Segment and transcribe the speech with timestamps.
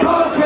[0.00, 0.39] Talk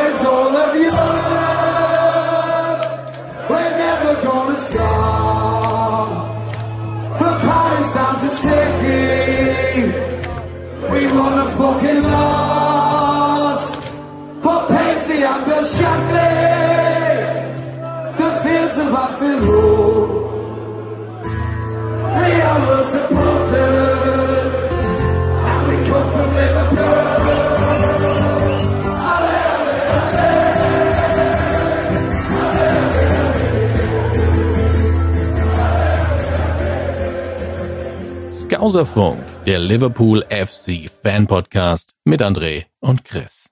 [38.65, 43.51] Skauserfunk, der Liverpool FC Fan Podcast mit André und Chris.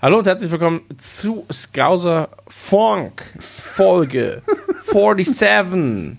[0.00, 4.42] Hallo und herzlich willkommen zu Scouser Funk Folge
[4.86, 6.16] 47.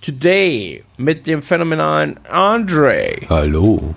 [0.00, 3.94] Today mit dem phänomenalen André Hallo.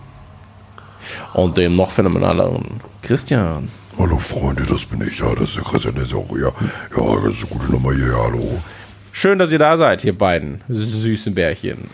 [1.34, 3.70] und dem noch phänomenaleren Christian.
[3.98, 5.18] Hallo Freunde, das bin ich.
[5.18, 6.54] Ja, das ist der Christian, der ist auch hier.
[6.96, 8.14] Ja, das ist eine gute Nummer hier.
[8.16, 8.62] Hallo.
[9.12, 11.90] Schön, dass ihr da seid, ihr beiden süßen Bärchen.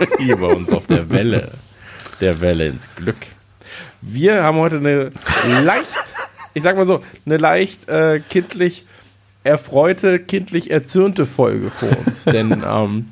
[0.18, 1.52] Hier bei uns auf der Welle.
[2.20, 3.16] Der Welle ins Glück.
[4.00, 5.10] Wir haben heute eine
[5.62, 5.86] leicht,
[6.54, 8.86] ich sag mal so, eine leicht äh, kindlich
[9.44, 12.24] erfreute, kindlich erzürnte Folge vor uns.
[12.24, 13.08] Denn ähm,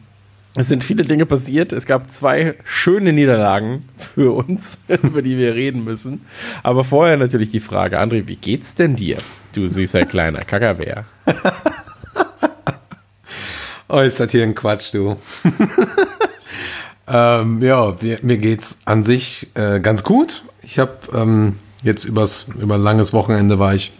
[0.55, 1.73] es sind viele Dinge passiert.
[1.73, 6.27] Es gab zwei schöne Niederlagen für uns, über die wir reden müssen.
[6.63, 9.19] Aber vorher natürlich die Frage, André, wie geht's denn dir,
[9.53, 11.05] du süßer kleiner Kackerbär?
[13.91, 15.17] Oh, ist das hier ein Quatsch, du.
[17.11, 20.43] Ähm, ja, mir, mir geht's an sich äh, ganz gut.
[20.63, 23.93] Ich habe ähm, jetzt übers, über ein langes Wochenende war ich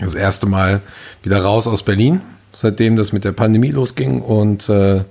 [0.00, 0.80] das erste Mal
[1.22, 2.20] wieder raus aus Berlin,
[2.52, 5.04] seitdem das mit der Pandemie losging und äh,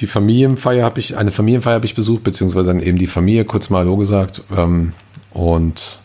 [0.00, 3.70] die Familienfeier habe ich, eine Familienfeier habe ich besucht, beziehungsweise dann eben die Familie, kurz
[3.70, 4.42] mal Hallo gesagt.
[4.56, 4.94] Ähm,
[5.32, 6.00] und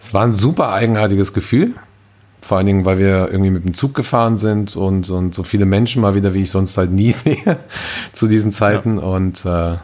[0.00, 1.72] es war ein super eigenartiges Gefühl.
[2.44, 5.64] Vor allen Dingen, weil wir irgendwie mit dem Zug gefahren sind und, und so viele
[5.64, 7.58] Menschen mal wieder, wie ich sonst halt nie sehe
[8.12, 8.98] zu diesen Zeiten.
[8.98, 9.80] Und äh, ja,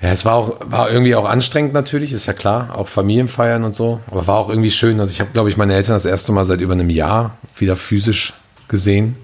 [0.00, 4.00] es war auch war irgendwie auch anstrengend natürlich, ist ja klar, auch Familienfeiern und so.
[4.10, 4.98] Aber war auch irgendwie schön.
[4.98, 7.76] Also ich habe, glaube ich, meine Eltern das erste Mal seit über einem Jahr wieder
[7.76, 8.32] physisch
[8.68, 9.16] gesehen,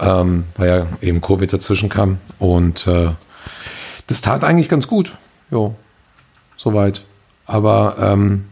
[0.00, 2.18] ähm, weil ja eben Covid dazwischen kam.
[2.40, 3.10] Und äh,
[4.08, 5.12] das tat eigentlich ganz gut.
[5.52, 5.76] Jo,
[6.56, 7.04] soweit.
[7.46, 8.46] Aber ähm,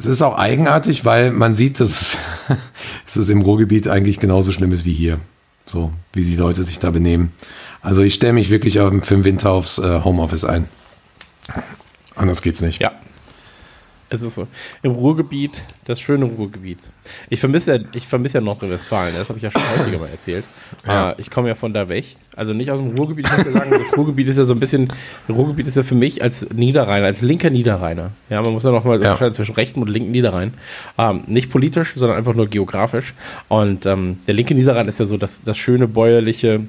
[0.00, 2.16] es ist auch eigenartig, weil man sieht, dass
[3.06, 5.18] es, im Ruhrgebiet eigentlich genauso schlimm ist wie hier.
[5.66, 7.32] So, wie die Leute sich da benehmen.
[7.82, 10.66] Also ich stelle mich wirklich für den Winter aufs äh, Homeoffice ein.
[12.16, 12.80] Anders geht's nicht.
[12.80, 12.92] Ja.
[14.12, 14.48] Es ist so.
[14.82, 15.52] Im Ruhrgebiet,
[15.84, 16.78] das schöne Ruhrgebiet.
[17.28, 20.44] Ich vermisse ja, ich vermisse ja Nordrhein-Westfalen, das habe ich ja schon häufiger mal erzählt.
[20.84, 21.12] Ja.
[21.12, 22.04] Äh, ich komme ja von da weg.
[22.34, 24.88] Also nicht aus dem Ruhrgebiet, ich ja sagen, das Ruhrgebiet ist ja so ein bisschen,
[25.28, 28.10] das Ruhrgebiet ist ja für mich als Niederrheiner, als linker Niederrheiner.
[28.30, 29.10] Ja, man muss ja nochmal Ja.
[29.12, 30.54] unterscheiden zwischen rechten und linken Niederrhein.
[30.98, 33.14] Ähm, nicht politisch, sondern einfach nur geografisch.
[33.48, 36.60] Und ähm, der linke Niederrhein ist ja so das, das schöne bäuerliche,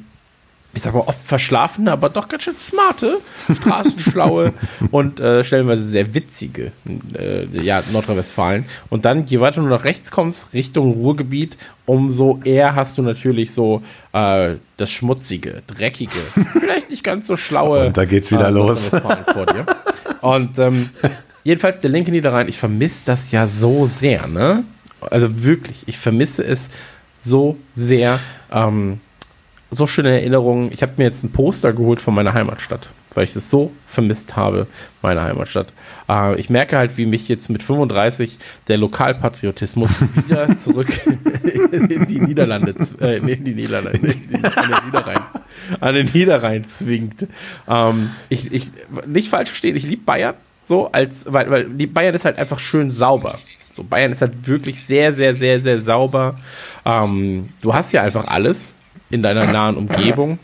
[0.73, 3.19] ich sag mal, oft verschlafene, aber doch ganz schön smarte,
[3.53, 4.53] straßenschlaue
[4.91, 6.71] und äh, stellenweise sehr witzige
[7.17, 8.65] äh, ja, Nordrhein-Westfalen.
[8.89, 13.51] Und dann, je weiter du nach rechts kommst, Richtung Ruhrgebiet, umso eher hast du natürlich
[13.51, 13.81] so
[14.13, 16.11] äh, das schmutzige, dreckige,
[16.53, 18.91] vielleicht nicht ganz so schlaue Und da geht's wieder äh, los.
[18.91, 19.65] Nordrhein-Westfalen vor dir.
[20.21, 20.89] Und ähm,
[21.43, 24.63] jedenfalls der linke Niederrhein, ich vermisse das ja so sehr, ne?
[25.09, 26.69] Also wirklich, ich vermisse es
[27.17, 28.19] so sehr.
[28.51, 28.99] Ähm,
[29.71, 30.71] so schöne Erinnerungen.
[30.71, 34.35] Ich habe mir jetzt ein Poster geholt von meiner Heimatstadt, weil ich es so vermisst
[34.35, 34.67] habe,
[35.01, 35.67] meine Heimatstadt.
[36.09, 38.37] Äh, ich merke halt, wie mich jetzt mit 35
[38.67, 40.89] der Lokalpatriotismus wieder zurück
[41.71, 45.19] in die Niederlande, äh, in die Niederlande, in die, an den Niederrhein,
[45.79, 47.27] an den Niederrhein zwingt.
[47.67, 48.71] Ähm, ich, ich,
[49.05, 52.59] nicht falsch verstehen, ich liebe Bayern, so als, weil, weil die Bayern ist halt einfach
[52.59, 53.39] schön sauber.
[53.71, 56.37] So, Bayern ist halt wirklich sehr, sehr, sehr, sehr sauber.
[56.83, 58.73] Ähm, du hast ja einfach alles
[59.11, 60.39] in deiner nahen Umgebung.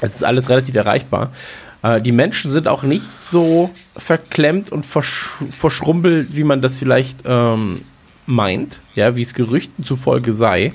[0.00, 1.32] Es ist alles relativ erreichbar.
[1.82, 7.18] Äh, die Menschen sind auch nicht so verklemmt und versch verschrumpelt, wie man das vielleicht
[7.24, 7.82] ähm,
[8.26, 10.72] meint, ja, wie es Gerüchten zufolge sei.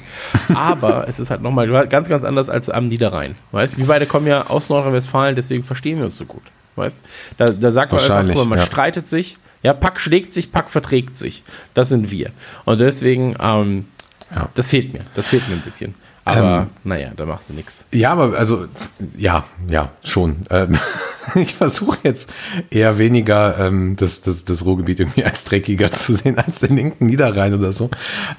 [0.54, 3.36] Aber es ist halt nochmal ganz, ganz anders als am Niederrhein.
[3.52, 6.44] Weißt wir beide kommen ja aus Nordrhein-Westfalen, deswegen verstehen wir uns so gut.
[6.76, 6.98] Weißt
[7.38, 8.66] da, da sagt man einfach, guck man ja.
[8.66, 11.44] streitet sich, ja, Pack schlägt sich, Pack verträgt sich.
[11.74, 12.32] Das sind wir.
[12.66, 13.88] Und deswegen, ähm,
[14.34, 14.50] Ja.
[14.54, 15.02] das fehlt mir.
[15.16, 15.96] Das fehlt mir ein bisschen.
[16.28, 17.86] Aber Ähm, naja, da machst du nichts.
[17.92, 18.68] Ja, aber also,
[19.16, 20.38] ja, ja, schon.
[20.50, 20.78] Ähm,
[21.36, 22.30] ich versuche jetzt
[22.70, 27.06] eher weniger ähm, das, das, das Ruhrgebiet irgendwie als dreckiger zu sehen als den linken
[27.06, 27.90] Niederrhein oder so.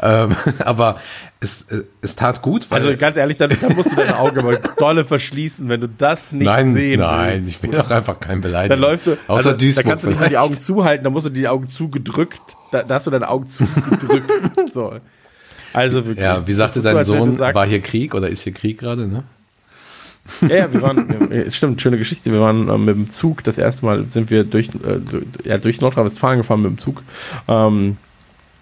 [0.03, 0.99] Ähm, aber
[1.41, 4.57] es, äh, es tat gut, weil Also ganz ehrlich, dann musst du deine Augen aber
[4.77, 7.49] dolle verschließen, wenn du das nicht nein, sehen nein, willst.
[7.49, 8.75] ich bin doch einfach kein Beleidiger.
[8.75, 9.85] Dann läufst du, außer also, Duisburg.
[9.85, 10.39] da kannst du nicht mal die.
[10.39, 14.31] Augen zuhalten, dann musst du die Augen zugedrückt, da, da hast du deine Augen zugedrückt.
[14.73, 14.95] so.
[15.73, 16.25] Also wirklich.
[16.25, 18.79] Ja, wie sagte so, dein du Sohn, sagst- war hier Krieg oder ist hier Krieg
[18.79, 19.25] gerade, ne?
[20.43, 22.31] Ja, ja, wir waren, stimmt, schöne Geschichte.
[22.33, 25.57] Wir waren ähm, mit dem Zug, das erste Mal sind wir durch, äh, durch, ja,
[25.59, 27.03] durch Nordrhein-Westfalen gefahren mit dem Zug.
[27.49, 27.97] Ähm,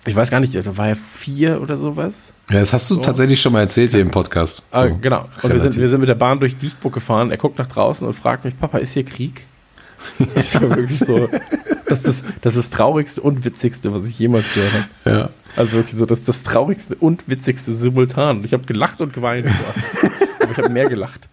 [0.05, 2.33] ich weiß gar nicht, da war ja vier oder sowas.
[2.51, 4.63] Ja, das hast du tatsächlich schon mal erzählt hier im Podcast.
[4.71, 5.29] Ah, So, genau.
[5.43, 7.33] Und wir sind, wir sind mit der Bahn durch Duisburg gefahren.
[7.33, 9.43] Er guckt nach draußen und fragt mich, Papa, ist hier Krieg?
[10.37, 11.29] ich war wirklich so,
[11.87, 14.73] das ist das, das ist das Traurigste und Witzigste, was ich jemals gehört
[15.05, 15.17] habe.
[15.19, 15.31] Ja.
[15.57, 18.45] Also wirklich so, das ist das Traurigste und Witzigste simultan.
[18.45, 19.47] Ich habe gelacht und geweint.
[20.41, 21.29] Aber ich habe mehr gelacht.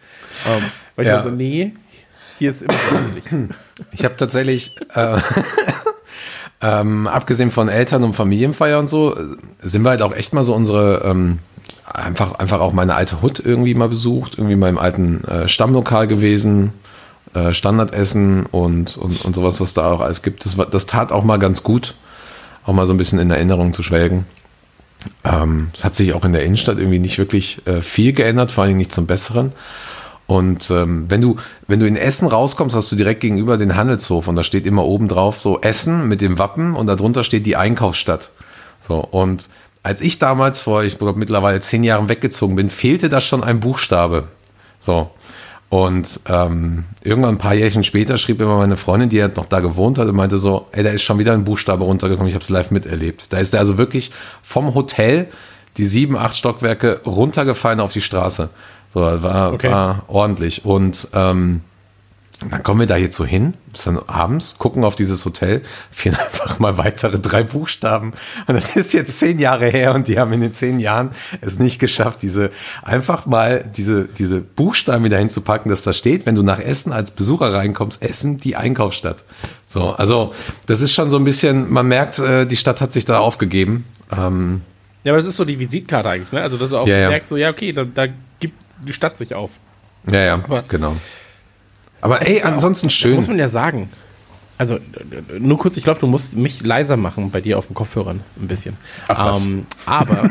[0.48, 0.63] Ähm,
[0.95, 1.15] weil ich Ja.
[1.18, 1.74] war so, nee,
[2.39, 3.24] hier ist immer hässlich.
[3.92, 5.18] Ich habe tatsächlich, äh,
[6.62, 9.24] ähm, abgesehen von Eltern- und Familienfeier und so, äh,
[9.62, 11.39] sind wir halt auch echt mal so unsere, ähm,
[11.94, 16.07] einfach, einfach auch meine alte Hut irgendwie mal besucht, irgendwie mal im alten äh, Stammlokal
[16.07, 16.71] gewesen,
[17.33, 20.45] äh, Standardessen und, und, und sowas, was da auch alles gibt.
[20.45, 21.95] Das, das tat auch mal ganz gut,
[22.65, 24.25] auch mal so ein bisschen in Erinnerung zu schwelgen.
[25.24, 28.63] Ähm, es hat sich auch in der Innenstadt irgendwie nicht wirklich äh, viel geändert, vor
[28.63, 29.53] allem nicht zum Besseren.
[30.25, 31.35] Und ähm, wenn du
[31.68, 34.86] wenn du in Essen rauskommst, hast du direkt gegenüber den Handelshof und da steht immer
[34.86, 38.31] oben drauf so Essen mit dem Wappen und darunter steht die Einkaufsstadt.
[38.88, 39.50] So und
[39.81, 43.59] als ich damals vor ich glaube mittlerweile zehn Jahren weggezogen bin, fehlte da schon ein
[43.59, 44.29] Buchstabe.
[44.79, 45.12] So
[45.73, 49.59] und ähm, irgendwann ein paar Jährchen später schrieb immer meine Freundin, die halt noch da
[49.59, 52.43] gewohnt hat, und meinte so, ey, da ist schon wieder ein Buchstabe runtergekommen, ich habe
[52.43, 53.25] es live miterlebt.
[53.31, 54.11] Da ist der also wirklich
[54.43, 55.29] vom Hotel
[55.77, 58.49] die sieben, acht Stockwerke runtergefallen auf die Straße.
[58.93, 59.71] So, war, Okay.
[59.71, 60.63] war ordentlich.
[60.63, 61.61] Und ähm,
[62.51, 65.61] dann kommen wir da jetzt so hin, bis dann abends, gucken auf dieses Hotel,
[65.91, 68.13] fehlen einfach mal weitere drei Buchstaben.
[68.47, 71.11] Und das ist jetzt zehn Jahre her und die haben in den zehn Jahren
[71.41, 72.51] es nicht geschafft, diese
[72.83, 77.11] einfach mal diese, diese Buchstaben wieder hinzupacken, dass da steht, wenn du nach Essen als
[77.11, 79.23] Besucher reinkommst, Essen die Einkaufsstadt.
[79.65, 80.33] So, also
[80.65, 83.85] das ist schon so ein bisschen, man merkt, äh, die Stadt hat sich da aufgegeben.
[84.11, 84.61] Ähm,
[85.03, 86.41] Ja, aber das ist so die Visitkarte eigentlich, ne?
[86.41, 87.09] Also, dass du auch Ja, ja.
[87.09, 88.05] merkst, so, ja, okay, da, da
[88.39, 88.55] gibt
[88.87, 89.51] die Stadt sich auf.
[90.11, 90.95] ja, ja, Aber- genau.
[92.03, 93.15] Aber ey, ist ja auch- ansonsten Das schön.
[93.15, 93.89] muss man ja sagen.
[94.57, 94.77] Also,
[95.39, 98.47] nur kurz, ich glaube, du musst mich leiser machen bei dir auf den Kopfhörern ein
[98.47, 98.77] bisschen.
[99.07, 99.45] Ach was.
[99.45, 100.29] Ähm, aber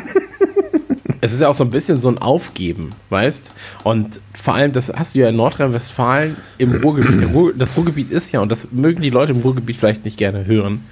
[1.21, 3.51] es ist ja auch so ein bisschen so ein Aufgeben, weißt?
[3.83, 7.33] Und vor allem, das hast du ja in Nordrhein-Westfalen im Ruhrgebiet.
[7.35, 10.47] Ruhr, das Ruhrgebiet ist ja, und das mögen die Leute im Ruhrgebiet vielleicht nicht gerne
[10.47, 10.85] hören,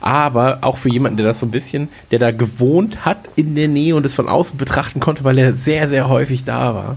[0.00, 3.68] aber auch für jemanden, der das so ein bisschen, der da gewohnt hat in der
[3.68, 6.96] Nähe und es von außen betrachten konnte, weil er sehr, sehr häufig da war.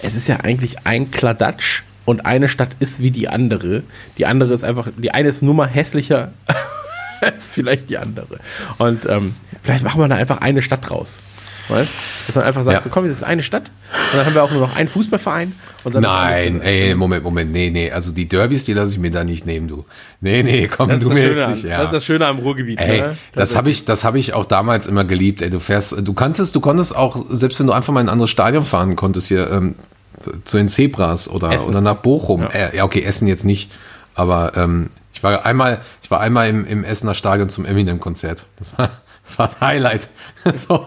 [0.00, 3.82] Es ist ja eigentlich ein Kladatsch und eine Stadt ist wie die andere.
[4.18, 6.32] Die andere ist einfach, die eine ist nur mal hässlicher
[7.20, 8.38] als vielleicht die andere.
[8.78, 11.20] Und ähm, vielleicht machen wir da einfach eine Stadt raus.
[11.68, 11.92] Weißt?
[12.26, 12.82] Dass man einfach sagt, Ja.
[12.82, 13.70] so komm, das ist eine Stadt
[14.12, 15.52] und dann haben wir auch nur noch einen Fußballverein.
[15.84, 19.12] Und dann Nein, ey, Moment, Moment, nee, nee, also die Derbys, die lasse ich mir
[19.12, 19.84] da nicht nehmen, du.
[20.20, 21.78] Nee, nee, komm, Das du das, mir jetzt an, nicht, ja.
[21.78, 22.80] das ist das Schöne am Ruhrgebiet.
[22.80, 23.16] Ey, ne?
[23.32, 25.40] das habe ich, das habe ich auch damals immer geliebt.
[25.40, 28.12] Ey, du fährst, du kanntest, du konntest auch, selbst wenn du einfach mal in ein
[28.12, 29.76] anderes Stadion fahren konntest hier ähm,
[30.44, 31.70] zu den Zebras oder Essen.
[31.70, 32.42] oder nach Bochum.
[32.42, 32.48] Ja.
[32.48, 33.70] Äh, ja, okay, Essen jetzt nicht,
[34.14, 38.46] aber ähm, ich war einmal, ich war einmal im, im Essener Stadion zum Eminem-Konzert.
[38.58, 38.90] Das war,
[39.26, 40.08] das war ein Highlight.
[40.54, 40.86] so,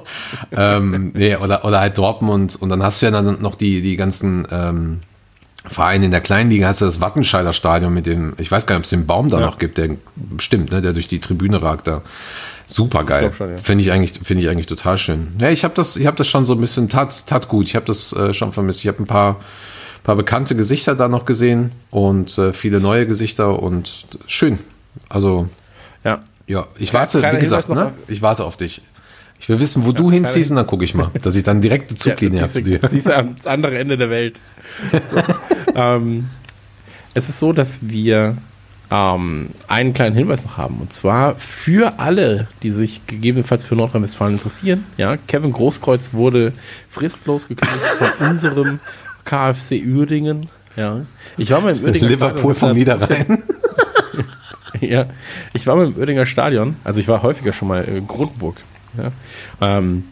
[0.52, 3.96] ähm, nee, oder oder halt Dortmund und dann hast du ja dann noch die die
[3.96, 5.00] ganzen ähm,
[5.68, 8.76] Vereine in der kleinen Liga hast du das Wattenscheider Stadion mit dem, ich weiß gar
[8.76, 9.46] nicht, ob es den Baum da Ja.
[9.48, 9.90] noch gibt, der
[10.38, 12.04] stimmt, ne, der durch die Tribüne ragt da.
[12.68, 13.32] Super geil.
[13.38, 13.58] schon, ja.
[13.58, 15.34] Finde ich eigentlich, finde ich eigentlich total schön.
[15.40, 17.68] Ja, ich habe das, ich habe das schon so ein bisschen tat, tat gut.
[17.68, 18.80] Ich habe das äh, schon vermisst.
[18.82, 19.40] Ich habe ein paar,
[20.04, 24.60] paar bekannte Gesichter da noch gesehen und äh, viele neue Gesichter und schön.
[25.10, 25.48] Also
[26.04, 26.20] Ja.
[26.48, 27.86] ja, ich Kleiner warte, wie Hinweis gesagt, ne?
[27.88, 28.82] auf- ich warte auf dich.
[29.40, 31.90] Ich will wissen, wo du hinziehst und dann gucke ich mal, dass ich dann direkt
[31.90, 32.80] eine Zuglinie ja, habe zu dir.
[32.90, 34.40] siehst du ans andere Ende der Welt.
[34.92, 35.18] So.
[35.76, 36.30] ähm,
[37.14, 38.38] es ist so, dass wir
[38.96, 40.78] ähm, einen kleinen Hinweis noch haben.
[40.80, 44.86] Und zwar für alle, die sich gegebenenfalls für Nordrhein-Westfalen interessieren.
[44.98, 46.54] Ja, Kevin Großkreuz wurde
[46.90, 48.80] fristlos gekündigt von unserem
[49.26, 50.48] KfC Uerdingen.
[50.78, 51.02] Ja,
[51.38, 53.44] ich war mal im Uerdinger Liverpool vom Stadion, hat- Niederrhein.
[54.82, 55.06] ja,
[55.54, 58.58] ich war mal im Oerdinger Stadion, also ich war häufiger schon mal in Grundburg.
[58.98, 59.12] Ja.
[59.62, 60.06] Ähm,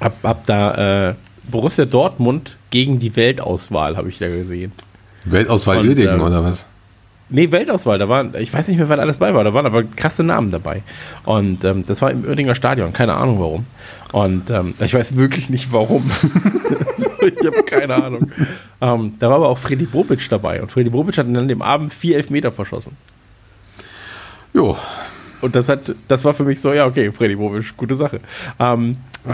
[0.00, 1.14] hab, hab da äh,
[1.50, 4.72] Borussia Dortmund gegen die Weltauswahl, habe ich da gesehen.
[5.24, 6.66] Weltauswahl Uerdingen ähm, oder was?
[7.30, 9.66] Nee, Weltauswahl, da waren, ich weiß nicht mehr, wer da alles bei war, da waren
[9.66, 10.82] aber krasse Namen dabei.
[11.24, 13.66] Und ähm, das war im Oerdinger Stadion, keine Ahnung warum.
[14.12, 16.10] Und ähm, ich weiß wirklich nicht warum.
[16.96, 18.32] so, ich habe keine Ahnung.
[18.80, 21.60] Ähm, da war aber auch Freddy Bobic dabei und Freddy Bobic hat dann an dem
[21.60, 22.96] Abend vier Elfmeter verschossen.
[24.54, 24.78] Jo,
[25.40, 28.20] Und das hat, das war für mich so, ja, okay, Freddy Bobic, gute Sache.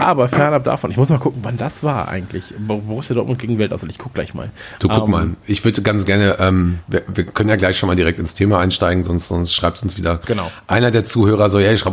[0.00, 2.44] Aber fernab davon, ich muss mal gucken, wann das war eigentlich.
[2.58, 3.90] Bo- Borussia Dortmund gegen Weltauswahl.
[3.90, 4.50] Ich guck gleich mal.
[4.78, 7.86] Du guck Ähm, mal, ich würde ganz gerne, ähm, wir, wir können ja gleich schon
[7.88, 10.50] mal direkt ins Thema einsteigen, sonst, sonst schreibt uns wieder Genau.
[10.66, 11.90] einer der Zuhörer so, ja, ich äh,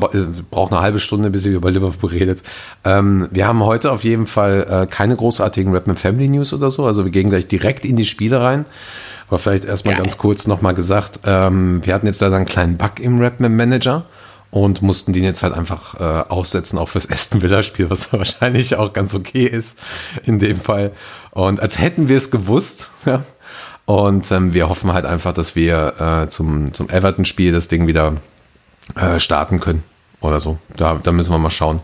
[0.49, 2.43] brauche eine halbe Stunde, bis ihr über Liverpool redet.
[2.83, 6.85] Ähm, wir haben heute auf jeden Fall äh, keine großartigen Rapman Family News oder so,
[6.85, 8.65] also wir gehen gleich direkt in die Spiele rein.
[9.27, 12.99] Aber vielleicht erstmal ganz kurz nochmal gesagt, ähm, wir hatten jetzt da einen kleinen Bug
[12.99, 14.03] im Rapman Manager
[14.51, 18.75] und mussten den jetzt halt einfach äh, aussetzen, auch fürs Aston Villa Spiel, was wahrscheinlich
[18.75, 19.79] auch ganz okay ist
[20.23, 20.91] in dem Fall.
[21.31, 23.23] Und als hätten wir es gewusst, ja.
[23.85, 28.13] Und ähm, wir hoffen halt einfach, dass wir äh, zum, zum Everton-Spiel das Ding wieder
[28.95, 29.83] äh, starten können
[30.21, 30.59] oder so.
[30.77, 31.81] Da, da müssen wir mal schauen.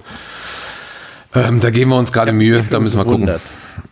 [1.33, 3.29] Ähm, da geben wir uns gerade Mühe, da müssen wir gucken.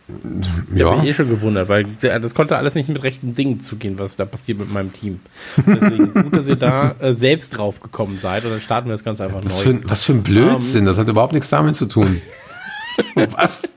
[0.08, 0.96] Ich habe Ja.
[0.96, 4.24] mich eh schon gewundert, weil das konnte alles nicht mit rechten Dingen zugehen, was da
[4.24, 5.20] passiert mit meinem Team.
[5.66, 9.02] Deswegen gut, dass ihr da äh, selbst drauf gekommen seid und dann starten wir das
[9.02, 9.62] Ganze einfach Was neu.
[9.62, 12.20] für, ein- was für ein Blödsinn, das hat überhaupt nichts damit zu tun.
[13.14, 13.68] was?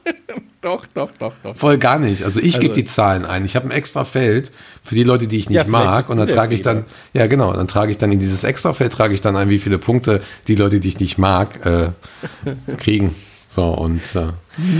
[0.62, 1.55] Doch, doch, doch, doch.
[1.55, 2.24] Voll gar nicht.
[2.24, 3.43] Also ich Also- gebe die Zahlen ein.
[3.43, 4.51] Ich habe ein extra Feld
[4.83, 6.09] für die Leute, die ich nicht Ja, mag.
[6.09, 8.93] Und dann trage ich dann, ja genau, dann trage ich dann in dieses extra Feld
[8.93, 11.89] trage ich dann ein, wie viele Punkte die Leute, die ich nicht mag, äh,
[12.77, 13.15] kriegen.
[13.60, 14.28] So und äh,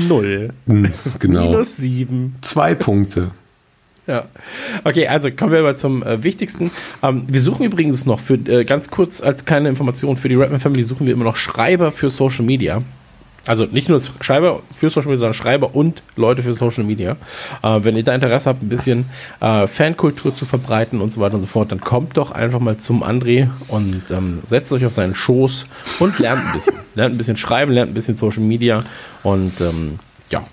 [0.08, 0.52] Null.
[1.20, 1.42] genau.
[1.42, 2.38] Minus sieben.
[2.40, 3.32] Zwei Punkte.
[4.08, 4.26] Ja.
[4.86, 6.72] Okay, also kommen wir aber zum äh, Wichtigsten.
[7.04, 10.62] Ähm, wir suchen übrigens noch für, äh, ganz kurz als kleine Information, für die Rapman
[10.62, 12.82] Family suchen wir immer noch Schreiber für Social Media.
[13.46, 17.15] Also nicht nur Schreiber für Social Media, sondern Schreiber und Leute für Social Media.
[17.63, 21.36] Äh, wenn ihr da Interesse habt, ein bisschen äh, Fankultur zu verbreiten und so weiter
[21.36, 24.93] und so fort, dann kommt doch einfach mal zum André und ähm, setzt euch auf
[24.93, 25.65] seinen Schoß
[26.00, 26.75] und lernt ein bisschen.
[26.96, 28.84] lernt ein bisschen schreiben, lernt ein bisschen Social Media
[29.24, 30.46] und ähm, ja,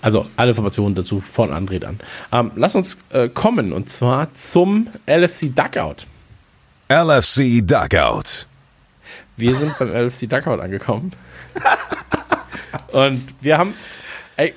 [0.00, 2.00] also alle Informationen dazu von André dann.
[2.32, 6.06] Ähm, lass uns äh, kommen und zwar zum LFC Duckout.
[6.88, 8.46] LFC Dugout.
[9.36, 11.12] Wir sind beim LFC Duckout angekommen.
[12.92, 13.74] Und wir haben.
[14.36, 14.54] Ey,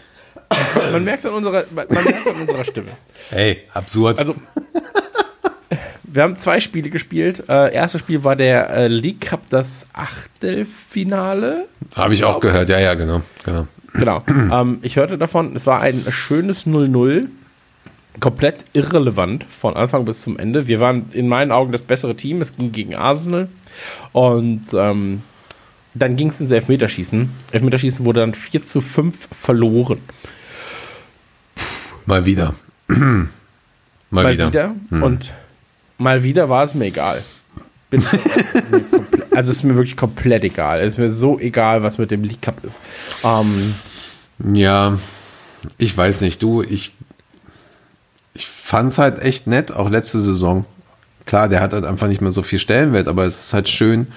[0.92, 2.92] man merkt es an unserer, man merkt's an unserer Stimme.
[3.30, 4.20] Hey, absurd.
[4.20, 4.36] Also,
[6.04, 7.44] wir haben zwei Spiele gespielt.
[7.50, 11.66] Äh, erstes Spiel war der äh, League Cup, das Achtelfinale.
[11.96, 12.70] habe ich auch gehört.
[12.70, 13.68] Ja, ja, genau, genau.
[13.94, 14.24] Genau.
[14.28, 17.28] ähm, ich hörte davon, es war ein schönes 0-0.
[18.20, 20.68] Komplett irrelevant von Anfang bis zum Ende.
[20.68, 22.40] Wir waren in meinen Augen das bessere Team.
[22.40, 23.50] Es ging gegen Arsenal.
[24.14, 25.22] Und ähm,
[25.96, 27.30] dann ging es ins Elfmeterschießen.
[27.52, 30.00] Elfmeterschießen wurde dann 4 zu 5 verloren.
[32.06, 32.54] Mal wieder.
[32.88, 33.28] mal,
[34.10, 34.48] Mal wieder.
[34.48, 34.76] wieder.
[34.90, 35.34] Und
[35.98, 37.24] mal wieder war es mir egal.
[37.90, 38.06] Bin
[39.32, 40.82] also es ist mir wirklich komplett egal.
[40.82, 42.84] Es ist mir so egal, was mit dem League Cup ist.
[43.24, 43.74] Ähm,
[44.54, 45.00] Ja,
[45.78, 46.94] ich weiß nicht, du, ich,
[48.34, 50.66] ich fand's halt echt nett, auch letzte Saison.
[51.26, 54.08] Klar, der hat halt einfach nicht mehr so viel Stellenwert, aber es ist halt schön,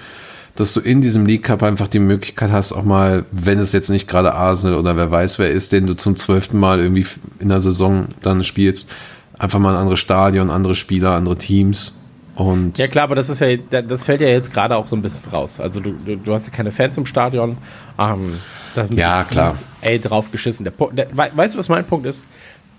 [0.55, 3.89] dass du in diesem League Cup einfach die Möglichkeit hast, auch mal, wenn es jetzt
[3.89, 7.05] nicht gerade Arsenal oder wer weiß wer ist, den du zum zwölften Mal irgendwie
[7.39, 8.89] in der Saison dann spielst,
[9.37, 11.95] einfach mal ein anderes Stadion, andere Spieler, andere Teams.
[12.35, 15.01] Und Ja klar, aber das ist ja, das fällt ja jetzt gerade auch so ein
[15.01, 15.59] bisschen raus.
[15.59, 17.57] Also du, du, du hast ja keine Fans im Stadion.
[17.97, 18.37] Ähm,
[18.75, 19.49] da sind Ja, klar.
[19.49, 20.63] Teams, Ey, drauf geschissen.
[20.65, 22.23] Der, der, wei- weißt du, was mein Punkt ist?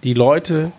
[0.03, 0.73] Die Leute,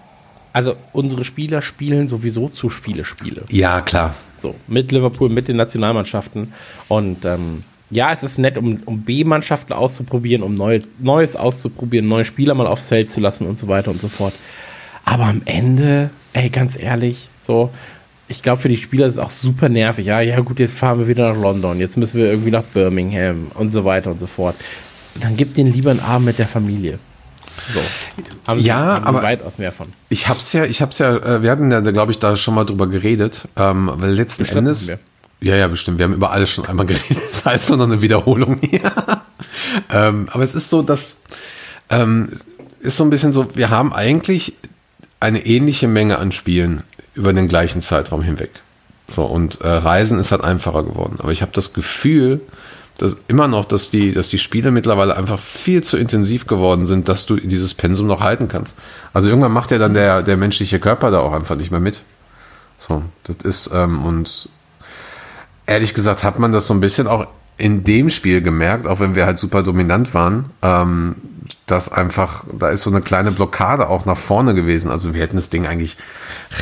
[0.54, 3.44] also unsere Spieler spielen sowieso zu viele Spiele.
[3.50, 4.16] ja, klar.
[4.36, 6.52] So, mit Liverpool, mit den Nationalmannschaften.
[6.88, 12.26] Und ähm, ja, es ist nett, um, um B-Mannschaften auszuprobieren, um neue, Neues auszuprobieren, neue
[12.26, 14.34] Spieler mal aufs Feld zu lassen und so weiter und so fort.
[15.06, 17.70] Aber am Ende, ey, ganz ehrlich, so,
[18.28, 20.08] ich glaube, für die Spieler ist es auch super nervig.
[20.08, 23.52] Ja, ja, gut, jetzt fahren wir wieder nach London, jetzt müssen wir irgendwie nach Birmingham
[23.54, 24.56] und so weiter und so fort.
[25.20, 26.98] Dann gib denen lieber einen Abend mit der Familie.
[27.74, 27.80] So.
[28.48, 29.88] Haben sie, Ja, haben sie aber- weitaus mehr von.
[30.10, 32.66] Ich hab's ja, ich hab's ja, äh, wir hatten ja, glaube ich, da schon mal
[32.66, 34.92] drüber geredet, ähm, weil letzten Bestimmt Endes,
[35.42, 38.02] ja, ja, bestimmt, wir haben über alles schon einmal geredet, das heißt nur noch eine
[38.02, 38.82] Wiederholung hier.
[39.90, 41.18] ähm, aber es ist so, dass,
[41.90, 42.46] ähm, es
[42.82, 44.54] ist so ein bisschen so, wir haben eigentlich
[45.20, 48.52] eine ähnliche Menge an Spielen über den gleichen Zeitraum hinweg.
[49.10, 51.18] So, und äh, Reisen ist halt einfacher geworden.
[51.20, 52.42] Aber ich habe das Gefühl,
[52.98, 57.10] dass immer noch, dass die, dass die Spiele mittlerweile einfach viel zu intensiv geworden sind,
[57.10, 58.78] dass du dieses Pensum noch halten kannst.
[59.14, 62.02] Also irgendwann macht ja dann der, der menschliche Körper da auch einfach nicht mehr mit.
[62.78, 64.50] So, das ist, ähm, und
[65.66, 69.16] ehrlich gesagt hat man das so ein bisschen auch in dem Spiel gemerkt, auch wenn
[69.16, 71.16] wir halt super dominant waren, ähm,
[71.66, 74.92] dass einfach, da ist so eine kleine Blockade auch nach vorne gewesen.
[74.92, 75.98] Also wir hätten das Ding eigentlich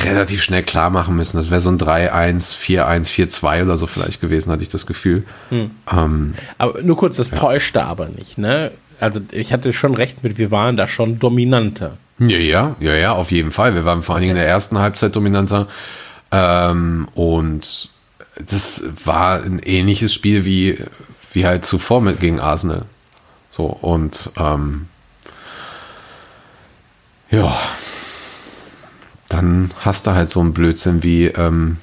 [0.04, 1.36] relativ schnell klar machen müssen.
[1.36, 5.24] Das wäre so ein 3-1, 4-1, 4-2 oder so vielleicht gewesen, hatte ich das Gefühl.
[5.50, 8.70] Ähm, Aber nur kurz, das täuschte aber nicht, ne?
[9.00, 11.96] Also ich hatte schon recht mit, wir waren da schon dominanter.
[12.18, 13.74] Ja, ja, ja, ja, auf jeden Fall.
[13.74, 15.68] Wir waren vor allen Dingen in der ersten Halbzeit dominanter.
[16.30, 17.88] Ähm, und
[18.46, 20.78] das war ein ähnliches Spiel wie,
[21.32, 22.84] wie halt zuvor mit gegen Arsenal.
[23.50, 24.88] So, und ähm,
[27.30, 27.56] ja,
[29.28, 31.78] dann hast du halt so einen Blödsinn wie ähm,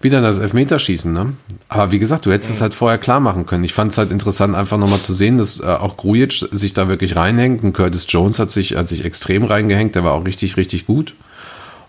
[0.00, 1.34] wieder das Elfmeterschießen, ne?
[1.68, 3.64] Aber wie gesagt, du hättest es halt vorher klar machen können.
[3.64, 6.88] Ich fand es halt interessant, einfach nochmal zu sehen, dass äh, auch Grujic sich da
[6.88, 7.64] wirklich reinhängt.
[7.64, 11.14] Und Curtis Jones hat sich, hat sich extrem reingehängt, der war auch richtig, richtig gut.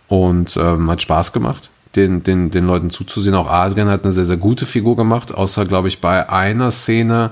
[0.07, 3.35] Und ähm, hat Spaß gemacht, den, den, den Leuten zuzusehen.
[3.35, 7.31] Auch Adrian hat eine sehr, sehr gute Figur gemacht, außer, glaube ich, bei einer Szene,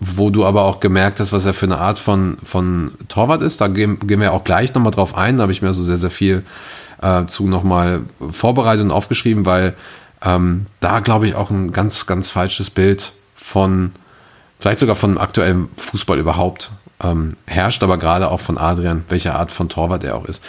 [0.00, 3.60] wo du aber auch gemerkt hast, was er für eine Art von, von Torwart ist.
[3.60, 5.36] Da gehen, gehen wir auch gleich nochmal drauf ein.
[5.36, 6.44] Da habe ich mir so sehr, sehr viel
[7.02, 9.74] äh, zu nochmal vorbereitet und aufgeschrieben, weil
[10.22, 13.92] ähm, da glaube ich auch ein ganz, ganz falsches Bild von,
[14.58, 19.52] vielleicht sogar von aktuellem Fußball überhaupt ähm, herrscht, aber gerade auch von Adrian, welche Art
[19.52, 20.42] von Torwart er auch ist.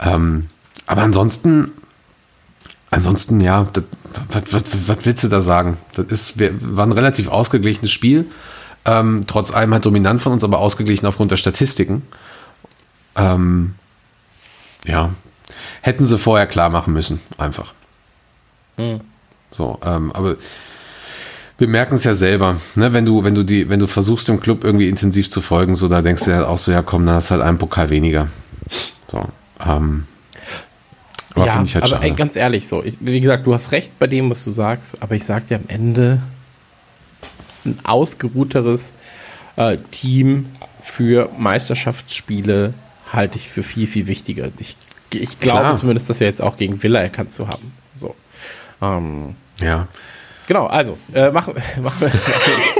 [0.00, 0.48] Ähm,
[0.86, 1.72] aber ansonsten,
[2.90, 3.66] ansonsten, ja,
[4.28, 4.64] was,
[5.04, 5.76] willst du da sagen?
[5.94, 8.26] Das ist, war ein relativ ausgeglichenes Spiel.
[8.86, 12.02] Ähm, trotz allem halt dominant von uns, aber ausgeglichen aufgrund der Statistiken.
[13.16, 13.74] Ähm,
[14.86, 15.10] ja,
[15.82, 17.74] hätten sie vorher klar machen müssen, einfach.
[19.50, 20.36] So, ähm, aber
[21.58, 22.92] wir merken es ja selber, ne?
[22.92, 25.88] wenn du, wenn du die, wenn du versuchst, dem Club irgendwie intensiv zu folgen, so
[25.88, 28.28] da denkst du ja auch so, ja komm, dann hast du halt einen Pokal weniger.
[29.10, 29.26] So,
[29.66, 30.04] ähm,
[31.34, 32.04] aber ja, finde ich halt aber schade.
[32.04, 35.02] ey, ganz ehrlich, so, ich, wie gesagt, du hast recht bei dem, was du sagst,
[35.02, 36.20] aber ich sag dir am Ende
[37.66, 38.92] ein ausgeruhteres
[39.56, 40.46] äh, Team
[40.82, 42.74] für Meisterschaftsspiele
[43.12, 44.48] halte ich für viel, viel wichtiger.
[44.58, 44.76] Ich,
[45.12, 45.76] ich glaube Klar.
[45.76, 47.72] zumindest, dass wir jetzt auch gegen Villa erkannt zu haben.
[47.94, 48.14] So.
[48.82, 49.88] Ähm, ja.
[50.46, 52.10] Genau, also äh, machen, machen wir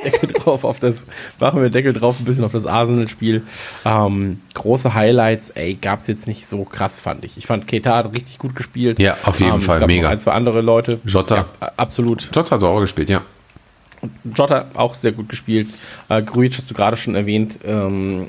[0.05, 1.07] Deckel drauf auf das,
[1.41, 3.43] machen wir Deckel drauf ein bisschen auf das Arsenal-Spiel.
[3.85, 7.37] Ähm, große Highlights, ey, gab's jetzt nicht so krass, fand ich.
[7.37, 9.01] Ich fand Keita hat richtig gut gespielt.
[9.01, 10.09] Ja, auf jeden ähm, Fall, es gab mega.
[10.09, 11.01] Ein, zwei andere Leute.
[11.05, 11.37] Jota.
[11.61, 12.29] Ja, absolut.
[12.33, 13.23] Jota hat auch gespielt, ja.
[14.25, 15.69] Jota auch sehr gut gespielt.
[16.09, 17.59] Äh, Grujic hast du gerade schon erwähnt.
[17.65, 18.29] Ähm,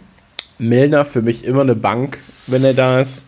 [0.58, 3.24] Milner für mich immer eine Bank, wenn er da ist.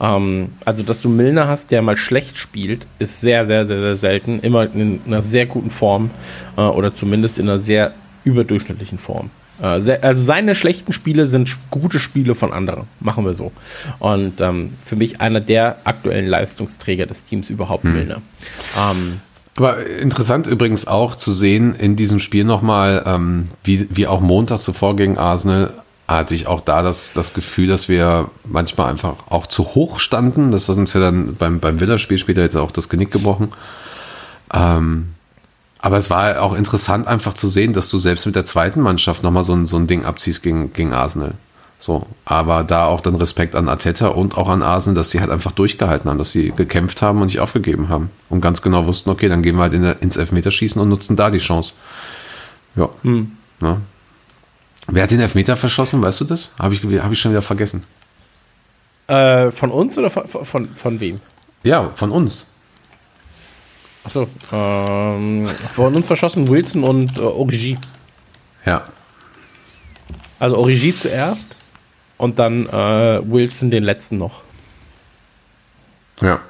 [0.00, 3.96] Ähm, also, dass du Milner hast, der mal schlecht spielt, ist sehr, sehr, sehr, sehr
[3.96, 4.40] selten.
[4.40, 6.10] Immer in einer sehr guten Form
[6.56, 7.92] äh, oder zumindest in einer sehr
[8.24, 9.30] überdurchschnittlichen Form.
[9.62, 12.84] Äh, sehr, also seine schlechten Spiele sind gute Spiele von anderen.
[13.00, 13.52] Machen wir so.
[13.98, 18.20] Und ähm, für mich einer der aktuellen Leistungsträger des Teams überhaupt Milner.
[18.78, 19.20] Ähm,
[19.58, 24.60] Aber interessant übrigens auch zu sehen in diesem Spiel nochmal, ähm, wie, wie auch Montag
[24.60, 25.72] zuvor gegen Arsenal,
[26.08, 30.52] hatte ich auch da das, das Gefühl, dass wir manchmal einfach auch zu hoch standen.
[30.52, 33.52] Das hat uns ja dann beim, beim Villa-Spiel später jetzt auch das Genick gebrochen.
[34.52, 35.14] Ähm,
[35.78, 39.22] aber es war auch interessant einfach zu sehen, dass du selbst mit der zweiten Mannschaft
[39.22, 41.34] nochmal so ein, so ein Ding abziehst gegen, gegen Arsenal.
[41.78, 45.30] So, aber da auch dann Respekt an Arteta und auch an Arsenal, dass sie halt
[45.30, 49.10] einfach durchgehalten haben, dass sie gekämpft haben und nicht aufgegeben haben und ganz genau wussten,
[49.10, 51.74] okay, dann gehen wir halt in der, ins Elfmeterschießen und nutzen da die Chance.
[52.76, 52.88] Ja.
[53.60, 53.80] Ja.
[54.88, 56.50] Wer hat den Elfmeter verschossen, weißt du das?
[56.58, 57.84] Habe ich, hab ich schon wieder vergessen.
[59.08, 61.20] äh, von uns oder von, von, von wem?
[61.62, 62.46] Ja, von uns.
[64.04, 67.76] Achso, ähm, von uns verschossen Wilson und äh, Origi.
[68.64, 68.86] Ja.
[70.38, 71.56] Also Origi zuerst
[72.18, 74.42] und dann äh, Wilson den letzten noch.
[76.20, 76.40] Ja.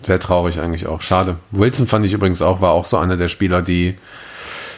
[0.00, 1.00] Sehr traurig eigentlich auch.
[1.02, 1.36] Schade.
[1.52, 3.96] Wilson fand ich übrigens auch, war auch so einer der Spieler, die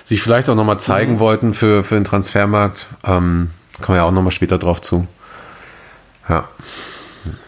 [0.05, 2.89] sich vielleicht auch nochmal zeigen wollten für, für den Transfermarkt.
[3.05, 5.07] Ähm, kommen wir ja auch nochmal später drauf zu.
[6.29, 6.47] Ja.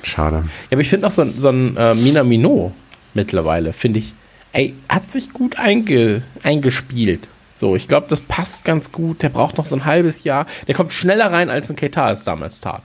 [0.03, 0.45] Schade.
[0.71, 2.75] Ja, aber ich finde auch so, ein- so ein äh, Minamino
[3.13, 4.15] mittlerweile, finde ich,
[4.53, 7.29] ey, hat sich gut einge, eingespielt.
[7.57, 9.23] So, ich glaube, das passt ganz gut.
[9.23, 10.47] Der braucht noch so ein halbes Jahr.
[10.67, 12.83] Der kommt schneller rein, als ein Keita es damals tat.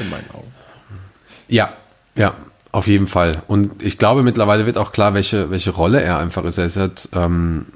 [0.00, 0.52] In meinen Augen.
[1.46, 1.72] Ja,
[2.16, 2.34] ja,
[2.72, 3.42] auf jeden Fall.
[3.46, 6.58] Und ich glaube, mittlerweile wird auch klar, welche, welche Rolle er einfach ist.
[6.58, 7.66] Er ist halt, ähm,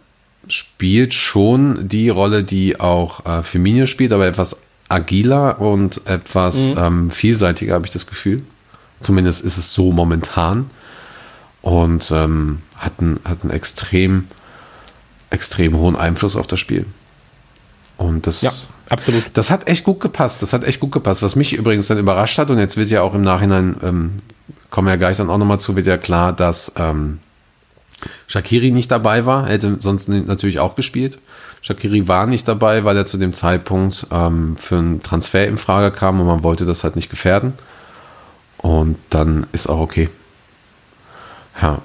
[0.49, 4.57] spielt schon die Rolle, die auch äh, Firmino spielt, aber etwas
[4.89, 8.43] agiler und etwas ähm, vielseitiger, habe ich das Gefühl.
[9.01, 10.71] Zumindest ist es so momentan.
[11.63, 14.25] Und ähm, hat, einen, hat einen extrem,
[15.37, 16.87] extrem hohen Einfluss auf das Spiel.
[17.99, 18.51] Und das, Ja,
[18.89, 19.25] absolut.
[19.35, 20.43] das hat echt gut gepasst.
[20.43, 21.23] Das hat echt gut gepasst.
[21.23, 24.13] Was mich übrigens dann überrascht hat, und jetzt wird ja auch im Nachhinein, ähm,
[24.71, 27.19] kommen wir ja gleich dann auch nochmal zu, wird ja klar, dass ähm,
[28.27, 29.47] Shakiri nicht dabei war.
[29.47, 31.19] Er hätte sonst natürlich auch gespielt.
[31.63, 35.91] Shakiri war nicht dabei, weil er zu dem Zeitpunkt ähm, für einen Transfer in Frage
[35.91, 37.55] kam und man wollte das halt nicht gefährden.
[38.59, 40.09] Und dann ist auch okay.
[41.61, 41.81] Ja.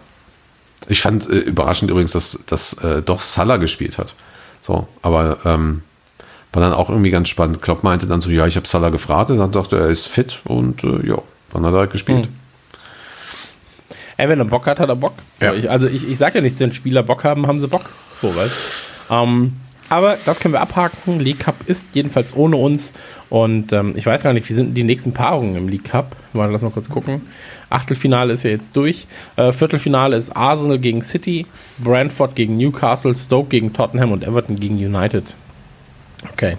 [0.88, 4.15] Ich fand äh, überraschend übrigens, dass, dass äh, doch Salah gespielt hat.
[4.62, 5.82] So, aber ähm,
[6.54, 7.62] War dann auch irgendwie ganz spannend.
[7.62, 10.08] Klopp meinte dann so, ja, ich habe Salah gefragt und dann dachte er, er ist
[10.08, 11.17] fit und äh, ja,
[11.52, 12.28] dann hat er halt gespielt.
[14.17, 15.13] Ey, wenn er Bock hat, hat er Bock.
[15.39, 15.54] So, Ja.
[15.54, 17.86] ich, also ich, ich sage ja nicht, wenn Spieler Bock haben, haben sie Bock.
[18.22, 18.56] So, weißt
[19.10, 19.54] ähm,
[19.91, 21.19] Aber das können wir abhaken.
[21.19, 22.93] League Cup ist jedenfalls ohne uns.
[23.30, 26.15] Und ähm, ich weiß gar nicht, wie sind die nächsten Paarungen im League Cup?
[26.32, 27.27] Mal, lass mal kurz gucken.
[27.69, 29.06] Achtelfinale ist ja jetzt durch.
[29.36, 31.45] Äh, Viertelfinale ist Arsenal gegen City,
[31.77, 35.36] Brentford gegen Newcastle, Stoke gegen Tottenham und Everton gegen United.
[36.32, 36.56] Okay.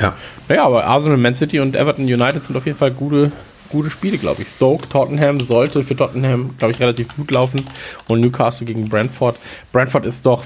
[0.00, 0.16] Ja.
[0.48, 3.30] Naja, aber Arsenal, Man City und Everton United sind auf jeden Fall gute,
[3.68, 4.48] gute Spiele, glaube ich.
[4.48, 7.68] Stoke, Tottenham sollte für Tottenham, glaube ich, relativ gut laufen.
[8.08, 9.36] Und Newcastle gegen Brentford.
[9.70, 10.42] Brentford ist doch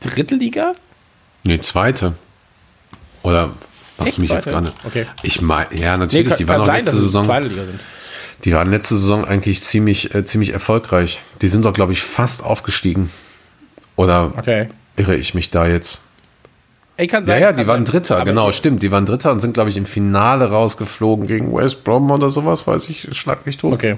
[0.00, 0.74] dritte Liga?
[1.44, 2.14] Nee, zweite.
[3.22, 3.48] Oder
[3.98, 4.16] machst Echt?
[4.16, 4.56] du mich jetzt Zweite?
[4.56, 4.72] gerade?
[4.84, 5.06] Okay.
[5.22, 7.28] Ich meine, ja, natürlich, kann- die waren auch sein, letzte Saison.
[8.44, 11.20] Die waren letzte Saison eigentlich ziemlich, äh, ziemlich erfolgreich.
[11.42, 13.10] Die sind doch, glaube ich, fast aufgestiegen.
[13.96, 14.68] Oder Okay.
[14.96, 16.00] irre ich mich da jetzt?
[16.96, 17.84] Ey, kann Ja, sein, ja, kann die waren.
[17.84, 18.82] Dritter, genau, stimmt.
[18.82, 22.66] Die waren Dritter und sind, glaube ich, im Finale rausgeflogen gegen West Brom oder sowas,
[22.66, 23.74] weiß ich, schlag mich tot.
[23.74, 23.96] Okay.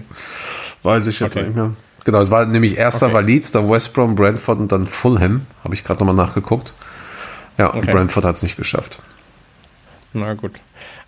[0.83, 1.45] Weiß ich jetzt Okay.
[1.47, 1.73] nicht mehr.
[2.05, 3.15] Genau, es war nämlich erster Okay.
[3.15, 5.47] war Leeds, dann West Brom, Brentford und dann Fulham.
[5.63, 6.73] Habe ich gerade nochmal nachgeguckt.
[7.59, 7.91] Ja, und Okay.
[7.93, 8.99] Brentford hat es nicht geschafft.
[10.13, 10.53] Na gut.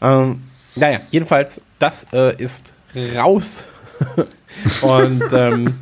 [0.00, 0.42] Ähm,
[0.74, 2.72] naja, jedenfalls, das äh, ist
[3.16, 3.64] raus.
[4.82, 5.74] Und ähm,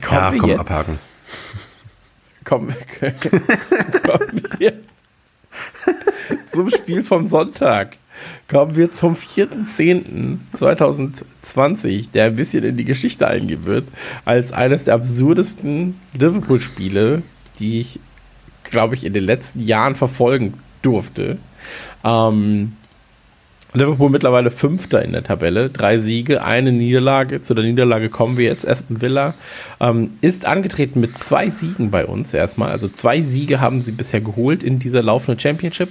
[0.00, 0.98] kommen Ja, wir komm, jetzt, abhaken.
[2.44, 2.74] Kommen,
[4.04, 4.72] kommen wir
[6.52, 7.96] zum Spiel vom Sonntag.
[8.48, 13.86] Kommen wir zum 4.10.2020, der ein bisschen in die Geschichte eingehen wird,
[14.24, 17.22] als eines der absurdesten Liverpool-Spiele,
[17.58, 18.00] die ich,
[18.70, 21.38] glaube ich, in den letzten Jahren verfolgen durfte.
[22.04, 22.72] Ähm,
[23.74, 27.42] Liverpool mittlerweile Fünfter in der Tabelle, drei Siege, eine Niederlage.
[27.42, 28.66] Zu der Niederlage kommen wir jetzt.
[28.66, 29.34] Aston Villa
[29.78, 32.70] ähm, ist angetreten mit zwei Siegen bei uns erstmal.
[32.70, 35.90] Also zwei Siege haben sie bisher geholt in dieser laufenden Championship.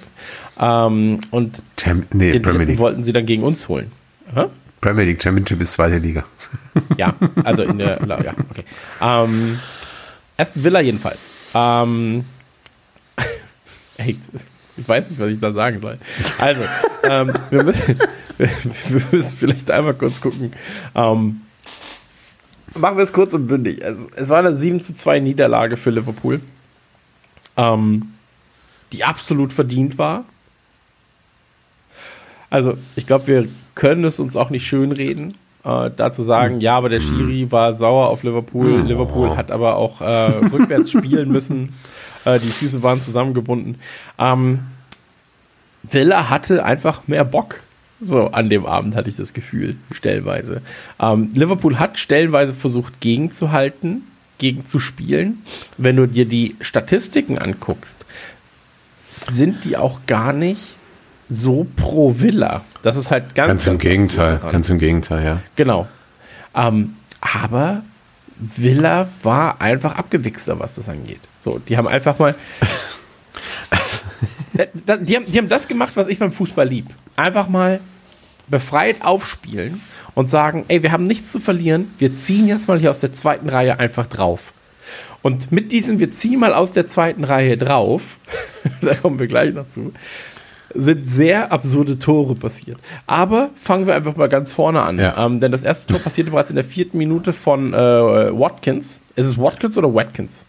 [0.60, 2.80] Ähm, und Champ nee, den Premier League.
[2.80, 3.92] wollten sie dann gegen uns holen.
[4.34, 4.46] Hä?
[4.82, 6.24] Premier League Championship ist zweite Liga.
[6.98, 7.14] Ja,
[7.44, 8.64] also in der, ja, okay.
[9.02, 9.60] Ähm,
[10.36, 11.30] Aston Villa jedenfalls.
[11.54, 12.26] Ähm,
[13.98, 14.18] ey,
[14.78, 15.98] ich weiß nicht, was ich da sagen soll.
[16.38, 16.62] Also,
[17.04, 18.00] ähm, wir, müssen,
[18.38, 20.54] wir müssen vielleicht einmal kurz gucken.
[20.96, 21.42] Ähm,
[22.76, 23.84] machen wir es kurz und bündig.
[23.84, 26.42] Also, es war eine 7 zu 2 Niederlage für Liverpool,
[27.58, 28.14] ähm,
[28.94, 30.26] die absolut verdient war.
[32.50, 36.78] Also, ich glaube, wir können es uns auch nicht schönreden, äh, da zu sagen, ja,
[36.78, 38.82] aber der Schiri war sauer auf Liverpool.
[38.82, 40.06] Liverpool hat aber auch äh,
[40.52, 41.74] rückwärts spielen müssen.
[42.28, 43.80] Äh, die Füße waren zusammengebunden.
[44.20, 44.60] Ähm,
[45.84, 47.62] Villa hatte einfach mehr Bock.
[48.02, 50.62] So, an dem Abend hatte ich das Gefühl, stellenweise.
[51.00, 54.04] Ähm, Liverpool hat stellenweise versucht, gegenzuhalten,
[54.38, 55.42] gegen zu spielen.
[55.78, 58.06] Wenn du dir die Statistiken anguckst,
[59.28, 60.62] sind die auch gar nicht
[61.30, 62.64] so pro Villa.
[62.84, 65.42] Das ist halt ganz, Ganz im Gegenteil, ganz im Gegenteil, ja.
[65.56, 65.88] Genau.
[66.54, 67.84] Ähm, aber
[68.40, 71.22] Villa war einfach abgewichster, was das angeht.
[71.38, 72.36] So, die haben einfach mal.
[74.58, 74.68] Äh,
[75.02, 76.88] die, haben, die haben das gemacht, was ich beim Fußball lieb.
[77.16, 77.80] Einfach mal
[78.48, 79.82] befreit aufspielen
[80.16, 83.14] und sagen, ey, wir haben nichts zu verlieren, wir ziehen jetzt mal hier aus der
[83.14, 84.54] zweiten Reihe einfach drauf.
[85.22, 88.18] Und mit diesem, wir ziehen mal aus der zweiten Reihe drauf,
[88.82, 89.94] da kommen wir gleich dazu,
[90.78, 92.78] sind sehr absurde Tore passiert.
[93.08, 95.00] Aber fangen wir einfach mal ganz vorne an.
[95.00, 95.26] Ja.
[95.26, 99.02] Ähm, denn das erste Tor passierte bereits in der vierten Minute von äh, Watkins.
[99.16, 100.46] Ist es Watkins oder Watkins?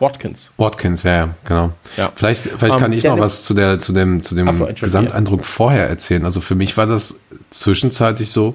[0.00, 0.50] Watkins.
[0.56, 1.72] Watkins, ja, ja, genau.
[1.96, 2.12] Ja.
[2.14, 5.44] Vielleicht, vielleicht Ähm, kann ich noch was zu, der, zu dem, zu dem so, Gesamteindruck
[5.44, 6.24] vorher erzählen.
[6.24, 8.54] Also für mich war das zwischenzeitlich so,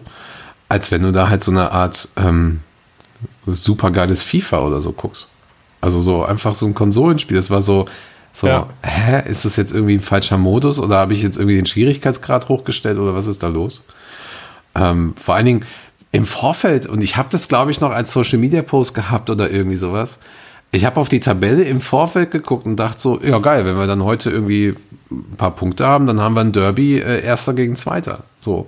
[0.68, 2.60] als wenn du da halt so eine Art ähm,
[3.48, 5.28] supergeiles FIFA oder so guckst.
[5.82, 7.38] Also so einfach so ein Konsolenspiel.
[7.38, 7.86] Das war so,
[8.34, 8.68] so Ja.
[8.84, 12.50] hä, ist das jetzt irgendwie ein falscher Modus oder habe ich jetzt irgendwie den Schwierigkeitsgrad
[12.50, 13.84] hochgestellt oder was ist da los?
[14.76, 15.66] Ähm, vor allen Dingen
[16.12, 19.52] im Vorfeld, und ich habe das, glaube ich, noch als Social Media Post gehabt oder
[19.52, 20.20] irgendwie sowas.
[20.72, 23.88] Ich habe auf die Tabelle im Vorfeld geguckt und dachte so, ja geil, wenn wir
[23.88, 24.76] dann heute irgendwie
[25.12, 28.24] ein paar Punkte haben, dann haben wir ein Derby äh, Erster gegen Zweiter.
[28.40, 28.68] So.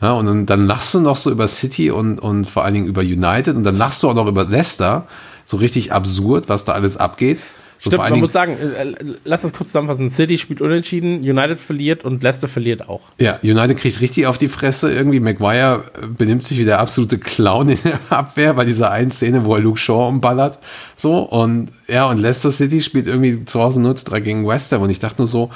[0.00, 2.86] Ja, und dann, dann lachst du noch so über City und, und vor allen Dingen
[2.86, 5.06] über United und dann lachst du auch noch über Leicester.
[5.44, 7.44] So richtig absurd, was da alles abgeht.
[7.78, 10.08] So Stimmt, man muss sagen, äh, lass das kurz zusammenfassen.
[10.08, 13.02] City spielt unentschieden, United verliert und Leicester verliert auch.
[13.18, 15.20] Ja, United kriegt richtig auf die Fresse irgendwie.
[15.20, 19.44] Maguire äh, benimmt sich wie der absolute Clown in der Abwehr bei dieser einen Szene,
[19.44, 20.58] wo er Luke Shaw umballert.
[20.96, 24.82] So, und ja, und Leicester City spielt irgendwie zu Hause 0 3 gegen West Ham.
[24.82, 25.50] Und ich dachte nur so,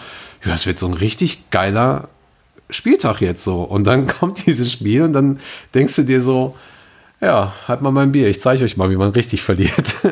[0.44, 2.08] ja, das wird so ein richtig geiler
[2.68, 3.62] Spieltag jetzt so.
[3.62, 5.40] Und dann kommt dieses Spiel und dann
[5.74, 6.54] denkst du dir so,
[7.20, 9.94] ja, halt mal mein Bier, ich zeige euch mal, wie man richtig verliert.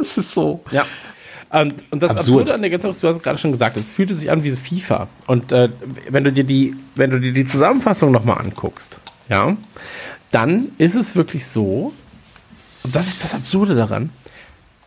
[0.00, 0.64] Es ist so.
[0.70, 0.86] Ja.
[1.52, 2.26] Und, und das Absurd.
[2.28, 4.44] Absurde an der ganzen Sache, du hast es gerade schon gesagt, es fühlte sich an
[4.44, 5.08] wie FIFA.
[5.26, 5.68] Und äh,
[6.08, 9.56] wenn du dir die, wenn du dir die Zusammenfassung nochmal anguckst, ja,
[10.30, 11.92] dann ist es wirklich so,
[12.84, 14.10] und das ist das Absurde daran,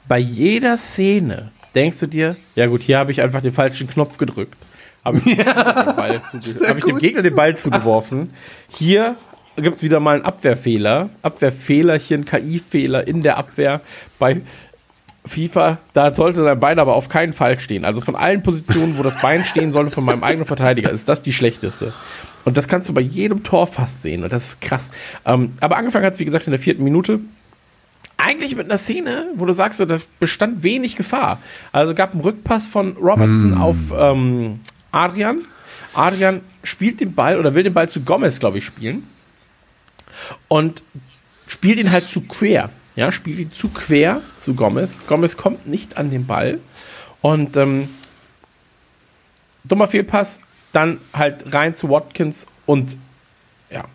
[0.07, 4.17] bei jeder Szene denkst du dir, ja gut, hier habe ich einfach den falschen Knopf
[4.17, 4.55] gedrückt.
[5.03, 8.29] Habe ich, den Ball zuge- hab ich dem Gegner den Ball zugeworfen.
[8.69, 9.15] Hier
[9.57, 11.09] gibt es wieder mal einen Abwehrfehler.
[11.21, 13.81] Abwehrfehlerchen, KI-Fehler in der Abwehr.
[14.17, 14.41] Bei
[15.25, 17.85] FIFA, da sollte sein Bein aber auf keinen Fall stehen.
[17.85, 21.21] Also von allen Positionen, wo das Bein stehen sollte, von meinem eigenen Verteidiger, ist das
[21.21, 21.93] die schlechteste.
[22.45, 24.23] Und das kannst du bei jedem Tor fast sehen.
[24.23, 24.91] Und das ist krass.
[25.25, 27.21] Ähm, aber angefangen hat es, wie gesagt, in der vierten Minute.
[28.17, 31.41] Eigentlich mit einer Szene, wo du sagst, so, da bestand wenig Gefahr.
[31.71, 34.59] Also gab einen Rückpass von Robertson auf ähm,
[34.91, 35.39] Adrian.
[35.93, 39.07] Adrian spielt den Ball oder will den Ball zu Gomez, glaube ich, spielen.
[40.47, 40.83] Und
[41.47, 42.69] spielt ihn halt zu quer.
[42.95, 44.99] Ja, spielt zu quer zu Gomez.
[45.07, 46.59] Gomez kommt nicht an den Ball.
[47.21, 47.89] Und ähm,
[49.63, 50.41] dummer Fehlpass,
[50.73, 52.97] dann halt rein zu Watkins und
[53.69, 53.85] ja,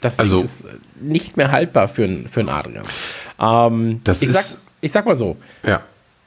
[0.00, 0.68] das Also- ist äh,
[1.00, 2.84] nicht mehr haltbar für einen für einen Adrian.
[3.40, 5.82] Ähm, Das ich, ist- sag, ich sag mal so, Ja.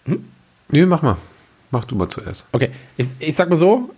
[0.06, 0.26] Hm?
[0.70, 1.18] Nee, mach mal.
[1.72, 2.46] Mach du mal zuerst.
[2.52, 3.90] Okay, ich, ich sag mal so.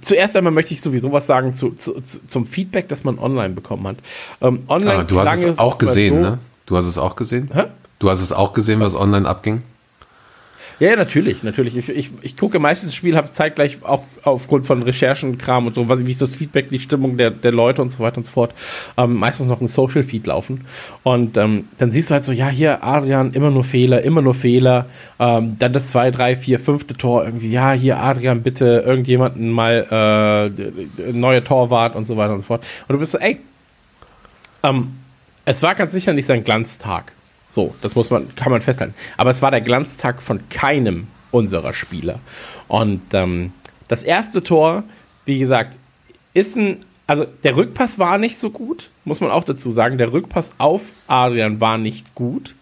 [0.00, 3.52] Zuerst einmal möchte ich sowieso was sagen zu, zu, zu, zum Feedback, das man online
[3.54, 3.96] bekommen hat.
[4.40, 6.38] Ähm, online Ah, du hast es auch gesehen, so, ne?
[6.72, 7.50] Du hast es auch gesehen?
[7.52, 7.64] Hä?
[7.98, 9.60] Du hast es auch gesehen, was online abging?
[10.80, 11.76] Ja, ja, natürlich, natürlich.
[11.76, 15.74] Ich, ich, ich gucke meistens das Spiel, habe zeitgleich auch aufgrund von Recherchen, Kram und
[15.74, 18.24] so, was, wie ist das Feedback, die Stimmung der, der Leute und so weiter und
[18.24, 18.54] so fort,
[18.96, 20.64] ähm, meistens noch ein Social Feed laufen.
[21.02, 24.32] Und ähm, dann siehst du halt so, ja, hier Adrian, immer nur Fehler, immer nur
[24.32, 24.86] Fehler.
[25.18, 26.86] Ähm, dann das 2, 3, 4, 5.
[26.96, 32.40] Tor irgendwie, ja, hier Adrian, bitte irgendjemanden mal äh, neue Torwart und so weiter und
[32.40, 32.64] so fort.
[32.88, 33.40] Und du bist so, ey,
[34.62, 34.92] ähm,
[35.44, 37.12] es war ganz sicher nicht sein Glanztag.
[37.48, 38.94] So, das muss man, kann man festhalten.
[39.16, 42.20] Aber es war der Glanztag von keinem unserer Spieler.
[42.68, 43.52] Und ähm,
[43.88, 44.84] das erste Tor,
[45.24, 45.76] wie gesagt,
[46.34, 49.98] ist ein, also der Rückpass war nicht so gut, muss man auch dazu sagen.
[49.98, 52.54] Der Rückpass auf Adrian war nicht gut.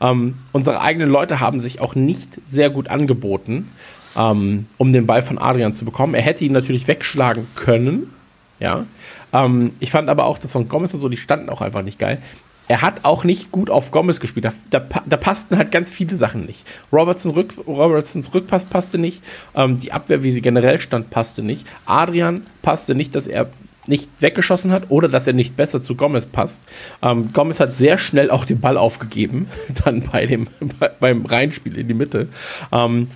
[0.00, 3.70] Ähm, unsere eigenen Leute haben sich auch nicht sehr gut angeboten,
[4.16, 6.14] ähm, um den Ball von Adrian zu bekommen.
[6.14, 8.12] Er hätte ihn natürlich wegschlagen können.
[8.58, 8.86] Ja.
[9.32, 11.98] Ähm, ich fand aber auch, dass von Gomez und so, die standen auch einfach nicht
[11.98, 12.22] geil.
[12.68, 14.46] Er hat auch nicht gut auf Gomez gespielt.
[14.46, 16.66] Da, da, da passten halt ganz viele Sachen nicht.
[16.92, 19.22] Robertson Rück, Robertsons Rückpass passte nicht.
[19.54, 21.64] Ähm, die Abwehr, wie sie generell stand, passte nicht.
[21.84, 23.50] Adrian passte nicht, dass er
[23.86, 26.62] nicht weggeschossen hat oder dass er nicht besser zu Gomez passt.
[27.02, 29.48] Ähm, Gomez hat sehr schnell auch den Ball aufgegeben,
[29.84, 30.48] dann bei dem,
[30.80, 32.28] bei, beim Reinspiel in die Mitte.
[32.72, 33.10] Ähm,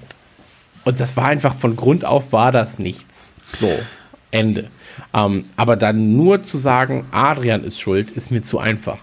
[0.84, 3.32] und das war einfach von Grund auf war das nichts.
[3.58, 3.70] So,
[4.30, 4.68] Ende.
[5.14, 8.98] Ähm, aber dann nur zu sagen, Adrian ist schuld, ist mir zu einfach.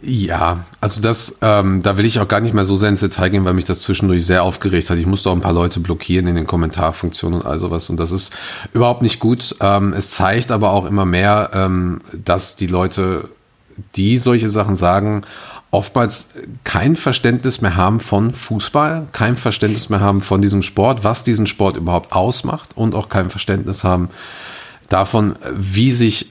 [0.00, 3.28] Ja, also das, ähm, da will ich auch gar nicht mehr so sehr ins Detail
[3.28, 4.96] gehen, weil mich das zwischendurch sehr aufgeregt hat.
[4.96, 8.10] Ich musste auch ein paar Leute blockieren in den Kommentarfunktionen und all sowas und das
[8.10, 8.32] ist
[8.72, 9.54] überhaupt nicht gut.
[9.60, 13.28] Ähm, es zeigt aber auch immer mehr, ähm, dass die Leute,
[13.96, 15.22] die solche Sachen sagen,
[15.70, 16.30] oftmals
[16.64, 21.46] kein Verständnis mehr haben von Fußball, kein Verständnis mehr haben von diesem Sport, was diesen
[21.46, 24.08] Sport überhaupt ausmacht und auch kein Verständnis haben
[24.92, 26.28] davon, wie sich,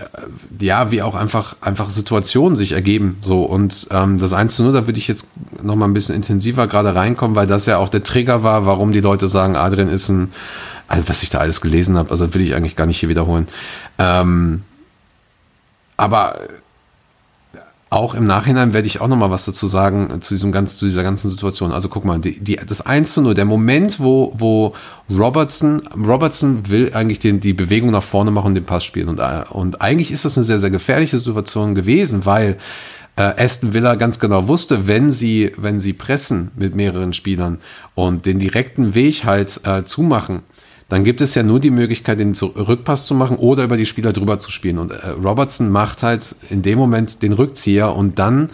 [0.59, 3.17] ja, wie auch einfach, einfach Situationen sich ergeben.
[3.21, 5.29] So, und ähm, das 1 zu 0, da würde ich jetzt
[5.61, 8.91] noch mal ein bisschen intensiver gerade reinkommen, weil das ja auch der Trigger war, warum
[8.91, 10.31] die Leute sagen, Adrian ist ein,
[10.87, 13.09] also was ich da alles gelesen habe, also das will ich eigentlich gar nicht hier
[13.09, 13.47] wiederholen.
[13.97, 14.63] Ähm,
[15.97, 16.39] aber
[17.91, 20.85] auch im Nachhinein werde ich auch noch mal was dazu sagen zu diesem ganz, zu
[20.85, 21.73] dieser ganzen Situation.
[21.73, 24.73] Also guck mal, die, die, das 1 zu 0, der Moment, wo, wo
[25.09, 29.09] Robertson, Robertson will eigentlich den, die Bewegung nach vorne machen und den Pass spielen.
[29.09, 32.57] Und, äh, und eigentlich ist das eine sehr, sehr gefährliche Situation gewesen, weil
[33.17, 37.59] äh, Aston Villa ganz genau wusste, wenn sie, wenn sie pressen mit mehreren Spielern
[37.93, 40.43] und den direkten Weg halt äh, zumachen,
[40.91, 44.11] dann gibt es ja nur die Möglichkeit, den Rückpass zu machen oder über die Spieler
[44.11, 44.77] drüber zu spielen.
[44.77, 48.49] Und äh, Robertson macht halt in dem Moment den Rückzieher und dann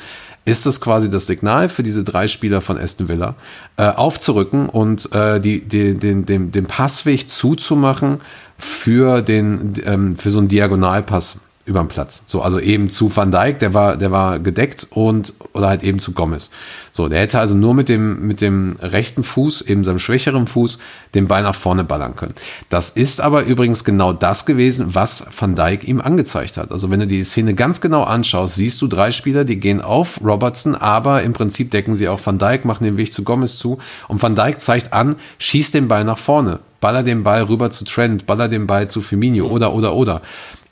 [0.46, 3.34] ist es quasi das Signal für diese drei Spieler von Aston Villa,
[3.78, 8.22] äh, aufzurücken und äh, die, die, den, den, den Passweg zuzumachen
[8.60, 12.24] für, den, ähm, für so einen Diagonalpass über den Platz.
[12.26, 16.00] So, also eben zu Van Dijk, der war, der war gedeckt und, oder halt eben
[16.00, 16.50] zu Gomez.
[16.94, 20.80] So, der hätte also nur mit dem, mit dem rechten Fuß, eben seinem schwächeren Fuß,
[21.14, 22.34] den Ball nach vorne ballern können.
[22.70, 26.72] Das ist aber übrigens genau das gewesen, was Van Dijk ihm angezeigt hat.
[26.72, 30.22] Also wenn du die Szene ganz genau anschaust, siehst du drei Spieler, die gehen auf
[30.24, 33.78] Robertson, aber im Prinzip decken sie auch Van Dijk, machen den Weg zu Gomez zu
[34.08, 37.84] und Van Dijk zeigt an, schießt den Ball nach vorne, baller den Ball rüber zu
[37.84, 40.22] Trent, baller den Ball zu Firmino oder, oder, oder.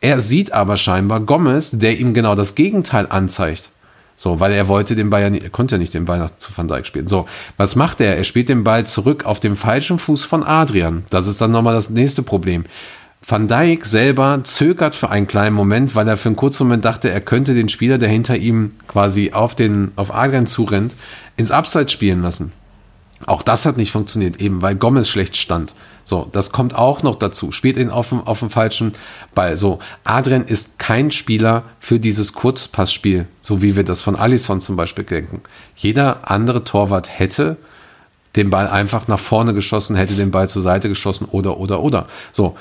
[0.01, 3.69] Er sieht aber scheinbar Gomez, der ihm genau das Gegenteil anzeigt.
[4.17, 6.31] So, weil er wollte den Ball ja nicht, er konnte ja nicht den Ball nach,
[6.37, 7.07] zu Van Dijk spielen.
[7.07, 7.27] So,
[7.57, 8.15] was macht er?
[8.15, 11.03] Er spielt den Ball zurück auf dem falschen Fuß von Adrian.
[11.09, 12.63] Das ist dann nochmal das nächste Problem.
[13.27, 17.09] Van Dijk selber zögert für einen kleinen Moment, weil er für einen kurzen Moment dachte,
[17.09, 20.95] er könnte den Spieler, der hinter ihm quasi auf den, auf Adrian zurennt,
[21.35, 22.53] ins Abseits spielen lassen.
[23.25, 25.73] Auch das hat nicht funktioniert, eben weil Gomez schlecht stand.
[26.03, 27.51] So, das kommt auch noch dazu.
[27.51, 28.93] Spielt ihn auf dem, auf dem falschen
[29.33, 29.57] Ball.
[29.57, 34.75] So, Adrian ist kein Spieler für dieses Kurzpassspiel, so wie wir das von Alisson zum
[34.75, 35.41] Beispiel denken.
[35.75, 37.57] Jeder andere Torwart hätte
[38.35, 42.07] den Ball einfach nach vorne geschossen, hätte den Ball zur Seite geschossen oder, oder, oder.
[42.31, 42.55] So.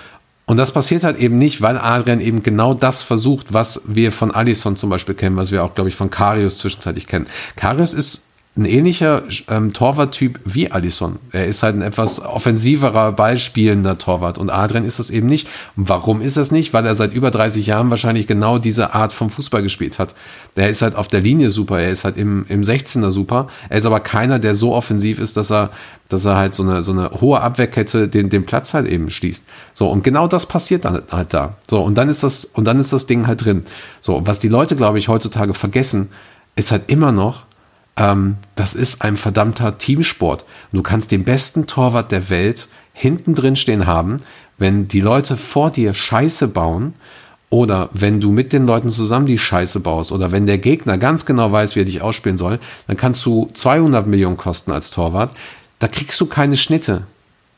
[0.46, 4.30] Und das passiert halt eben nicht, weil Adrian eben genau das versucht, was wir von
[4.30, 7.26] Alisson zum Beispiel kennen, was wir auch, glaube ich, von Karius zwischenzeitlich kennen.
[7.56, 11.18] Karius ist ein ähnlicher ähm, Torwarttyp wie Alisson.
[11.32, 15.48] Er ist halt ein etwas offensiverer, ballspielender Torwart und Adrian ist das eben nicht.
[15.76, 16.72] Und warum ist das nicht?
[16.72, 20.14] Weil er seit über 30 Jahren wahrscheinlich genau diese Art vom Fußball gespielt hat.
[20.54, 23.48] Er ist halt auf der Linie super, er ist halt im, im 16er super.
[23.68, 25.70] Er ist aber keiner, der so offensiv ist, dass er,
[26.08, 29.46] dass er halt so eine, so eine hohe Abwehrkette den, den Platz halt eben schließt.
[29.72, 31.56] So, und genau das passiert dann halt da.
[31.68, 33.64] So, und dann ist das, und dann ist das Ding halt drin.
[34.00, 36.10] So, was die Leute, glaube ich, heutzutage vergessen,
[36.54, 37.46] ist halt immer noch,
[37.96, 40.44] ähm, das ist ein verdammter Teamsport.
[40.72, 44.18] Du kannst den besten Torwart der Welt hinten drin stehen haben,
[44.58, 46.94] wenn die Leute vor dir Scheiße bauen
[47.50, 51.26] oder wenn du mit den Leuten zusammen die Scheiße baust oder wenn der Gegner ganz
[51.26, 55.32] genau weiß, wie er dich ausspielen soll, dann kannst du 200 Millionen kosten als Torwart.
[55.78, 57.06] Da kriegst du keine Schnitte.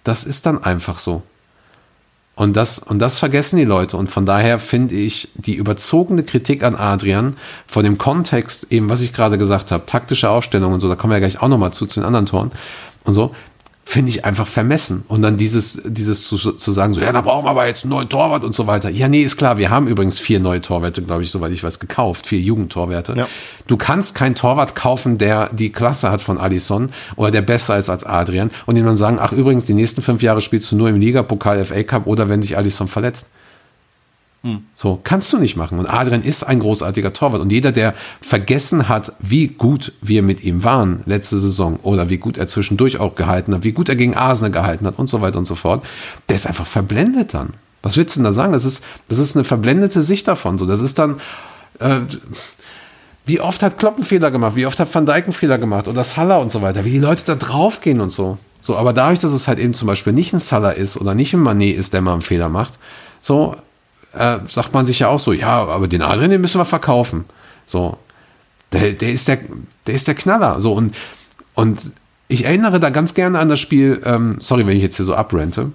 [0.05, 1.23] Das ist dann einfach so.
[2.37, 3.97] Und das, und das vergessen die Leute.
[3.97, 7.35] Und von daher finde ich die überzogene Kritik an Adrian
[7.67, 11.13] vor dem Kontext, eben was ich gerade gesagt habe, taktische Aufstellung und so, da kommen
[11.13, 12.51] wir ja gleich auch nochmal zu, zu den anderen Toren
[13.05, 13.35] und so,
[13.89, 15.05] finde ich einfach vermessen.
[15.07, 17.93] Und dann dieses, dieses zu, zu sagen, so, ja, da brauchen wir aber jetzt einen
[17.93, 18.91] neuen Torwart und so weiter.
[18.91, 19.59] Ja, nee, ist klar.
[19.59, 22.27] Wir haben übrigens vier neue Torwärte, glaube ich, soweit ich weiß, gekauft.
[22.27, 23.15] Vier Jugendtorwärte.
[23.17, 23.29] Ja.
[23.69, 27.89] Du kannst keinen Torwart kaufen, der die Klasse hat von Alisson oder der besser ist
[27.89, 30.89] als Adrian und ihm dann sagen, ach, übrigens, die nächsten fünf Jahre spielst du nur
[30.89, 33.29] im Liga-Pokal, FA Cup oder wenn sich Alisson verletzt.
[34.75, 35.79] So, kannst du nicht machen.
[35.79, 37.41] Und Adrian ist ein großartiger Torwart.
[37.41, 42.19] Und jeder, der vergessen hat, wie gut wir mit ihm waren letzte Saison oder wie
[42.19, 45.21] gut er zwischendurch auch gehalten hat, wie gut er gegen Arsenal gehalten hat und so
[45.21, 45.85] weiter und so fort,
[46.29, 47.55] der ist einfach verblendet dann.
[47.83, 48.53] Was willst du denn da sagen?
[48.53, 50.59] Das ist, das ist eine verblendete Sicht davon.
[50.59, 51.21] So, das ist dann,
[51.79, 52.01] äh,
[53.27, 54.57] wie oft hat Klopp einen Fehler gemacht?
[54.57, 55.89] Wie oft hat Van Dijk einen Fehler gemacht?
[55.89, 56.85] Oder Salah und so weiter?
[56.85, 58.39] Wie die Leute da draufgehen und so.
[58.61, 61.35] So, aber dadurch, dass es halt eben zum Beispiel nicht ein Salah ist oder nicht
[61.35, 62.79] ein Manet ist, der mal einen Fehler macht,
[63.21, 63.57] so,
[64.17, 67.25] äh, sagt man sich ja auch so, ja, aber den Adrian, den müssen wir verkaufen.
[67.67, 67.99] So,
[68.73, 69.39] der, der ist der,
[69.87, 70.61] der ist der Knaller.
[70.61, 70.95] So und
[71.55, 71.93] und
[72.29, 74.03] ich erinnere da ganz gerne an das Spiel.
[74.05, 75.73] Ähm, sorry, wenn ich jetzt hier so abrente,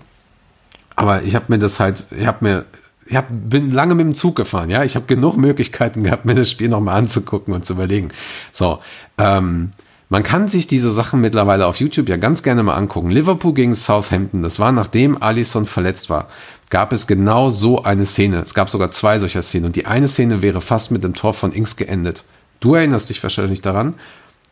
[0.96, 2.66] aber ich habe mir das halt, ich habe mir
[3.06, 4.84] ich hab, bin lange mit dem Zug gefahren, ja.
[4.84, 8.10] Ich habe genug Möglichkeiten gehabt, mir das Spiel nochmal anzugucken und zu überlegen.
[8.52, 8.80] So,
[9.18, 9.72] ähm,
[10.12, 13.10] man kann sich diese Sachen mittlerweile auf YouTube ja ganz gerne mal angucken.
[13.10, 16.28] Liverpool gegen Southampton, das war nachdem Alisson verletzt war
[16.72, 18.42] gab es genau so eine Szene.
[18.42, 19.66] Es gab sogar zwei solcher Szenen.
[19.66, 22.24] Und die eine Szene wäre fast mit dem Tor von Ings geendet.
[22.60, 23.94] Du erinnerst dich wahrscheinlich daran.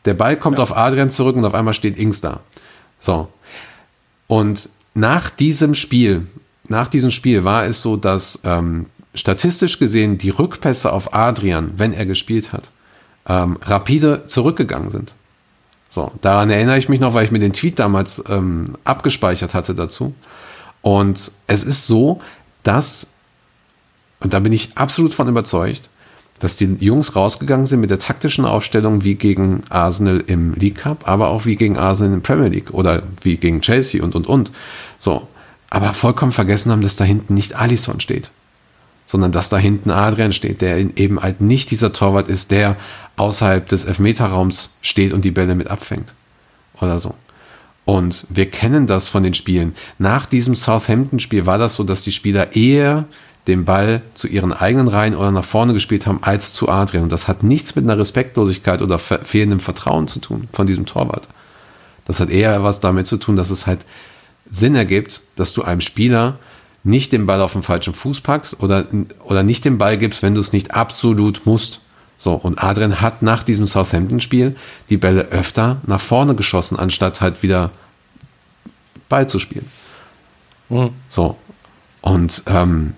[0.05, 0.63] Der Ball kommt ja.
[0.63, 2.41] auf Adrian zurück und auf einmal steht Ings da.
[2.99, 3.29] So.
[4.27, 6.27] Und nach diesem Spiel,
[6.67, 11.93] nach diesem Spiel war es so, dass ähm, statistisch gesehen die Rückpässe auf Adrian, wenn
[11.93, 12.69] er gespielt hat,
[13.27, 15.13] ähm, rapide zurückgegangen sind.
[15.89, 19.73] So, daran erinnere ich mich noch, weil ich mir den Tweet damals ähm, abgespeichert hatte
[19.73, 20.13] dazu.
[20.81, 22.21] Und es ist so,
[22.63, 23.13] dass,
[24.19, 25.89] und da bin ich absolut von überzeugt,
[26.39, 31.07] dass die Jungs rausgegangen sind mit der taktischen Aufstellung wie gegen Arsenal im League Cup,
[31.07, 34.27] aber auch wie gegen Arsenal in der Premier League oder wie gegen Chelsea und und
[34.27, 34.51] und.
[34.99, 35.27] So,
[35.69, 38.31] aber vollkommen vergessen haben, dass da hinten nicht Alisson steht,
[39.05, 42.77] sondern dass da hinten Adrian steht, der eben halt nicht dieser Torwart ist, der
[43.19, 46.13] außerhalb des Elfmeterraums steht und die Bälle mit abfängt
[46.79, 47.15] oder so.
[47.85, 49.75] Und wir kennen das von den Spielen.
[49.97, 53.05] Nach diesem Southampton-Spiel war das so, dass die Spieler eher
[53.47, 57.03] den Ball zu ihren eigenen Reihen oder nach vorne gespielt haben als zu Adrian.
[57.03, 61.27] Und das hat nichts mit einer Respektlosigkeit oder fehlendem Vertrauen zu tun von diesem Torwart.
[62.05, 63.79] Das hat eher was damit zu tun, dass es halt
[64.51, 66.37] Sinn ergibt, dass du einem Spieler
[66.83, 68.85] nicht den Ball auf den falschen Fuß packst oder,
[69.23, 71.81] oder nicht den Ball gibst, wenn du es nicht absolut musst.
[72.19, 74.57] So, und Adrian hat nach diesem Southampton-Spiel
[74.89, 77.71] die Bälle öfter nach vorne geschossen, anstatt halt wieder
[79.07, 79.65] Ball zu spielen.
[80.67, 80.89] Mhm.
[81.07, 81.37] So.
[82.01, 82.93] Und ähm,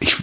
[0.00, 0.16] ich,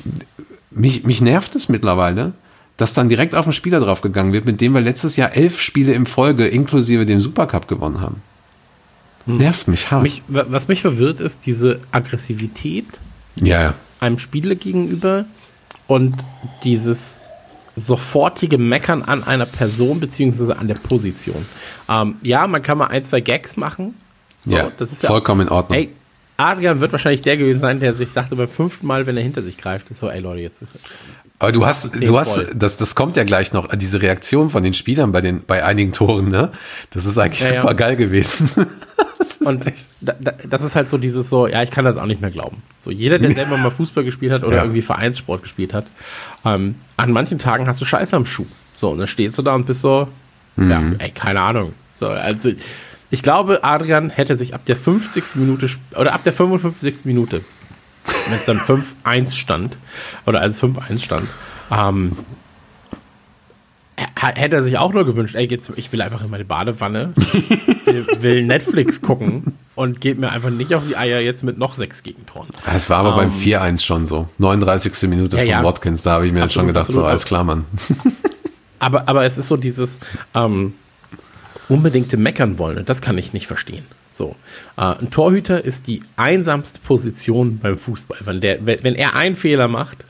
[0.70, 2.34] mich, mich nervt es mittlerweile,
[2.78, 5.94] dass dann direkt auf den Spieler draufgegangen wird, mit dem wir letztes Jahr elf Spiele
[5.94, 8.22] im Folge inklusive dem Supercup gewonnen haben.
[9.26, 9.38] Mhm.
[9.38, 10.04] Nervt mich hart.
[10.04, 12.86] Mich, was mich verwirrt, ist diese Aggressivität
[13.38, 13.74] ja.
[14.00, 15.26] einem Spieler gegenüber
[15.88, 16.16] und
[16.64, 17.20] dieses
[17.76, 21.46] sofortige Meckern an einer Person beziehungsweise an der Position.
[21.90, 23.96] Ähm, ja, man kann mal ein, zwei Gags machen.
[24.46, 25.78] So, ja, das ist ja vollkommen in Ordnung.
[25.78, 25.90] Ey,
[26.38, 29.42] Adrian wird wahrscheinlich der gewesen sein, der sich sagte beim fünften Mal, wenn er hinter
[29.42, 30.64] sich greift, ist so, ey Leute, jetzt.
[31.40, 32.52] Aber du hast, du hast, voll.
[32.54, 35.92] das, das kommt ja gleich noch, diese Reaktion von den Spielern bei den, bei einigen
[35.92, 36.52] Toren, ne?
[36.92, 37.62] Das ist eigentlich Ja, ja.
[37.62, 38.50] super geil gewesen.
[39.44, 39.66] Und
[40.02, 42.32] da, da, das ist halt so dieses so, ja, ich kann das auch nicht mehr
[42.32, 42.62] glauben.
[42.80, 44.64] So, jeder, der selber mal Fußball gespielt hat oder Ja.
[44.64, 45.86] irgendwie Vereinssport gespielt hat,
[46.46, 48.46] ähm, an manchen Tagen hast du Scheiße am Schuh.
[48.76, 50.08] So, und dann stehst du da und bist so,
[50.58, 51.74] ja, ey, keine Ahnung.
[51.96, 52.52] So, also,
[53.12, 55.36] ich glaube, Adrian hätte sich ab der 50.
[55.36, 57.06] Minute oder ab der 55.
[57.06, 57.42] Minute,
[58.28, 59.78] wenn es dann 5-1 stand,
[60.26, 61.28] oder als 5-1 stand,
[61.72, 62.12] ähm,
[64.16, 67.14] hätte er sich auch nur gewünscht, ey, geht's, ich will einfach in meine Badewanne,
[67.96, 71.76] will, will Netflix gucken und geht mir einfach nicht auf die Eier jetzt mit noch
[71.76, 72.50] sechs Gegentoren.
[72.74, 74.28] Es war aber beim 4-1 schon so.
[74.38, 75.10] 39.
[75.10, 75.64] Minute Ja, von ja.
[75.64, 77.10] Watkins, da habe ich mir jetzt schon Absolut, gedacht, so, absolut.
[77.10, 77.66] alles klar, Mann.
[78.80, 80.00] Aber, aber es ist so dieses
[80.34, 80.74] ähm,
[81.70, 83.86] unbedingte Meckern wollen und das kann ich nicht verstehen.
[84.12, 84.36] So,
[84.78, 88.20] äh, ein Torhüter ist die einsamste Position beim Fußball.
[88.26, 90.06] Wenn, der, wenn, wenn er einen Fehler macht,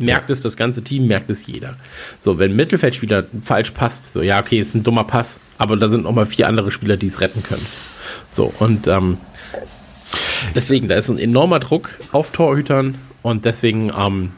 [0.00, 1.74] merkt es das ganze Team, merkt es jeder.
[2.18, 5.88] So, wenn ein Mittelfeldspieler falsch passt, so, ja, okay, ist ein dummer Pass, aber da
[5.88, 7.66] sind noch mal vier andere Spieler, die es retten können.
[8.30, 9.18] So, und ähm,
[10.54, 14.32] deswegen, da ist ein enormer Druck auf Torhütern und deswegen, ähm,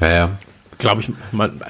[0.00, 0.30] Ja, ja.
[0.78, 1.60] glaube ich, man,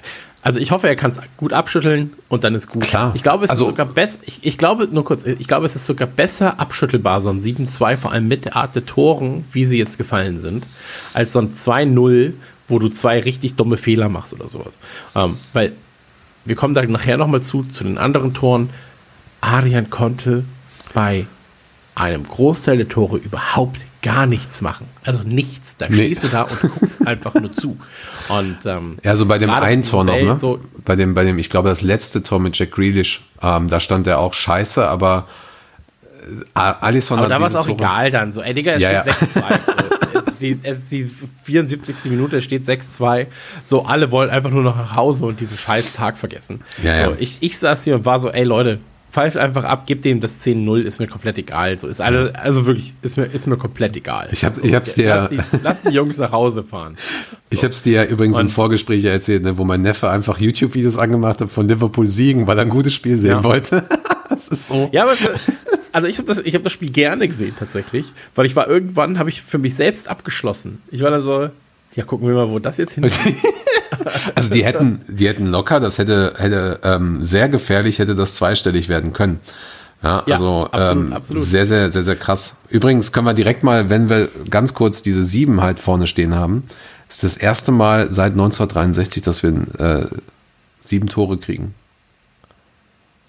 [0.43, 2.83] also ich hoffe, er kann es gut abschütteln und dann ist gut.
[2.85, 3.13] Klar.
[3.15, 5.75] Ich glaube, es Also- ist sogar besser, ich, ich glaube, nur kurz, ich glaube, es
[5.77, 9.65] ist sogar besser abschüttelbar, so ein 7-2, vor allem mit der Art der Toren, wie
[9.65, 10.67] sie jetzt gefallen sind,
[11.15, 12.33] als so ein 2-0,
[12.69, 14.81] wo du zwei richtig dumme Fehler machst oder sowas.
[15.15, 15.73] Ähm, weil
[16.45, 18.71] wir kommen da nachher nochmal zu, zu den anderen Toren.
[19.41, 20.45] Arian konnte
[20.95, 21.27] bei
[21.95, 24.87] einem Großteil der Tore überhaupt gar nichts machen.
[25.05, 25.77] Also nichts.
[25.79, 25.95] Da Nee.
[25.97, 27.79] stehst du da und guckst einfach nur zu.
[28.29, 30.37] Und ähm, Ja, so bei dem einen Tor noch, ne?
[30.37, 33.81] So, Bei dem, bei dem, ich glaube, das letzte Tor mit Jack Grealish, ähm, da
[33.81, 35.27] stand er auch scheiße, aber
[36.55, 38.33] äh, Alisson aber da war es auch Tore- egal dann.
[38.33, 39.27] So, ey Digga, es Ja, steht ja.
[39.27, 39.27] 6-2.
[39.27, 39.94] So, es, ist
[40.45, 41.11] die, es ist die
[41.45, 42.11] 74.
[42.11, 43.27] Minute, es steht 6-2.
[43.67, 46.61] So, alle wollen einfach nur noch nach Hause und diesen scheiß Tag vergessen.
[46.83, 47.17] Ja, so, ja.
[47.19, 48.79] Ich, ich saß hier und war so, ey Leute,
[49.13, 51.79] pfeift einfach ab, gebt dem das 10-0, ist mir komplett egal.
[51.79, 54.29] So, ist alle, also wirklich, ist mir, ist mir komplett egal.
[54.33, 56.97] Ich hab- so, ich hab's dir- Lass die, lass die Jungs nach Hause fahren.
[57.49, 60.11] Ich habe es dir ja übrigens im Und- Vorgespräch ja erzählt, ne, wo mein Neffe
[60.11, 63.45] einfach YouTube-Videos angemacht hat von Liverpool siegen, weil er ein gutes Spiel sehen Ja.
[63.45, 63.85] wollte.
[64.29, 64.89] das ist so.
[64.91, 65.15] Ja, aber
[65.95, 69.19] also ich habe das, ich hab das Spiel gerne gesehen tatsächlich, weil ich war irgendwann,
[69.19, 70.83] habe ich für mich selbst abgeschlossen.
[70.91, 71.51] Ich war dann so,
[71.95, 73.13] ja, gucken wir mal, wo das jetzt hingeht.
[74.35, 78.89] Also die hätten, die hätten locker, das hätte, hätte ähm, sehr gefährlich, hätte das zweistellig
[78.89, 79.39] werden können.
[80.03, 81.45] Ja, Ja, also absolut, ähm, absolut.
[81.45, 82.57] sehr, sehr, sehr, sehr krass.
[82.69, 86.65] Übrigens können wir direkt mal, wenn wir ganz kurz diese sieben halt vorne stehen haben,
[87.09, 90.07] ist das erste Mal seit 1963, dass wir äh,
[90.81, 91.75] sieben Tore kriegen.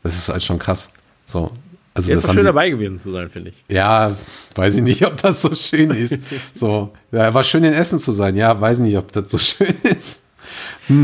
[0.01, 0.91] Das ist halt schon krass.
[1.25, 1.51] So,
[1.95, 3.63] also das ist schön die- dabei gewesen zu sein, finde ich.
[3.73, 4.11] Ja,
[4.55, 6.19] weiß ich nicht, ob das so schön ist.
[6.53, 8.35] So, ja, war schön in Essen zu sein.
[8.35, 10.23] Ja, weiß nicht, ob das so schön ist.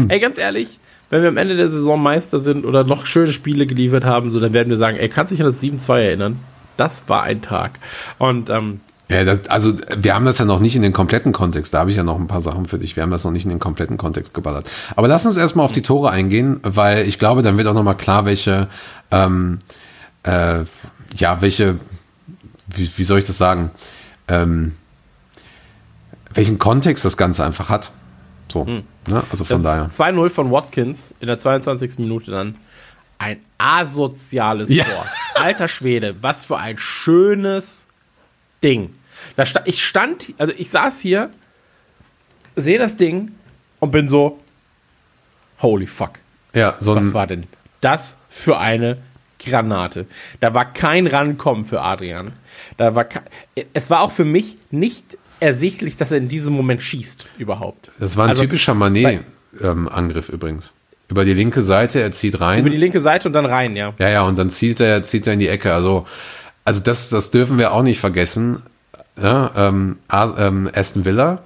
[0.09, 0.79] Ey, ganz ehrlich,
[1.09, 4.39] wenn wir am Ende der Saison Meister sind oder noch schöne Spiele geliefert haben, so,
[4.39, 6.39] dann werden wir sagen, ey, kannst du dich an das 7-2 erinnern?
[6.77, 7.79] Das war ein Tag.
[8.17, 8.79] Und ähm,
[9.09, 11.73] Ja, das, also wir haben das ja noch nicht in den kompletten Kontext.
[11.73, 12.95] Da habe ich ja noch ein paar Sachen für dich.
[12.95, 14.69] Wir haben das noch nicht in den kompletten Kontext geballert.
[14.95, 17.97] Aber lass uns erstmal auf die Tore eingehen, weil ich glaube, dann wird auch nochmal
[17.97, 18.67] klar, welche,
[19.11, 19.59] ähm,
[20.23, 20.63] äh,
[21.15, 21.79] ja, welche,
[22.67, 23.71] wie, wie soll ich das sagen,
[24.27, 24.75] ähm,
[26.33, 27.91] welchen Kontext das Ganze einfach hat.
[28.51, 28.83] So, ne?
[29.31, 29.85] also von daher.
[29.85, 31.99] das 2-0 von Watkins in der 22.
[31.99, 32.55] Minute dann.
[33.17, 34.85] Ein asoziales Ja.
[34.85, 35.05] Tor.
[35.35, 37.85] Alter Schwede, was für ein schönes
[38.63, 38.95] Ding.
[39.35, 41.29] Da sta ich stand, also ich saß hier,
[42.55, 43.31] sehe das Ding
[43.79, 44.39] und bin so,
[45.61, 46.13] holy fuck.
[46.53, 47.45] Ja, so Was war denn
[47.79, 48.97] das für eine
[49.43, 50.05] Granate?
[50.39, 52.33] Da war kein Rankommen für Adrian.
[52.77, 53.05] Da war
[53.73, 57.89] es war auch für mich nicht ersichtlich, dass er in diesem Moment schießt überhaupt.
[57.99, 60.71] das war ein Also, typischer Manet-Angriff übrigens.
[61.07, 62.59] Über die linke Seite, er zieht rein.
[62.59, 63.93] Über die linke Seite und dann rein, ja.
[63.99, 65.73] Ja, ja, und dann zielt er, zieht er in die Ecke.
[65.73, 66.07] Also,
[66.63, 68.61] also das, das dürfen wir auch nicht vergessen.
[69.21, 71.41] Ja, ähm, As- ähm, Aston Villa.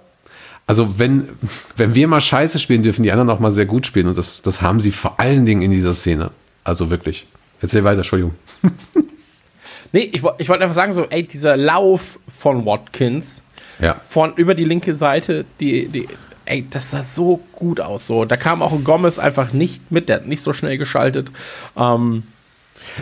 [0.67, 1.29] Also wenn,
[1.77, 4.07] wenn wir mal scheiße spielen, dürfen die anderen auch mal sehr gut spielen.
[4.07, 6.29] Und das, das haben sie vor allen Dingen in dieser Szene.
[6.63, 7.27] Also wirklich.
[7.61, 8.35] Erzähl weiter, Entschuldigung.
[9.91, 13.41] Nee, ich, ich wollte einfach sagen, so, ey, dieser Lauf von Watkins
[13.79, 14.01] Ja.
[14.05, 16.09] von über die linke Seite, die, die,
[16.43, 18.05] ey, das sah so gut aus.
[18.05, 21.29] So, da kam auch ein Gomez einfach nicht mit, der hat nicht so schnell geschaltet.
[21.77, 22.23] Ähm,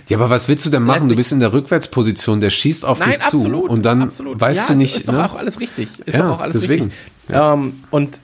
[0.08, 1.10] Ja, aber was willst du denn machen?
[1.10, 3.38] Du bist in der Rückwärtsposition, der schießt auf Nein, dich zu.
[3.38, 3.72] absolut.
[3.72, 4.40] Und dann absolut.
[4.40, 4.98] weißt ja, du ist- nicht.
[4.98, 5.26] Ist doch ne?
[5.26, 5.88] auch alles richtig.
[6.06, 6.86] Ist Ja, doch auch alles deswegen.
[6.86, 7.36] richtig.
[7.36, 8.20] Ähm, und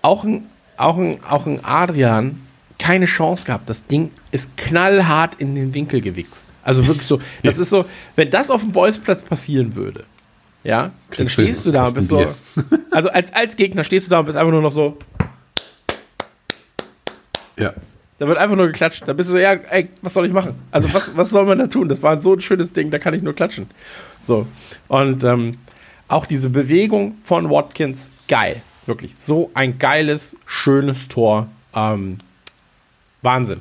[0.00, 0.46] auch ein,
[0.78, 2.40] auch ein, auch ein Adrian
[2.82, 3.70] keine Chance gehabt.
[3.70, 6.48] Das Ding ist knallhart in den Winkel gewichst.
[6.64, 7.84] Also wirklich so, das ist so,
[8.16, 10.04] wenn das auf dem Bolzplatz passieren würde,
[10.64, 12.26] ja, dann stehst du da und bist so,
[12.90, 14.98] also als, als Gegner stehst du da und bist einfach nur noch so,
[17.58, 17.72] Ja.
[18.18, 19.06] da wird einfach nur geklatscht.
[19.06, 20.54] Da bist du so, ja, ey, was soll ich machen?
[20.70, 21.88] Also was, was soll man da tun?
[21.88, 23.68] Das war so ein schönes Ding, da kann ich nur klatschen.
[24.22, 24.46] So.
[24.88, 25.58] Und ähm,
[26.08, 28.62] auch diese Bewegung von Watkins, geil.
[28.86, 29.14] Wirklich.
[29.14, 31.48] So ein geiles, schönes Tor.
[31.74, 32.18] Ähm,
[33.22, 33.60] Wahnsinn.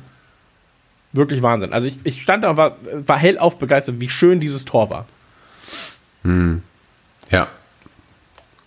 [1.13, 1.73] Wirklich Wahnsinn.
[1.73, 5.05] Also ich, ich stand da und war, war hellauf begeistert, wie schön dieses Tor war.
[7.29, 7.47] Ja.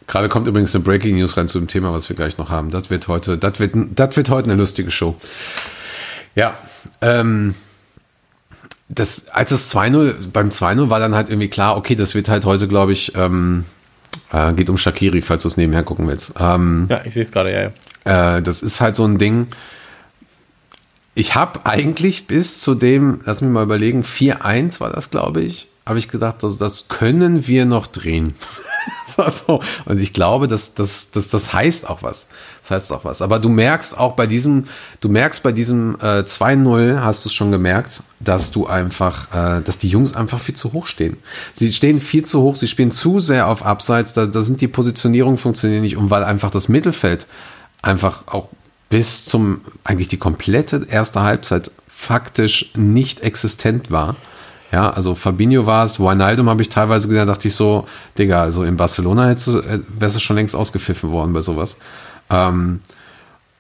[0.07, 2.70] Gerade kommt übrigens eine Breaking News rein zu dem Thema, was wir gleich noch haben.
[2.70, 5.16] Das wird heute, das wird, das wird heute eine lustige Show.
[6.34, 6.59] Ja,
[7.01, 7.55] ähm,
[8.88, 12.45] das, als es 2-0, beim 2-0 war dann halt irgendwie klar, okay, das wird halt
[12.45, 13.64] heute, glaube ich, ähm,
[14.32, 16.34] äh, geht um Shakiri, falls du es nebenher gucken willst.
[16.38, 17.70] Ähm, Ja, ich sehe es gerade, ja,
[18.05, 18.36] ja.
[18.36, 19.49] äh, das ist halt so ein Ding.
[21.15, 25.69] Ich habe eigentlich bis zu dem, lass mich mal überlegen, 4-1 war das, glaube ich,
[25.87, 28.35] habe ich gedacht, das, das können wir noch drehen.
[29.17, 29.62] So.
[29.85, 32.27] Und ich glaube, dass, dass, dass das heißt auch was.
[32.62, 33.23] Das heißt auch was.
[33.23, 34.65] Aber du merkst auch bei diesem,
[35.01, 39.62] du merkst bei diesem äh, 2-0, hast du es schon gemerkt, dass du einfach, äh,
[39.62, 41.17] dass die Jungs einfach viel zu hoch stehen.
[41.53, 44.69] Sie stehen viel zu hoch, sie spielen zu sehr auf Abseits, da, da sind die
[44.69, 47.27] Positionierungen funktionieren nicht um, weil einfach das Mittelfeld
[47.83, 48.49] einfach auch
[48.95, 54.14] bis zum, eigentlich die komplette erste Halbzeit faktisch nicht existent war.
[54.70, 58.40] Ja, also Fabinho war es, Wijnaldum habe ich teilweise gesehen, da dachte ich so, Digga,
[58.42, 59.36] also in Barcelona äh,
[59.99, 61.76] wärst du schon längst ausgepfiffen worden bei sowas.
[62.30, 62.82] Ähm,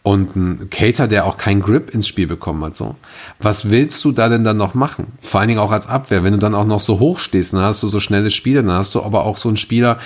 [0.04, 2.76] und ein Cater, der auch keinen Grip ins Spiel bekommen hat.
[2.76, 2.94] So.
[3.40, 5.18] Was willst du da denn dann noch machen?
[5.20, 6.22] Vor allen Dingen auch als Abwehr.
[6.22, 8.76] Wenn du dann auch noch so hoch stehst, dann hast du so schnelle Spieler, dann
[8.76, 9.98] hast du aber auch so einen Spieler.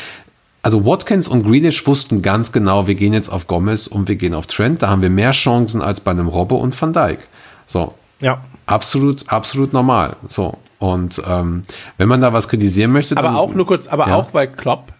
[0.62, 4.34] Also Watkins und Grealish wussten ganz genau, wir gehen jetzt auf Gomez und wir gehen
[4.34, 4.82] auf Trent.
[4.82, 7.20] Da haben wir mehr Chancen als bei einem Robbo und Van Dijk.
[7.66, 8.42] So, Ja.
[8.66, 10.16] absolut, absolut normal.
[10.26, 10.58] So.
[10.78, 11.62] Und ähm,
[11.96, 14.16] wenn man da was kritisieren möchte, Aber dann, auch nur kurz, aber Ja.
[14.16, 14.92] auch weil Klopp,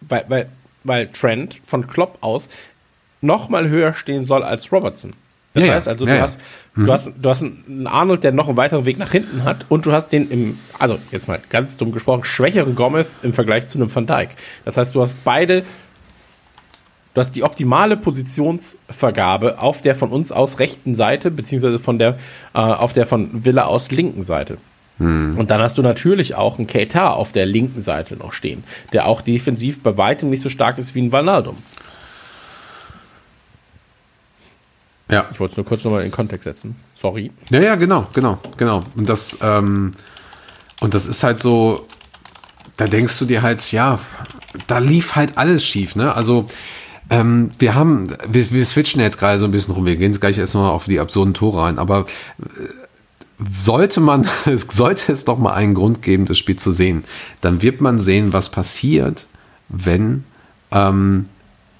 [0.00, 0.48] weil, weil,
[0.84, 2.48] weil Trent von Klopp aus
[3.20, 5.12] noch mal höher stehen soll als Robertson.
[5.54, 6.38] Das Ja, heißt also, Ja, du, hast,
[6.74, 9.86] du, hast, du hast einen Arnold, der noch einen weiteren Weg nach hinten hat und
[9.86, 13.78] du hast den im, also jetzt mal ganz dumm gesprochen, schwächeren Gomez im Vergleich zu
[13.78, 14.30] einem Van Dijk.
[14.64, 15.62] Das heißt, du hast beide,
[17.14, 22.18] du hast die optimale Positionsvergabe auf der von uns aus rechten Seite, beziehungsweise von der,
[22.54, 24.58] äh, auf der von Villa aus linken Seite.
[25.38, 29.06] Und dann hast du natürlich auch einen Keita auf der linken Seite noch stehen, der
[29.06, 31.56] auch defensiv bei weitem nicht so stark ist wie ein Vanaldum.
[35.10, 35.26] Ja.
[35.30, 36.76] Ich wollte es nur kurz nochmal in den Kontext setzen.
[36.94, 37.30] Sorry.
[37.50, 38.84] Ja, ja, genau, genau, genau.
[38.96, 39.92] Und das, ähm,
[40.80, 41.86] und das ist halt so,
[42.76, 44.00] da denkst du dir halt, ja,
[44.66, 46.14] da lief halt alles schief, ne?
[46.14, 46.46] Also,
[47.10, 50.20] ähm, wir haben, wir, wir switchen jetzt gerade so ein bisschen rum, wir gehen jetzt
[50.20, 52.06] gleich erstmal auf die absurden Tore ein, aber
[52.40, 52.44] äh,
[53.60, 57.04] sollte man, es sollte es doch mal einen Grund geben, das Spiel zu sehen,
[57.42, 59.26] dann wird man sehen, was passiert,
[59.68, 60.24] wenn
[60.70, 61.26] ähm,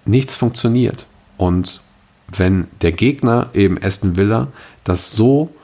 [0.05, 1.07] nichts funktioniert.
[1.39, 1.81] Und
[2.29, 4.49] wenn der Gegner, eben Aston Villa,
[4.83, 5.55] das so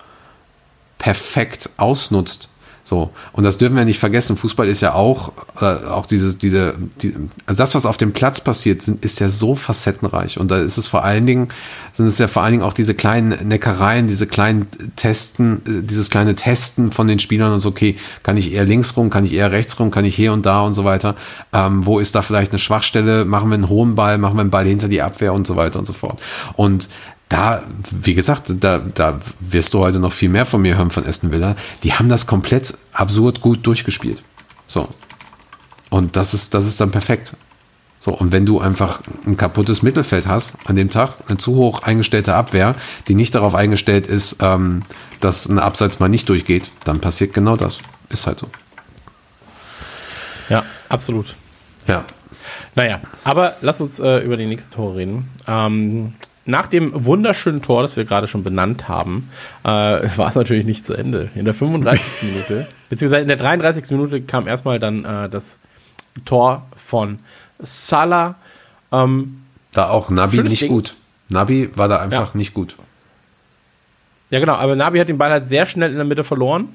[0.98, 2.49] perfekt ausnutzt.
[2.90, 4.36] So, und das dürfen wir nicht vergessen.
[4.36, 5.30] Fußball ist ja auch,
[5.60, 7.14] äh, auch dieses, diese, die,
[7.46, 10.40] also das, was auf dem Platz passiert, sind, ist ja so facettenreich.
[10.40, 11.50] Und da ist es vor allen Dingen,
[11.92, 14.66] sind es ja vor allen Dingen auch diese kleinen Neckereien, diese kleinen
[14.96, 18.96] Testen, äh, dieses kleine Testen von den Spielern und so, okay, kann ich eher links
[18.96, 21.14] rum, kann ich eher rechts rum, kann ich hier und da und so weiter.
[21.52, 23.24] Ähm, wo ist da vielleicht eine Schwachstelle?
[23.24, 25.78] Machen wir einen hohen Ball, machen wir einen Ball hinter die Abwehr und so weiter
[25.78, 26.20] und so fort.
[26.56, 26.88] Und
[27.30, 27.62] da,
[27.92, 31.30] wie gesagt, da, da wirst du heute noch viel mehr von mir hören von Aston
[31.30, 31.56] Villa.
[31.84, 34.22] Die haben das komplett absurd gut durchgespielt.
[34.66, 34.88] So.
[35.90, 37.34] Und das ist, das ist dann perfekt.
[38.00, 41.82] So, und wenn du einfach ein kaputtes Mittelfeld hast an dem Tag, eine zu hoch
[41.82, 42.74] eingestellte Abwehr,
[43.06, 44.80] die nicht darauf eingestellt ist, ähm,
[45.20, 47.78] dass ein Abseits mal nicht durchgeht, dann passiert genau das.
[48.08, 48.48] Ist halt so.
[50.48, 51.36] Ja, absolut.
[51.86, 52.04] Ja.
[52.74, 55.28] Naja, aber lass uns äh, über die nächsten Tore reden.
[55.46, 56.14] Ähm,
[56.50, 59.30] nach dem wunderschönen Tor, das wir gerade schon benannt haben,
[59.64, 59.68] äh,
[60.16, 61.30] war es natürlich nicht zu Ende.
[61.34, 62.22] In der 35.
[62.22, 63.90] Minute, beziehungsweise in der 33.
[63.90, 65.58] Minute kam erstmal dann äh, das
[66.24, 67.18] Tor von
[67.60, 68.34] Salah.
[68.92, 69.42] Ähm,
[69.72, 70.70] Da auch Nabi nicht Ding.
[70.70, 70.94] gut.
[71.28, 72.38] Nabi war da einfach Ja.
[72.38, 72.74] nicht gut.
[74.30, 76.68] ja, genau, aber Nabi hat den Ball halt sehr schnell in der Mitte verloren.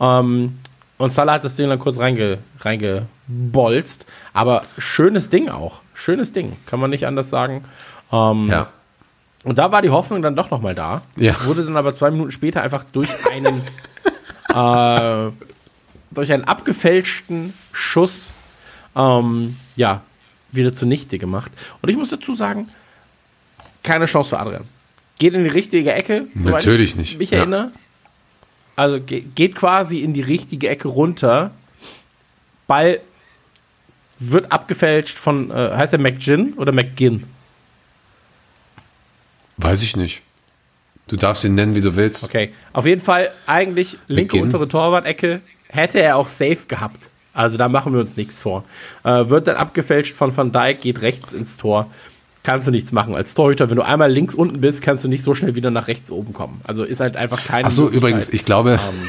[0.00, 0.58] Ähm,
[0.98, 4.06] und Salah hat das Ding dann kurz reinge, reingebolzt.
[4.32, 5.80] Aber schönes Ding auch.
[5.94, 7.64] Schönes Ding, kann man nicht anders sagen.
[8.14, 8.68] Ähm, Ja.
[9.44, 11.02] Und da war die Hoffnung dann doch nochmal da.
[11.16, 11.36] Ja.
[11.44, 13.60] Wurde dann aber zwei Minuten später einfach durch einen,
[14.48, 15.30] äh,
[16.10, 18.32] durch einen abgefälschten Schuss,
[18.96, 20.00] ähm, ja,
[20.50, 21.50] wieder zunichte gemacht.
[21.82, 22.70] Und ich muss dazu sagen,
[23.82, 24.64] keine Chance für Adrian.
[25.18, 26.26] Geht in die richtige Ecke.
[26.34, 27.38] Natürlich ich nicht, Mich ja.
[27.38, 27.72] erinnere.
[28.76, 31.50] Also ge geht quasi in die richtige Ecke runter.
[32.66, 33.00] Ball
[34.18, 37.24] wird abgefälscht von, äh, heißt er McGinn oder McGinn?
[39.56, 40.22] Weiß ich nicht.
[41.06, 42.24] Du darfst ihn nennen, wie du willst.
[42.24, 42.52] Okay.
[42.72, 44.42] Auf jeden Fall eigentlich linke McGinn.
[44.44, 45.40] untere Torwart-Ecke.
[45.68, 47.08] Hätte er auch safe gehabt.
[47.32, 48.64] Also da machen wir uns nichts vor.
[49.02, 51.90] Äh, wird dann abgefälscht von Van Dijk, geht rechts ins Tor.
[52.42, 53.14] Kannst du nichts machen.
[53.14, 55.88] Als Torhüter, wenn du einmal links unten bist, kannst du nicht so schnell wieder nach
[55.88, 56.60] rechts oben kommen.
[56.64, 59.08] Also ist halt einfach keine Ach so, übrigens, ich glaube, Ähm,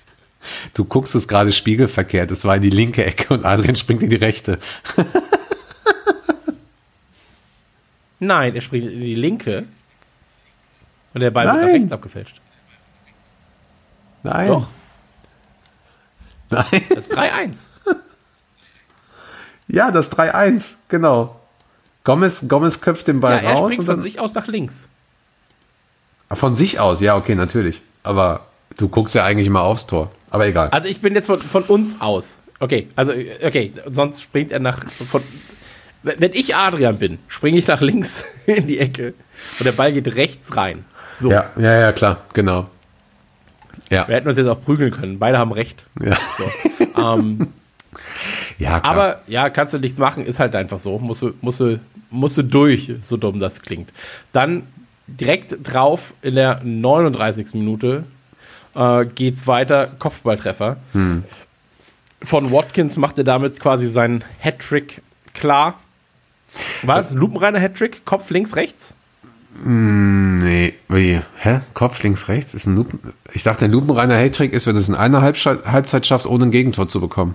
[0.74, 2.30] du guckst es gerade spiegelverkehrt.
[2.30, 4.58] Es war in die linke Ecke und Adrian springt in die rechte.
[8.20, 9.64] nein, er springt in die linke.
[11.12, 11.72] Und der Ball wird nach Nein.
[11.72, 12.40] rechts abgefälscht.
[14.22, 14.48] Nein.
[14.48, 14.68] Doch.
[16.50, 16.66] Nein.
[16.88, 17.66] Das ist 3-1.
[19.68, 21.40] Ja, das 3-1, genau.
[22.04, 23.58] Gomez, Gomez köpft den Ja, Ball er raus.
[23.72, 24.88] springt und von sich aus nach links.
[26.28, 27.82] Ah, von sich aus, ja, okay, natürlich.
[28.02, 28.46] Aber
[28.76, 30.10] du guckst ja eigentlich immer aufs Tor.
[30.30, 30.68] Aber egal.
[30.70, 32.36] Also ich bin jetzt von, von uns aus.
[32.58, 34.84] Okay, also okay, sonst springt er nach.
[35.10, 35.22] Von,
[36.02, 39.14] wenn ich Adrian bin, springe ich nach links in die Ecke
[39.58, 40.84] und der Ball geht rechts rein.
[41.18, 42.68] So, ja, ja, ja, klar, genau.
[43.90, 45.18] Ja, wir hätten uns jetzt auch prügeln können.
[45.18, 45.84] Beide haben recht.
[46.00, 46.16] ja.
[46.38, 47.00] So.
[47.00, 47.48] ähm,
[48.58, 48.84] ja klar.
[48.84, 50.98] aber ja, kannst du nichts machen, ist halt einfach so.
[50.98, 51.80] Musst du, musst du,
[52.10, 53.92] musst du durch, so dumm das klingt.
[54.32, 54.66] Dann
[55.06, 57.54] direkt drauf in der 39.
[57.54, 58.04] Minute
[58.74, 60.76] äh, geht's weiter, Kopfballtreffer.
[62.22, 65.02] Von Watkins macht er damit quasi seinen Hattrick
[65.34, 65.80] klar.
[66.82, 68.04] War es ein lupenreiner Hattrick?
[68.04, 68.94] Kopf links, rechts?
[69.62, 71.20] Nee, wie?
[71.36, 71.60] Hä?
[71.74, 72.54] Kopf links, rechts?
[72.54, 73.00] Ist ein Lupen
[73.32, 76.50] ich dachte, ein lupenreiner Hattrick ist, wenn du es in einer Halbzeit schaffst, ohne ein
[76.50, 77.34] Gegentor zu bekommen.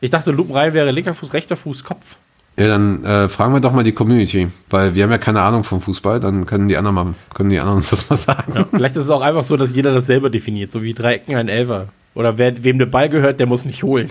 [0.00, 2.16] Ich dachte, lupenrein wäre linker Fuß, rechter Fuß, Kopf.
[2.58, 5.62] Ja, dann äh, fragen wir doch mal die Community, weil wir haben ja keine Ahnung
[5.62, 8.66] vom Fußball, dann können die anderen, mal, können die anderen uns das mal sagen.
[8.70, 11.36] Vielleicht ist es auch einfach so, dass jeder das selber definiert, so wie drei Ecken
[11.36, 11.88] ein Elfer.
[12.14, 14.10] Oder wer, wem der Ball gehört, der muss nicht holen.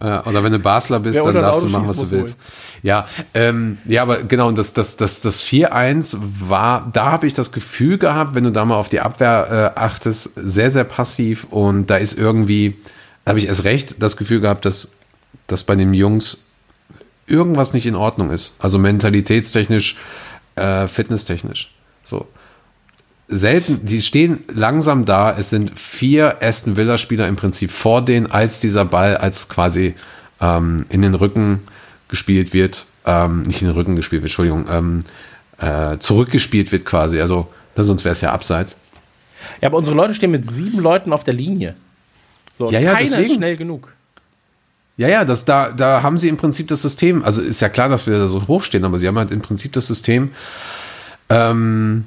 [0.00, 2.38] Ja, oder wenn du Basler bist, dann darfst du machen, was du willst.
[2.82, 7.34] Ja, ähm, ja, aber genau, und das, das, das, das 4-1 war, da habe ich
[7.34, 11.46] das Gefühl gehabt, wenn du da mal auf die Abwehr äh, achtest, sehr, sehr passiv
[11.50, 12.76] und da ist irgendwie,
[13.24, 14.92] da habe ich erst recht das Gefühl gehabt, dass,
[15.46, 16.38] dass bei den Jungs
[17.26, 18.54] irgendwas nicht in Ordnung ist.
[18.58, 19.96] Also mentalitätstechnisch,
[20.54, 21.74] äh, fitnesstechnisch.
[22.04, 22.26] So.
[23.28, 25.36] Selten, die stehen langsam da.
[25.36, 29.94] Es sind vier Aston Villa Spieler im Prinzip vor denen, als dieser Ball als quasi
[30.40, 31.62] ähm, in den Rücken
[32.08, 35.04] gespielt wird, ähm, nicht in den Rücken gespielt wird, Entschuldigung, ähm,
[35.58, 37.20] äh, zurückgespielt wird quasi.
[37.20, 38.76] Also ne, sonst wäre es ja abseits.
[39.60, 41.74] Ja, aber unsere Leute stehen mit sieben Leuten auf der Linie.
[42.56, 43.34] So, Ja, ja, keiner ist deswegen.
[43.34, 43.92] schnell genug.
[44.98, 47.88] Ja, ja, das, da, da haben sie im Prinzip das System, also ist ja klar,
[47.88, 50.30] dass wir da so hoch stehen, aber sie haben halt im Prinzip das System,
[51.28, 52.06] ähm,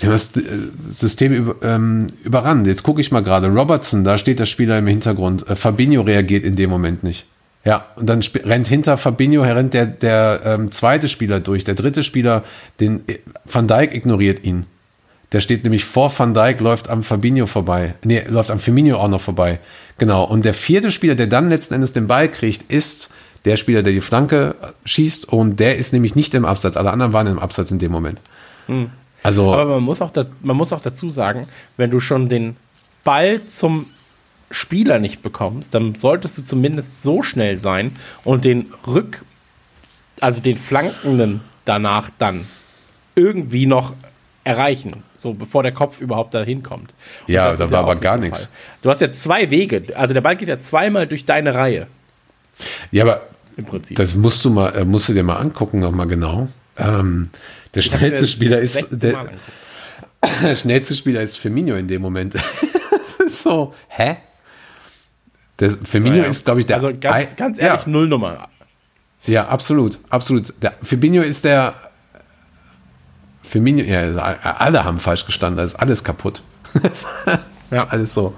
[0.00, 0.42] sie haben das äh,
[0.88, 2.66] System ähm, überrannt.
[2.66, 6.44] Jetzt gucke ich mal gerade, Robertson, da steht der Spieler im Hintergrund, äh, Fabinho reagiert
[6.44, 7.26] in dem Moment nicht.
[7.64, 12.02] Ja, und dann rennt hinter Fabinho, rennt der, der ähm, zweite Spieler durch, der dritte
[12.02, 12.42] Spieler,
[12.80, 14.66] den äh, Van Dijk ignoriert ihn.
[15.32, 17.94] Der steht nämlich vor Van Dijk, läuft am Fabinho vorbei.
[18.02, 19.60] Nee, läuft am Firmino auch noch vorbei.
[19.98, 20.24] Genau.
[20.24, 23.10] Und der vierte Spieler, der dann letzten Endes den Ball kriegt, ist
[23.44, 25.28] der Spieler, der die Flanke schießt.
[25.28, 26.76] Und der ist nämlich nicht im Absatz.
[26.76, 28.20] Alle anderen waren im Absatz in dem Moment.
[29.22, 31.46] Also, Aber man muss, auch da, man muss auch dazu sagen,
[31.76, 32.56] wenn du schon den
[33.04, 33.86] Ball zum
[34.50, 39.24] Spieler nicht bekommst, dann solltest du zumindest so schnell sein und den Rück,
[40.20, 42.46] also den Flankenden danach dann
[43.14, 43.94] irgendwie noch
[44.42, 46.92] erreichen, so bevor der Kopf überhaupt dahin kommt.
[47.26, 48.48] Und Ja, das da war auch aber gar nichts.
[48.82, 51.86] Du hast ja zwei Wege, also der Ball geht ja zweimal durch deine Reihe
[52.90, 53.22] ja, aber
[53.56, 53.96] im Prinzip.
[53.96, 56.48] das musst du mal, äh, musst du dir mal angucken, nochmal genau.
[56.76, 57.30] Ähm,
[57.74, 59.30] der schnellste Spieler ist, 16 Mal
[60.22, 62.34] der, der schnellste Spieler ist Firmino in dem Moment.
[62.34, 62.42] das
[63.26, 64.16] ist so, hä?
[65.58, 66.28] Der Firmino Naja.
[66.28, 66.76] ist, glaube ich, der.
[66.76, 68.48] also ganz, ganz ehrlich, Ja, Nullnummer.
[69.26, 70.54] ja, absolut, absolut.
[70.62, 71.74] Der Firmino ist der.
[73.42, 74.00] Firmino, ja,
[74.58, 76.42] alle haben falsch gestanden, da ist alles kaputt.
[76.82, 77.86] das ist Ja.
[77.88, 78.34] alles so.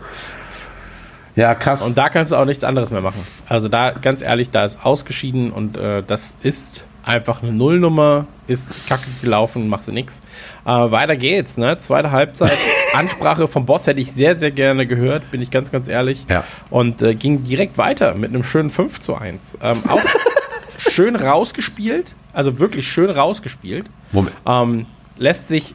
[1.37, 1.83] Ja, krass.
[1.83, 3.27] Und da kannst du auch nichts anderes mehr machen.
[3.49, 8.87] Also da, ganz ehrlich, da ist ausgeschieden und äh, das ist einfach eine Nullnummer, ist
[8.87, 10.23] kacke gelaufen, machst du nix.
[10.65, 11.77] Äh, weiter geht's, ne?
[11.79, 12.57] Zweite Halbzeit.
[12.95, 16.25] Ansprache vom Boss hätte ich sehr, sehr gerne gehört, bin ich ganz, ganz ehrlich.
[16.29, 16.45] Ja.
[16.71, 19.59] Und äh, ging direkt weiter mit einem schönen 5 zu 1.
[19.63, 20.03] Ähm, auch
[20.91, 23.87] schön rausgespielt, also wirklich schön rausgespielt.
[24.13, 24.37] Moment.
[24.47, 24.87] Ähm,
[25.17, 25.75] lässt sich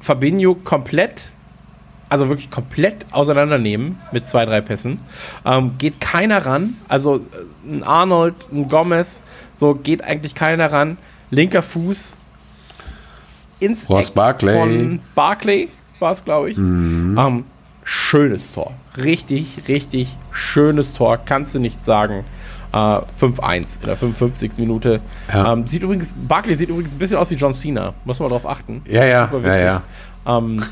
[0.00, 1.30] Fabinho komplett
[2.10, 4.98] also wirklich komplett auseinandernehmen mit zwei, drei Pässen.
[5.46, 6.76] Ähm, geht keiner ran.
[6.88, 7.20] Also äh,
[7.72, 9.22] ein Arnold, ein Gomez,
[9.60, 10.96] so geht eigentlich keiner ran.
[11.30, 12.16] Linker Fuß
[13.60, 14.54] ins Ross Eck Barkley.
[14.54, 16.56] von Barclay war es, glaube ich.
[16.56, 17.44] Ähm,
[17.84, 18.72] schönes Tor.
[18.96, 21.18] Richtig, richtig schönes Tor.
[21.24, 22.24] Kannst du nicht sagen.
[22.72, 24.52] Äh, 5-1 in der 55.
[24.58, 25.00] Minute.
[25.32, 25.52] Ja.
[25.52, 27.92] Ähm, sieht übrigens, Barkley sieht übrigens ein bisschen aus wie John Cena.
[28.04, 28.82] Muss man darauf achten.
[28.86, 29.66] Ja, ja, Super ja, witzig.
[29.66, 29.82] ja.
[30.38, 30.64] Ähm,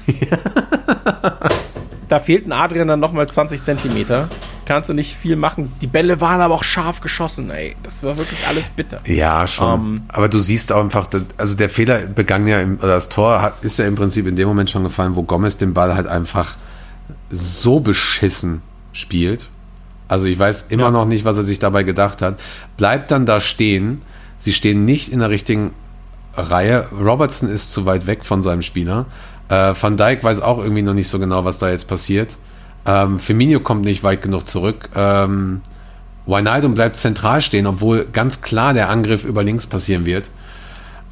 [2.08, 4.28] da fehlten Adrian dann nochmal 20 Zentimeter.
[4.68, 5.72] Kannst du nicht viel machen.
[5.80, 7.74] Die Bälle waren aber auch scharf geschossen, ey.
[7.82, 9.00] Das war wirklich alles bitter.
[9.06, 9.80] Ja, schon.
[9.80, 11.08] Ähm, Aber du siehst auch einfach,
[11.38, 14.36] also der Fehler begann ja, im, oder das Tor hat, ist ja im Prinzip in
[14.36, 16.54] dem Moment schon gefallen, wo Gomez den Ball halt einfach
[17.30, 18.60] so beschissen
[18.92, 19.48] spielt.
[20.06, 20.90] Also ich weiß immer Ja.
[20.90, 22.38] noch nicht, was er sich dabei gedacht hat.
[22.76, 24.02] Bleibt dann da stehen.
[24.38, 25.72] Sie stehen nicht in der richtigen
[26.36, 26.88] Reihe.
[26.92, 29.06] Robertson ist zu weit weg von seinem Spieler.
[29.48, 32.36] Äh, Van Dijk weiß auch irgendwie noch nicht so genau, was da jetzt passiert.
[32.88, 34.88] Ähm, Firmino kommt nicht weit genug zurück.
[34.96, 35.60] Ähm,
[36.26, 40.30] Wijnaldum bleibt zentral stehen, obwohl ganz klar der Angriff über links passieren wird.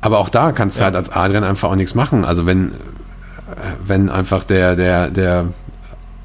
[0.00, 2.24] Aber auch da kannst du halt als Adrian einfach auch nichts machen.
[2.24, 2.74] Also wenn, äh,
[3.86, 5.48] wenn einfach der, der, der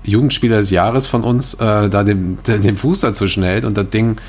[0.03, 4.21] Jugendspieler des Jahres von uns äh, da den, den Fuß dazwischen hält und das Ding,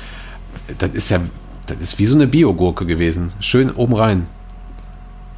[0.77, 1.19] das ist ja,
[1.67, 3.31] das ist wie so eine Biogurke gewesen.
[3.39, 4.27] Schön oben rein.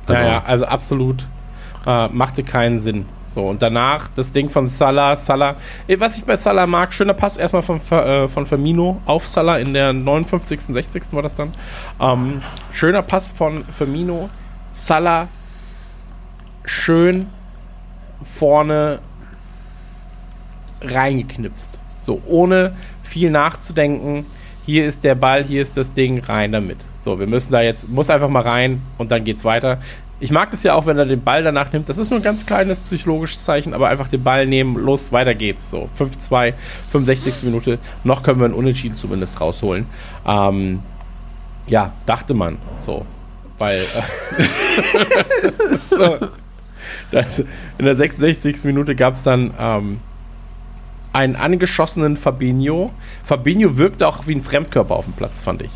[0.08, 1.26] Also, ja, ja, also absolut.
[1.86, 3.06] Äh, machte keinen Sinn.
[3.36, 5.18] So, und danach das Ding von Salah.
[5.18, 5.58] Salah,
[5.98, 9.74] was ich bei Salah mag, schöner Pass erstmal von, äh, von Firmino auf Salah in
[9.74, 11.04] der 59., 60.
[11.12, 11.54] war das dann.
[12.00, 14.30] Ähm, schöner Pass von Firmino.
[14.72, 15.28] Salah
[16.64, 17.28] schön
[18.24, 19.00] vorne
[20.80, 21.78] reingeknipst.
[22.04, 22.72] So, ohne
[23.04, 24.28] viel nachzudenken.
[24.66, 26.78] Hier ist der Ball, hier ist das Ding, rein damit.
[26.98, 29.80] So, wir müssen da jetzt, muss einfach mal rein und dann geht's weiter.
[30.20, 31.90] Ich mag das ja auch, wenn er den Ball danach nimmt.
[31.90, 35.36] Das ist nur ein ganz kleines psychologisches Zeichen, aber einfach den Ball nehmen, los, weiter
[35.36, 35.70] geht's.
[35.70, 36.54] So, 5-2,
[36.92, 37.44] 65.
[37.44, 37.80] Minute.
[38.04, 39.86] Noch können wir einen Unentschieden zumindest rausholen.
[40.26, 40.82] Ähm,
[41.68, 43.06] ja, dachte man so.
[43.58, 43.82] Weil.
[43.82, 44.44] Äh,
[45.90, 46.18] so,
[47.12, 47.40] das,
[47.78, 48.64] in der 66.
[48.64, 50.00] Minute gab es dann ähm,
[51.12, 52.92] einen angeschossenen Fabinho.
[53.24, 55.72] Fabinho wirkte auch wie ein Fremdkörper auf dem Platz, fand ich.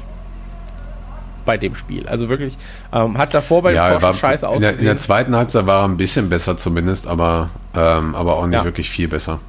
[1.50, 2.08] Bei dem Spiel.
[2.08, 2.56] Also wirklich,
[2.94, 4.98] ähm, hat davor bei dem ja, Tor war, schon scheiße in, der, in der ausgesehen.
[5.00, 8.64] zweiten Halbzeit war er ein bisschen besser zumindest, aber, ähm, aber auch nicht Ja.
[8.66, 9.40] wirklich viel besser.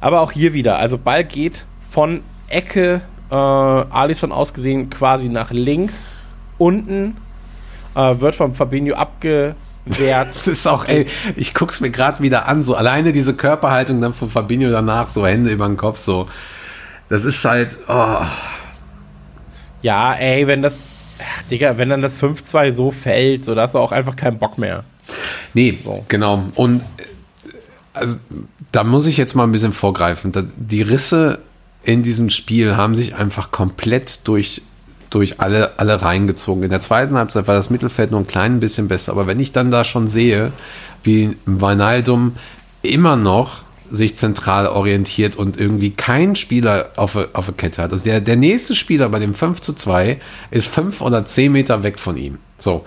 [0.00, 6.12] Aber auch hier wieder, also Ball geht von Ecke, äh, Alisson ausgesehen, quasi nach links,
[6.56, 7.18] unten,
[7.94, 9.54] äh, wird vom Fabinho abgewehrt.
[10.32, 11.06] Das ist auch, ey,
[11.36, 15.26] ich guck's mir gerade wieder an, so alleine diese Körperhaltung dann von Fabinho danach, so
[15.26, 16.28] Hände über den Kopf, so.
[17.10, 18.16] Das ist halt, oh,
[19.82, 20.76] ja, ey, wenn das,
[21.18, 24.38] ach, Digga, wenn dann das 5-2 so fällt, so, da hast du auch einfach keinen
[24.38, 24.84] Bock mehr.
[25.54, 26.04] Nee, So.
[26.08, 26.44] genau.
[26.54, 27.04] Und äh,
[27.92, 28.18] also,
[28.70, 30.32] da muss ich jetzt mal ein bisschen vorgreifen.
[30.56, 31.40] Die Risse
[31.84, 34.62] in diesem Spiel haben sich einfach komplett durch,
[35.10, 36.62] durch alle, alle reingezogen.
[36.62, 39.12] In der zweiten Halbzeit war das Mittelfeld nur ein klein bisschen besser.
[39.12, 40.52] Aber wenn ich dann da schon sehe,
[41.02, 42.36] wie Wijnaldum
[42.82, 47.92] immer noch sich zentral orientiert und irgendwie kein Spieler auf, der- auf der Kette hat.
[47.92, 50.18] Also der, der nächste Spieler bei dem 5 zu 2
[50.50, 52.38] ist fünf oder zehn Meter weg von ihm.
[52.58, 52.84] So.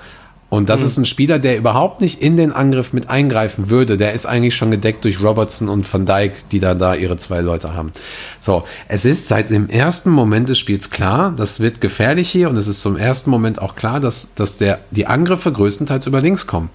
[0.49, 3.97] Und das ist ein Spieler, der überhaupt nicht in den Angriff mit eingreifen würde.
[3.97, 7.41] Der ist eigentlich schon gedeckt durch Robertson und Van Dijk, die da, da ihre zwei
[7.41, 7.91] Leute haben.
[8.39, 12.58] So, es ist seit dem ersten Moment des Spiels klar, das wird gefährlich hier und
[12.58, 16.47] es ist zum ersten Moment auch klar, dass, dass der, die Angriffe größtenteils über links
[16.47, 16.70] kommen.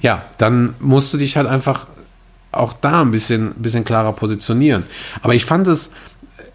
[0.00, 1.86] Ja, dann musst du dich halt einfach
[2.56, 4.84] auch da ein bisschen, bisschen klarer positionieren.
[5.22, 5.92] Aber ich fand es,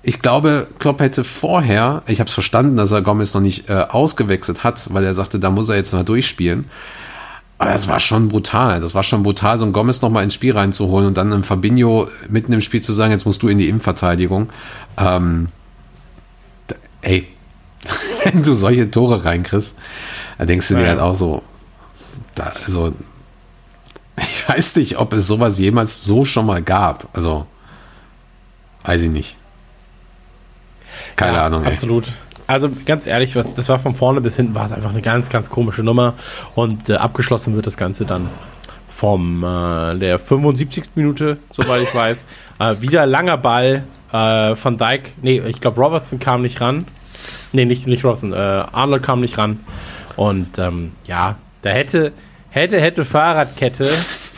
[0.01, 3.85] ich glaube, Klopp hätte vorher, ich habe es verstanden, dass er Gomez noch nicht äh,
[3.89, 6.65] ausgewechselt hat, weil er sagte, da muss er jetzt mal durchspielen.
[7.57, 8.79] Aber das war schon brutal.
[8.79, 11.43] Das war schon brutal, so einen Gomez noch mal ins Spiel reinzuholen und dann einem
[11.43, 14.47] Fabinho mitten im Spiel zu sagen, jetzt musst du in die Innenverteidigung.
[14.97, 15.49] Ähm,
[16.67, 17.27] da, ey,
[18.23, 19.77] wenn du solche Tore reinkriegst,
[20.37, 20.87] da denkst du dir Ja.
[20.89, 21.43] halt auch so,
[22.35, 22.93] da, also,
[24.49, 27.07] weiß nicht, ob es sowas jemals so schon mal gab.
[27.13, 27.45] Also,
[28.83, 29.35] weiß ich nicht.
[31.15, 31.63] Keine Ja, Ahnung.
[31.63, 31.69] Ey.
[31.71, 32.05] Absolut.
[32.47, 35.29] Also ganz ehrlich, was, das war von vorne bis hinten war es einfach eine ganz,
[35.29, 36.15] ganz komische Nummer.
[36.55, 38.27] Und äh, abgeschlossen wird das Ganze dann
[38.89, 40.85] vom äh, der 75.
[40.95, 42.27] Minute, soweit ich weiß.
[42.61, 45.13] Äh, wieder langer Ball äh, von Dijk.
[45.21, 46.85] Nee, ich glaube Robertson kam nicht ran.
[47.53, 48.33] Nee, nicht, nicht Robertson.
[48.33, 49.61] Äh, Arnold kam nicht ran.
[50.17, 52.11] Und ähm, ja, da hätte,
[52.49, 53.89] hätte, hätte Fahrradkette,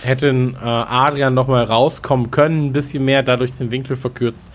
[0.03, 4.49] hätten äh, Adrian nochmal rauskommen können, ein bisschen mehr, dadurch den Winkel verkürzt.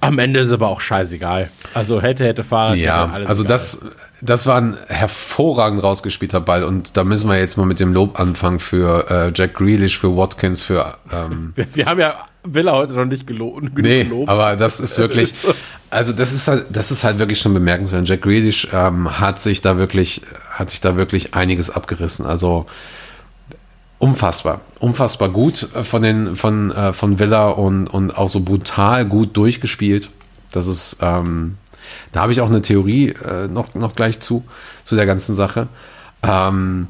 [0.00, 1.50] Am Ende ist aber auch scheißegal.
[1.74, 2.76] Also hätte, hätte Fahrrad.
[2.76, 3.54] Ja, hätte, also egal.
[3.54, 7.92] das, das war ein hervorragend rausgespielter Ball und da müssen wir jetzt mal mit dem
[7.92, 12.14] Lob anfangen für äh, Jack Grealish, für Watkins, für ähm, Wir, wir haben ja
[12.44, 14.28] Villa heute noch nicht gelo genug Nee, gelobt.
[14.28, 15.34] aber das ist wirklich,
[15.90, 18.08] also das ist halt, das ist halt wirklich schon bemerkenswert.
[18.08, 22.24] Jack Grealish ähm, hat sich da wirklich, hat sich da wirklich einiges abgerissen.
[22.24, 22.66] Also
[23.98, 29.36] unfassbar, unfassbar gut von den, von, äh, von Villa und, und auch so brutal gut
[29.36, 30.10] durchgespielt.
[30.52, 31.56] Das ist, ähm,
[32.12, 34.44] da habe ich auch eine Theorie äh, noch, noch gleich zu,
[34.84, 35.68] zu der ganzen Sache.
[36.22, 36.88] Ähm,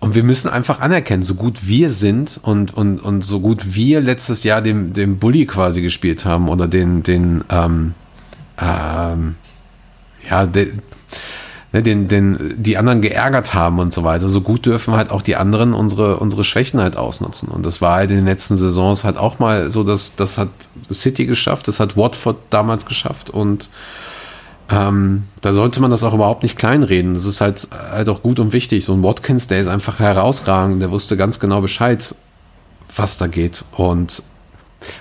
[0.00, 4.00] und wir müssen einfach anerkennen, so gut wir sind und, und, und so gut wir
[4.00, 7.94] letztes Jahr dem, dem Bully quasi gespielt haben oder den, den, ähm,
[8.60, 9.34] ähm,
[10.30, 10.82] ja, den,
[11.72, 14.28] ne, den, den, die anderen geärgert haben und so weiter.
[14.28, 17.48] So gut dürfen halt auch die anderen unsere, unsere Schwächen halt ausnutzen.
[17.48, 20.48] Und das war halt in den letzten Saisons halt auch mal so, dass das hat
[20.92, 23.68] City geschafft, das hat Watford damals geschafft und
[24.70, 27.14] ähm, da sollte man das auch überhaupt nicht kleinreden.
[27.14, 28.84] Das ist halt, halt auch gut und wichtig.
[28.84, 32.14] So ein Watkins, der ist einfach herausragend, der wusste ganz genau Bescheid,
[32.94, 33.64] was da geht.
[33.72, 34.22] Und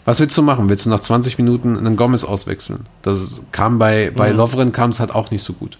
[0.05, 0.69] was willst du machen?
[0.69, 2.85] Willst du nach 20 Minuten einen Gomez auswechseln?
[3.01, 5.77] Das kam bei, bei Lovren kam es halt auch nicht so gut.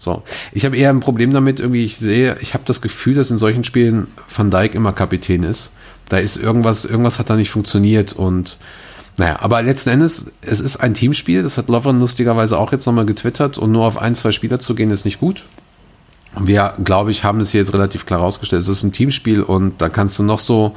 [0.00, 0.22] So.
[0.52, 3.36] Ich habe eher ein Problem damit, irgendwie, ich sehe, ich habe das Gefühl, dass in
[3.36, 5.72] solchen Spielen Van Dijk immer Kapitän ist.
[6.08, 8.58] Da ist irgendwas, irgendwas hat da nicht funktioniert und
[9.18, 13.04] naja, aber letzten Endes, es ist ein Teamspiel, das hat Lovren lustigerweise auch jetzt nochmal
[13.04, 15.44] getwittert und nur auf ein, zwei Spieler zu gehen, ist nicht gut.
[16.38, 18.62] Wir, glaube ich, haben das hier jetzt relativ klar rausgestellt.
[18.62, 20.74] Es ist ein Teamspiel und da kannst du noch so,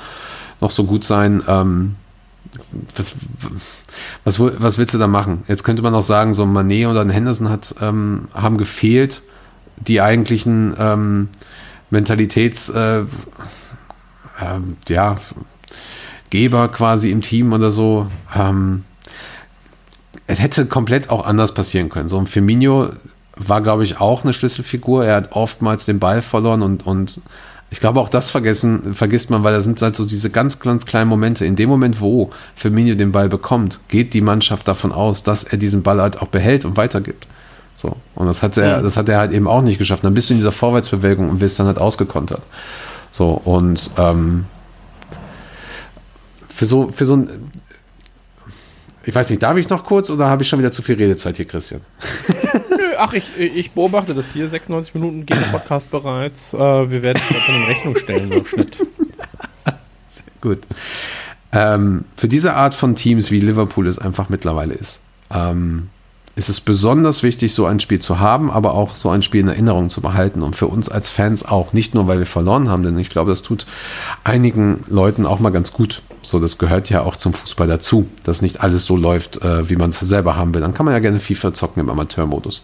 [0.59, 1.43] noch so gut sein.
[1.47, 1.95] Ähm,
[2.95, 3.13] was,
[4.23, 5.43] was, was willst du da machen?
[5.47, 9.21] Jetzt könnte man auch sagen, so ein Manet oder ein Henderson hat, ähm, haben gefehlt,
[9.77, 11.29] die eigentlichen ähm,
[11.89, 13.05] Mentalitäts, äh,
[14.41, 15.15] ähm, ja,
[16.29, 18.07] Geber quasi im Team oder so.
[18.35, 18.85] Ähm,
[20.25, 22.07] es hätte komplett auch anders passieren können.
[22.07, 22.89] So ein Firmino
[23.35, 25.05] war, glaube ich, auch eine Schlüsselfigur.
[25.05, 27.21] Er hat oftmals den Ball verloren und, und
[27.73, 30.85] ich glaube, auch das vergessen, vergisst man, weil da sind halt so diese ganz, ganz
[30.85, 31.43] kleinen Momente.
[31.43, 35.57] In dem Moment, wo Firmino den Ball bekommt, geht die Mannschaft davon aus, dass er
[35.57, 37.25] diesen Ball halt auch behält und weitergibt.
[37.75, 37.95] So.
[38.13, 40.03] Und das hat er, das hat er halt eben auch nicht geschafft.
[40.03, 42.43] Dann bist du in dieser Vorwärtsbewegung und wirst dann halt ausgekontert.
[43.09, 44.45] So, und ähm,
[46.49, 47.29] für so, für so ein,
[49.03, 51.37] ich weiß nicht, darf ich noch kurz oder habe ich schon wieder zu viel Redezeit
[51.37, 51.81] hier, Christian?
[53.05, 54.47] Ach, ich, ich beobachte das hier.
[54.47, 56.53] 96 Minuten geht der Podcast bereits.
[56.53, 58.77] Äh, wir werden es in Rechnung stellen im Schnitt.
[60.39, 60.59] Gut.
[61.51, 65.01] Ähm, für diese Art von Teams, wie Liverpool es einfach mittlerweile ist,
[65.31, 65.89] ähm,
[66.35, 69.47] ist es besonders wichtig, so ein Spiel zu haben, aber auch so ein Spiel in
[69.47, 70.41] Erinnerung zu behalten.
[70.41, 73.29] Und für uns als Fans auch, nicht nur, weil wir verloren haben, denn ich glaube,
[73.29, 73.67] das tut
[74.23, 76.01] einigen Leuten auch mal ganz gut.
[76.23, 79.75] So, das gehört ja auch zum Fußball dazu, dass nicht alles so läuft, äh, wie
[79.75, 80.61] man es selber haben will.
[80.61, 82.63] Dann kann man ja gerne FIFA zocken im Amateurmodus.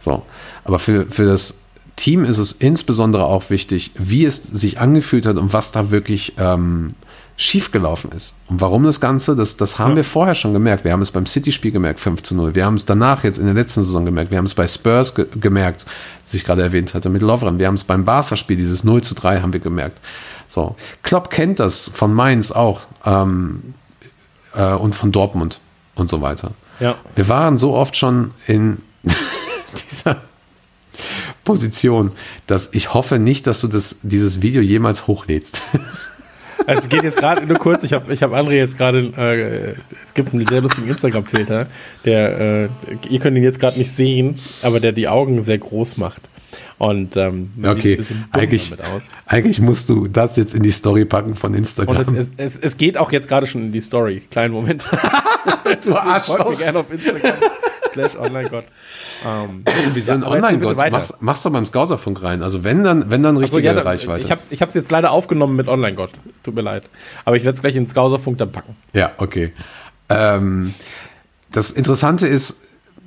[0.00, 0.22] So.
[0.64, 1.58] Aber für, für das
[1.96, 6.34] Team ist es insbesondere auch wichtig, wie es sich angefühlt hat und was da wirklich
[6.38, 6.94] ähm,
[7.36, 8.34] schiefgelaufen ist.
[8.48, 10.84] Und warum das Ganze, das, das haben wir vorher schon gemerkt.
[10.84, 12.54] Wir haben es beim City-Spiel gemerkt, 5 zu 0.
[12.54, 14.30] Wir haben es danach jetzt in der letzten Saison gemerkt.
[14.30, 15.84] Wir haben es bei Spurs ge gemerkt,
[16.24, 17.58] das ich gerade erwähnt hatte, mit Lovren.
[17.58, 20.00] Wir haben es beim Barca-Spiel, dieses 0 zu 3 haben wir gemerkt.
[20.46, 20.76] So.
[21.02, 23.74] Klopp kennt das von Mainz auch ähm,
[24.54, 25.58] äh, und von Dortmund
[25.96, 26.52] und so weiter.
[26.78, 26.96] Ja.
[27.16, 28.80] Wir waren so oft schon in
[29.90, 30.20] dieser
[31.44, 32.12] Position,
[32.46, 35.62] dass ich hoffe nicht, dass du das, dieses Video jemals hochlädst.
[36.66, 39.74] Also es geht jetzt gerade nur kurz, ich habe ich hab André jetzt gerade, äh,
[40.04, 41.66] es gibt einen sehr lustigen Instagram-Filter,
[42.04, 42.68] der, äh,
[43.08, 46.22] ihr könnt ihn jetzt gerade nicht sehen, aber der die Augen sehr groß macht.
[46.78, 49.04] Und ähm, Okay, ein bisschen dumm eigentlich, damit aus.
[49.26, 51.96] eigentlich musst du das jetzt in die Story packen von Instagram.
[51.96, 54.22] Und es, es, es, es geht auch jetzt gerade schon in die Story.
[54.30, 54.84] Kleinen Moment.
[55.84, 57.34] du Folgt mir gerne auf Instagram.
[57.94, 58.64] Slash online Gott.
[59.26, 59.64] Ähm,
[59.94, 60.76] Wieso ein erzähl bitte Online-Gott?
[60.76, 60.98] weiter.
[60.98, 62.42] Mach's, mach's doch beim Skauserfunk rein.
[62.42, 64.22] Also wenn dann, wenn dann richtige ja, da- Reichweite.
[64.22, 66.10] Ich habe es ich hab's jetzt leider aufgenommen mit Online-Gott.
[66.42, 66.84] Tut mir leid.
[67.24, 68.76] Aber ich werde es gleich ins Skauserfunk dann packen.
[68.92, 69.54] Ja, okay.
[70.10, 70.74] Ähm,
[71.52, 72.58] das Interessante ist,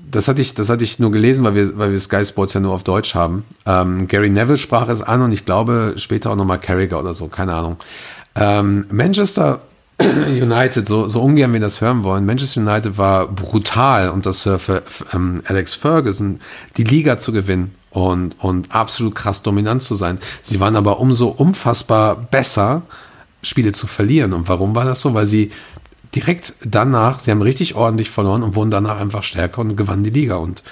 [0.09, 2.61] das hatte ich, das hatte ich nur gelesen, weil wir, weil wir Sky Sports ja
[2.61, 3.45] nur auf Deutsch haben.
[3.67, 7.27] Ähm, Gary Neville sprach es an und ich glaube später auch nochmal Carragher oder so,
[7.27, 7.77] keine Ahnung.
[8.35, 9.61] Ähm, Manchester
[10.28, 14.60] United, so, so ungern wir das hören wollen, Manchester United war brutal unter Sir
[15.14, 16.39] ähm, Alex Ferguson,
[16.78, 20.20] die Liga zu gewinnen und, und absolut krass dominant zu sein.
[20.41, 22.84] Sie waren aber umso unfassbar besser,
[23.41, 24.34] Spiele zu verlieren.
[24.34, 25.14] Und warum war das so?
[25.14, 25.52] Weil sie
[26.14, 30.10] direkt danach, sie haben richtig ordentlich verloren und wurden danach einfach stärker und gewannen die
[30.10, 30.36] Liga.
[30.36, 30.64] Und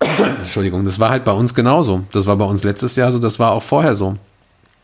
[0.42, 2.04] Entschuldigung, das war halt bei uns genauso.
[2.12, 4.16] Das war bei uns letztes Jahr so, das war auch vorher so.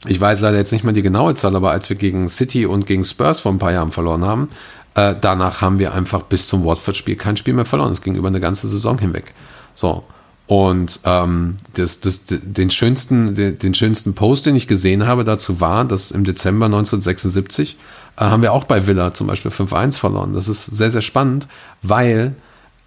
[0.07, 2.87] Ich weiß leider jetzt nicht mehr die genaue Zahl, aber als wir gegen City und
[2.87, 4.49] gegen Spurs vor ein paar Jahren verloren haben,
[4.95, 7.93] Äh, danach haben wir einfach bis zum Watford-Spiel kein Spiel mehr verloren.
[7.93, 9.33] Es ging über eine ganze Saison hinweg.
[9.75, 10.03] So.
[10.49, 15.61] Und ähm, das, das, den, schönsten, den, den schönsten Post, den ich gesehen habe dazu
[15.61, 17.77] war, dass im Dezember 1976
[18.17, 20.33] äh, haben wir auch bei Villa zum Beispiel 5-1 verloren.
[20.33, 21.47] Das ist sehr, sehr spannend,
[21.83, 22.35] weil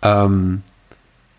[0.02, 0.64] ähm,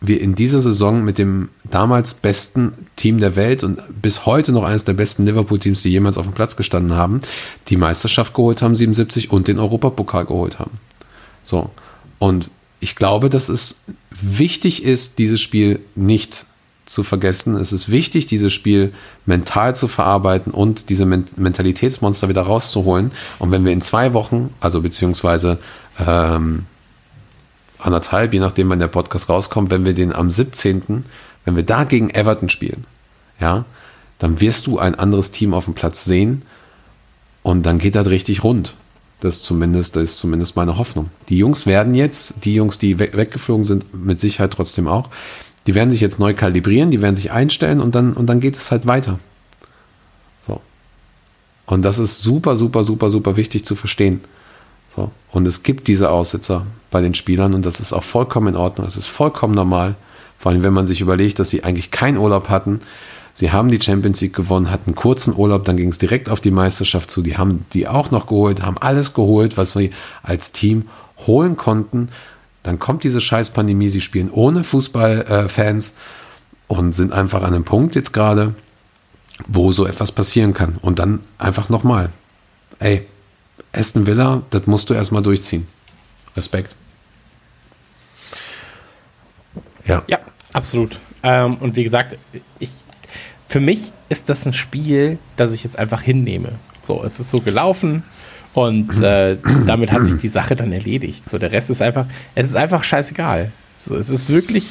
[0.02, 4.64] wir in dieser Saison mit dem damals besten Team der Welt und bis heute noch
[4.64, 7.20] eines der besten Liverpool-Teams, die jemals auf dem Platz gestanden haben,
[7.68, 10.78] die Meisterschaft geholt haben, 77 und den Europapokal geholt haben.
[11.44, 11.70] So.
[12.18, 12.50] Und
[12.80, 13.76] ich glaube, dass es
[14.10, 16.46] wichtig ist, dieses Spiel nicht
[16.84, 17.54] zu vergessen.
[17.54, 18.92] Es ist wichtig, dieses Spiel
[19.24, 23.12] mental zu verarbeiten und diese Men Mentalitätsmonster wieder rauszuholen.
[23.38, 25.58] Und wenn wir in zwei Wochen, also beziehungsweise
[26.04, 26.66] ähm,
[27.84, 31.04] anderthalb, je nachdem, wann der Podcast rauskommt, wenn wir den am 17.,
[31.44, 32.86] wenn wir da gegen Everton spielen,
[33.40, 33.64] ja,
[34.18, 36.42] dann wirst du ein anderes Team auf dem Platz sehen
[37.42, 38.74] und dann geht das richtig rund.
[39.20, 41.10] Das ist zumindest, das ist zumindest meine Hoffnung.
[41.28, 45.10] Die Jungs werden jetzt, die Jungs, die we weggeflogen sind, mit Sicherheit trotzdem auch,
[45.66, 48.56] die werden sich jetzt neu kalibrieren, die werden sich einstellen und dann, und dann geht
[48.56, 49.18] es halt weiter.
[50.46, 50.60] So.
[51.66, 54.22] Und das ist super, super, super, super wichtig zu verstehen.
[54.94, 55.10] So.
[55.30, 58.86] Und es gibt diese Aussetzer bei den Spielern und das ist auch vollkommen in Ordnung.
[58.86, 59.94] Es ist vollkommen normal.
[60.38, 62.80] Vor allem, wenn man sich überlegt, dass sie eigentlich keinen Urlaub hatten,
[63.34, 66.40] Sie haben die Champions League gewonnen, hatten einen kurzen Urlaub, dann ging es direkt auf
[66.40, 67.22] die Meisterschaft zu.
[67.22, 69.90] Die haben die auch noch geholt, haben alles geholt, was wir
[70.22, 70.88] als Team
[71.26, 72.10] holen konnten.
[72.62, 75.92] Dann kommt diese scheiß Pandemie, sie spielen ohne Fußballfans äh,
[76.68, 78.54] und sind einfach an einem Punkt jetzt gerade,
[79.46, 80.76] wo so etwas passieren kann.
[80.82, 82.10] Und dann einfach nochmal,
[82.80, 83.06] ey,
[83.72, 85.66] Aston Villa, das musst du erstmal durchziehen.
[86.36, 86.74] Respekt.
[89.86, 90.02] Ja.
[90.06, 90.18] Ja,
[90.52, 90.98] absolut.
[91.22, 92.18] Ähm, und wie gesagt,
[92.58, 92.70] ich
[93.52, 96.52] für mich ist das ein Spiel, das ich jetzt einfach hinnehme.
[96.80, 98.02] So, es ist so gelaufen
[98.54, 101.28] und äh, damit hat sich die Sache dann erledigt.
[101.28, 103.52] So, der Rest ist einfach, es ist einfach scheißegal.
[103.76, 104.68] So, es ist wirklich,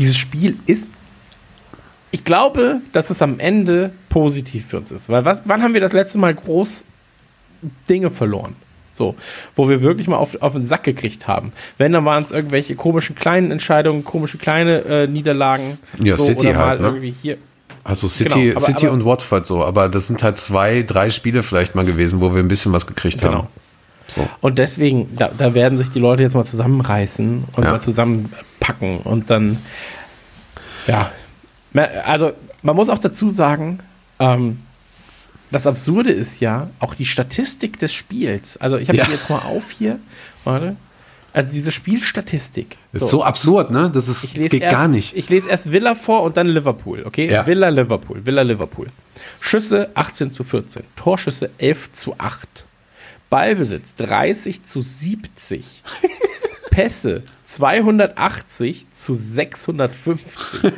[0.00, 0.90] dieses Spiel ist,
[2.10, 5.08] ich glaube, dass es am Ende positiv für uns ist.
[5.08, 6.84] Weil was, wann haben wir das letzte Mal groß
[7.88, 8.56] Dinge verloren?
[8.92, 9.16] So,
[9.56, 11.52] wo wir wirklich mal auf, auf den Sack gekriegt haben.
[11.78, 15.78] Wenn, dann waren es irgendwelche komischen kleinen Entscheidungen, komische kleine äh, Niederlagen.
[16.00, 16.86] Ja, so, City halt, ne?
[16.88, 17.38] irgendwie hier.
[17.82, 21.10] Also City, Genau, aber- City aber- und Watford so, aber das sind halt zwei, drei
[21.10, 23.32] Spiele vielleicht mal gewesen, wo wir ein bisschen was gekriegt Genau.
[23.38, 23.48] haben.
[24.06, 24.28] So.
[24.40, 27.72] Und deswegen, da, da werden sich die Leute jetzt mal zusammenreißen und Ja.
[27.72, 29.58] mal zusammenpacken und dann,
[30.86, 31.10] ja.
[32.04, 33.80] Also, man muss auch dazu sagen,
[34.20, 34.58] ähm,
[35.54, 38.56] das Absurde ist ja auch die Statistik des Spiels.
[38.56, 39.04] Also, ich habe Ja.
[39.04, 40.00] die jetzt mal auf hier.
[40.42, 40.74] Warte.
[41.32, 42.76] Also, diese Spielstatistik.
[42.92, 43.90] Das ist so absurd, ne?
[43.92, 45.16] Das ist, geht erst, gar nicht.
[45.16, 47.30] Ich lese erst Villa vor und dann Liverpool, okay?
[47.30, 47.46] Ja.
[47.46, 48.88] Villa, Liverpool, Villa, Liverpool.
[49.40, 52.48] Schüsse 18 zu 14, Torschüsse 11 zu 8.
[53.30, 55.64] Ballbesitz 30 zu 70.
[56.70, 60.72] Pässe 280 zu 650.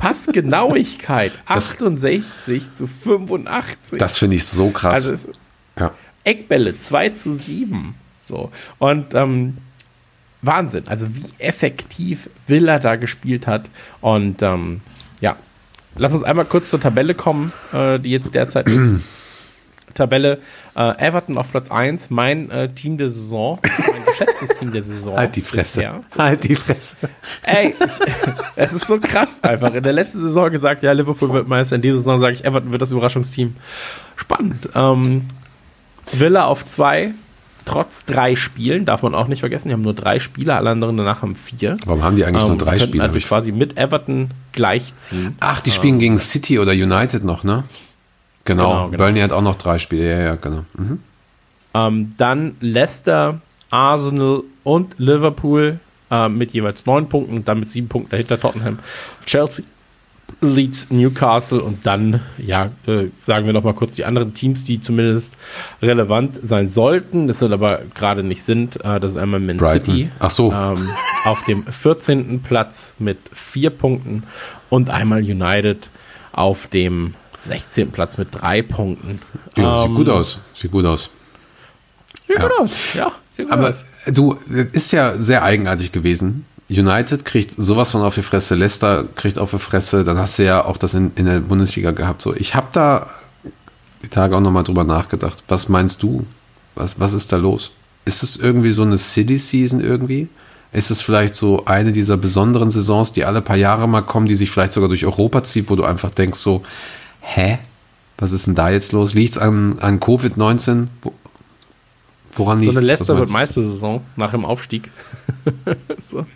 [0.00, 3.98] Passgenauigkeit 68 zu 85.
[3.98, 5.06] Das finde ich so krass.
[5.06, 5.32] also
[5.78, 5.92] ja.
[6.24, 7.94] Eckbälle 2 zu 7.
[8.22, 8.50] So.
[8.78, 9.58] Und ähm,
[10.40, 10.84] Wahnsinn.
[10.88, 13.66] Also wie effektiv Villa da gespielt hat.
[14.00, 14.80] Und ähm,
[15.20, 15.36] ja,
[15.96, 18.90] lass uns einmal kurz zur Tabelle kommen, äh, die jetzt derzeit ist.
[19.94, 20.38] Tabelle
[20.76, 25.16] äh, Everton auf Platz 1, mein äh, Team der Saison, mein geschätztes Team der Saison.
[25.16, 25.80] Halt die Fresse.
[25.80, 26.02] bisher.
[26.18, 26.96] Halt die Fresse.
[27.42, 28.08] Ey, ich,
[28.56, 29.74] es ist so krass einfach.
[29.74, 31.76] In der letzten Saison gesagt, ja, Liverpool wird Meister.
[31.76, 33.56] In dieser Saison sage ich, Everton wird das Überraschungsteam.
[34.16, 34.68] Spannend.
[34.74, 35.26] Ähm,
[36.12, 37.12] Villa auf zwei,
[37.64, 39.68] trotz drei Spielen, darf man auch nicht vergessen.
[39.68, 41.76] Die haben nur drei Spiele, alle anderen danach haben vier.
[41.84, 43.04] Warum haben die eigentlich nur Ähm, drei könnten Spiele?
[43.04, 45.36] Also quasi mit Everton gleichziehen.
[45.40, 47.64] Ach, die spielen gegen City oder United noch, ne?
[48.44, 48.68] Genau.
[48.68, 48.98] Genau, genau.
[48.98, 50.10] Burnley hat auch noch drei Spiele.
[50.10, 50.64] Ja, ja, genau.
[50.74, 51.00] Mhm.
[51.74, 55.78] Ähm, dann Leicester, Arsenal und Liverpool
[56.10, 58.78] äh, mit jeweils neun Punkten und dann mit sieben Punkten dahinter Tottenham,
[59.24, 59.64] Chelsea,
[60.40, 64.80] Leeds, Newcastle und dann, ja, äh, sagen wir noch mal kurz die anderen Teams, die
[64.80, 65.34] zumindest
[65.82, 68.76] relevant sein sollten, das sind aber gerade nicht sind.
[68.84, 69.94] Äh, das ist einmal Man Brighton.
[69.94, 70.52] City Ach so.
[70.52, 70.88] ähm,
[71.24, 72.40] auf dem 14.
[72.42, 74.22] Platz mit vier Punkten
[74.70, 75.88] und einmal United
[76.32, 77.90] auf dem 16.
[77.90, 79.20] Platz mit drei Punkten.
[79.56, 80.38] Ja, Ähm, sieht gut aus.
[80.54, 81.10] Sieht gut aus.
[82.26, 82.42] Sieht Ja.
[82.48, 83.12] gut aus, ja.
[83.30, 83.84] Sieht gut Aber aus.
[84.06, 86.46] du, das ist ja sehr eigenartig gewesen.
[86.68, 90.44] United kriegt sowas von auf die Fresse, Leicester kriegt auf die Fresse, dann hast du
[90.44, 92.22] ja auch das in, in der Bundesliga gehabt.
[92.22, 93.10] So, ich habe da
[94.02, 95.42] die Tage auch nochmal drüber nachgedacht.
[95.48, 96.24] Was meinst du?
[96.76, 97.72] Was, was ist da los?
[98.04, 100.28] Ist es irgendwie so eine City Season irgendwie?
[100.72, 104.36] Ist es vielleicht so eine dieser besonderen Saisons, die alle paar Jahre mal kommen, die
[104.36, 106.62] sich vielleicht sogar durch Europa zieht, wo du einfach denkst so,
[107.20, 107.58] hä?
[108.18, 109.14] Was ist denn da jetzt los?
[109.14, 110.88] Liegt es an, an Covid-19?
[111.02, 111.12] Wo-
[112.34, 114.90] Woran So liegt eine Leicester wird Meistersaison nach dem Aufstieg.
[116.06, 116.26] so.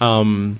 [0.00, 0.58] ähm,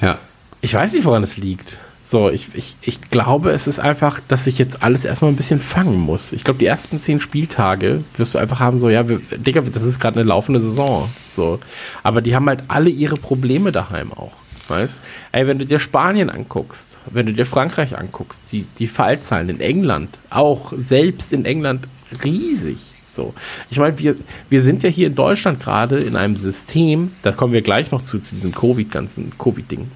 [0.00, 0.18] Ja.
[0.60, 1.78] ich weiß nicht, woran es liegt.
[2.02, 5.60] So, ich, ich, ich glaube, es ist einfach, dass ich jetzt alles erstmal ein bisschen
[5.60, 6.32] fangen muss.
[6.32, 9.82] Ich glaube, die ersten zehn Spieltage wirst du einfach haben, so, ja, wir, Digga, das
[9.82, 11.10] ist gerade eine laufende Saison.
[11.30, 11.60] So.
[12.02, 14.32] Aber die haben halt alle ihre Probleme daheim auch.
[14.70, 15.00] Weißt?
[15.32, 19.60] Ey, wenn du dir Spanien anguckst, wenn du dir Frankreich anguckst, die, die Fallzahlen in
[19.60, 21.88] England, auch selbst in England
[22.24, 22.78] riesig.
[23.08, 23.34] So.
[23.68, 24.14] Ich meine, wir,
[24.48, 28.02] wir sind ja hier in Deutschland gerade in einem System, da kommen wir gleich noch
[28.02, 29.90] zu, zu diesem Covid, ganzen Covid-Ding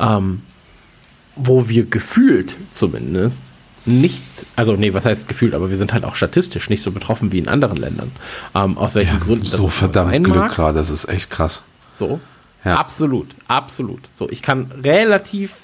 [0.00, 0.42] ähm,
[1.36, 3.44] wo wir gefühlt zumindest
[3.86, 4.22] nicht,
[4.56, 7.38] also nee, was heißt gefühlt, aber wir sind halt auch statistisch nicht so betroffen wie
[7.38, 8.10] in anderen Ländern.
[8.54, 11.62] Ähm, aus welchen Gründen das So verdammt Glück gerade, das ist echt krass.
[11.88, 12.20] So.
[12.64, 12.76] Ja.
[12.76, 14.00] Absolut, absolut.
[14.12, 15.62] So, ich kann relativ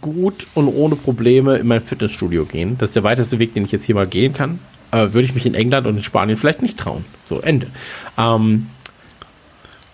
[0.00, 2.78] gut und ohne Probleme in mein Fitnessstudio gehen.
[2.78, 4.60] Das ist der weiteste Weg, den ich jetzt hier mal gehen kann.
[4.92, 7.04] Äh, würde ich mich in England und in Spanien vielleicht nicht trauen.
[7.22, 7.68] So, Ende.
[8.16, 8.68] Ähm,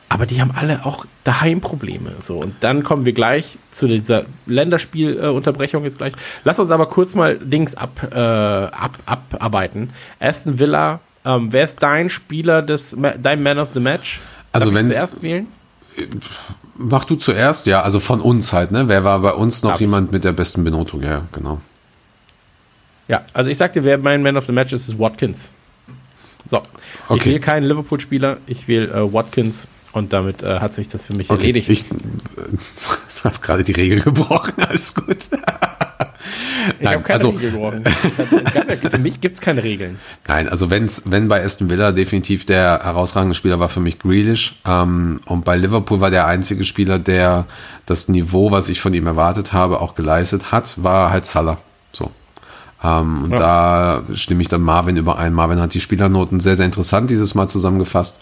[0.09, 2.13] aber die haben alle auch daheim Probleme.
[2.21, 6.13] So, und dann kommen wir gleich zu dieser Länderspielunterbrechung jetzt gleich.
[6.45, 9.91] Lass uns aber kurz mal Dings ab, äh, ab, abarbeiten.
[10.21, 14.21] Aston Villa, ähm, wer ist dein Spieler des, dein Man of the Match?
[14.57, 15.47] Also ich wenn's- zuerst wählen?
[16.79, 18.87] Mach du zuerst, ja, also von uns halt, ne?
[18.89, 19.77] Wer war bei uns noch Ja.
[19.79, 21.03] jemand mit der besten Benotung?
[21.03, 21.61] Ja, genau.
[23.09, 25.51] Ja, also ich sagte, wer mein Man of the Match ist, ist Watkins.
[26.49, 27.25] So, ich Okay.
[27.31, 31.31] wähle keinen Liverpool-Spieler, ich wähle äh, Watkins und damit äh, hat sich das für mich
[31.31, 31.69] Okay, erledigt.
[31.71, 31.85] ich,
[32.37, 35.29] du hast gerade die Regel gebrochen, alles gut.
[36.81, 37.55] Ich habe keine also- Regel
[38.55, 39.99] ja, für mich gibt es keine Regeln.
[40.27, 44.57] Nein, also wenn's, wenn bei Aston Villa definitiv der herausragende Spieler war für mich Grealish
[44.67, 47.47] ähm, und bei Liverpool war der einzige Spieler, der
[47.87, 51.59] das Niveau, was ich von ihm erwartet habe, auch geleistet hat, war halt Salah.
[51.93, 52.11] So.
[52.83, 55.33] Ähm, und da stimme ich dann Marvin überein.
[55.33, 58.21] Marvin hat die Spielernoten sehr, sehr interessant dieses Mal zusammengefasst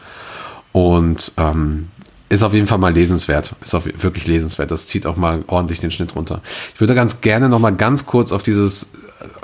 [0.72, 1.88] und ähm,
[2.34, 3.54] ist auf jeden Fall mal lesenswert.
[3.62, 4.70] Ist auch wirklich lesenswert.
[4.70, 6.42] Das zieht auch mal ordentlich den Schnitt runter.
[6.74, 8.92] Ich würde ganz gerne noch mal ganz kurz auf dieses,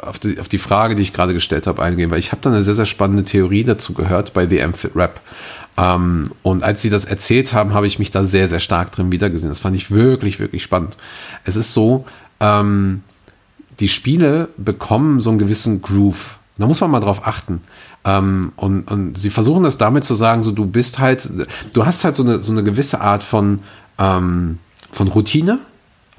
[0.03, 2.51] auf die, auf die Frage, die ich gerade gestellt habe, eingehen, weil ich habe da
[2.51, 5.21] eine sehr, sehr spannende Theorie dazu gehört bei The Amphit Rap.
[5.77, 9.13] Ähm, und als sie das erzählt haben, habe ich mich da sehr, sehr stark drin
[9.13, 9.51] wiedergesehen.
[9.51, 10.97] Das fand ich wirklich, wirklich spannend.
[11.45, 12.05] Es ist so,
[12.41, 13.03] ähm,
[13.79, 16.39] die Spiele bekommen so einen gewissen Groove.
[16.59, 17.63] Da muss man mal drauf achten.
[18.05, 21.31] Ähm, und, und sie versuchen das damit zu sagen, so du bist halt,
[21.73, 23.61] du hast halt so eine, so eine gewisse Art von,
[23.99, 24.59] ähm,
[24.91, 25.59] von Routine,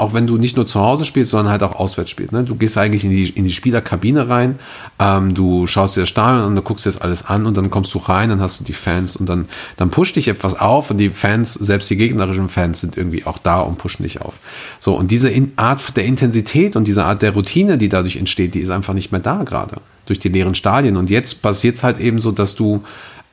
[0.01, 2.31] auch wenn du nicht nur zu Hause spielst, sondern halt auch auswärts spielst.
[2.31, 2.43] Ne?
[2.43, 4.57] Du gehst eigentlich in die, in die Spielerkabine rein,
[4.97, 7.69] ähm, du schaust dir das Stadion an, du guckst dir das alles an und dann
[7.69, 9.47] kommst du rein, dann hast du die Fans und dann,
[9.77, 13.37] dann pusht dich etwas auf und die Fans, selbst die gegnerischen Fans sind irgendwie auch
[13.37, 14.39] da und pushen dich auf.
[14.79, 18.55] So, und diese in Art der Intensität und diese Art der Routine, die dadurch entsteht,
[18.55, 19.75] die ist einfach nicht mehr da gerade
[20.07, 20.97] durch die leeren Stadien.
[20.97, 22.83] Und jetzt passiert es halt eben so, dass du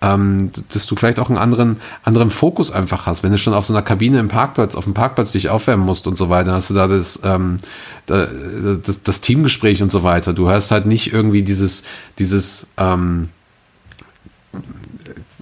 [0.00, 3.22] ähm, dass du vielleicht auch einen anderen, anderen Fokus einfach hast.
[3.22, 6.06] Wenn du schon auf so einer Kabine im Parkplatz, auf dem Parkplatz dich aufwärmen musst
[6.06, 7.56] und so weiter, hast du da das, ähm,
[8.06, 8.28] da,
[8.84, 10.32] das, das Teamgespräch und so weiter.
[10.34, 11.82] Du hörst halt nicht irgendwie dieses,
[12.18, 13.30] dieses, ähm,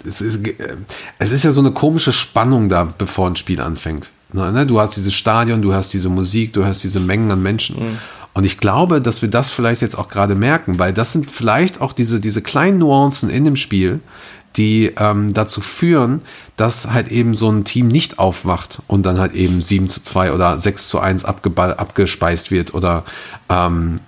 [0.06, 0.76] es ist, äh,
[1.18, 4.10] es ist ja so eine komische Spannung da, bevor ein Spiel anfängt.
[4.32, 4.66] Ne?
[4.66, 7.98] Du hast dieses Stadion, du hast diese Musik, du hast diese Mengen an Menschen.
[8.36, 11.80] Und ich glaube, dass wir das vielleicht jetzt auch gerade merken, weil das sind vielleicht
[11.80, 14.00] auch diese, diese kleinen Nuancen in dem Spiel,
[14.56, 16.22] die ähm, dazu führen,
[16.56, 20.32] dass halt eben so ein Team nicht aufwacht und dann halt eben 7 zu 2
[20.32, 23.04] oder 6 zu 1 abgeball, abgespeist wird oder
[23.48, 24.00] ähm,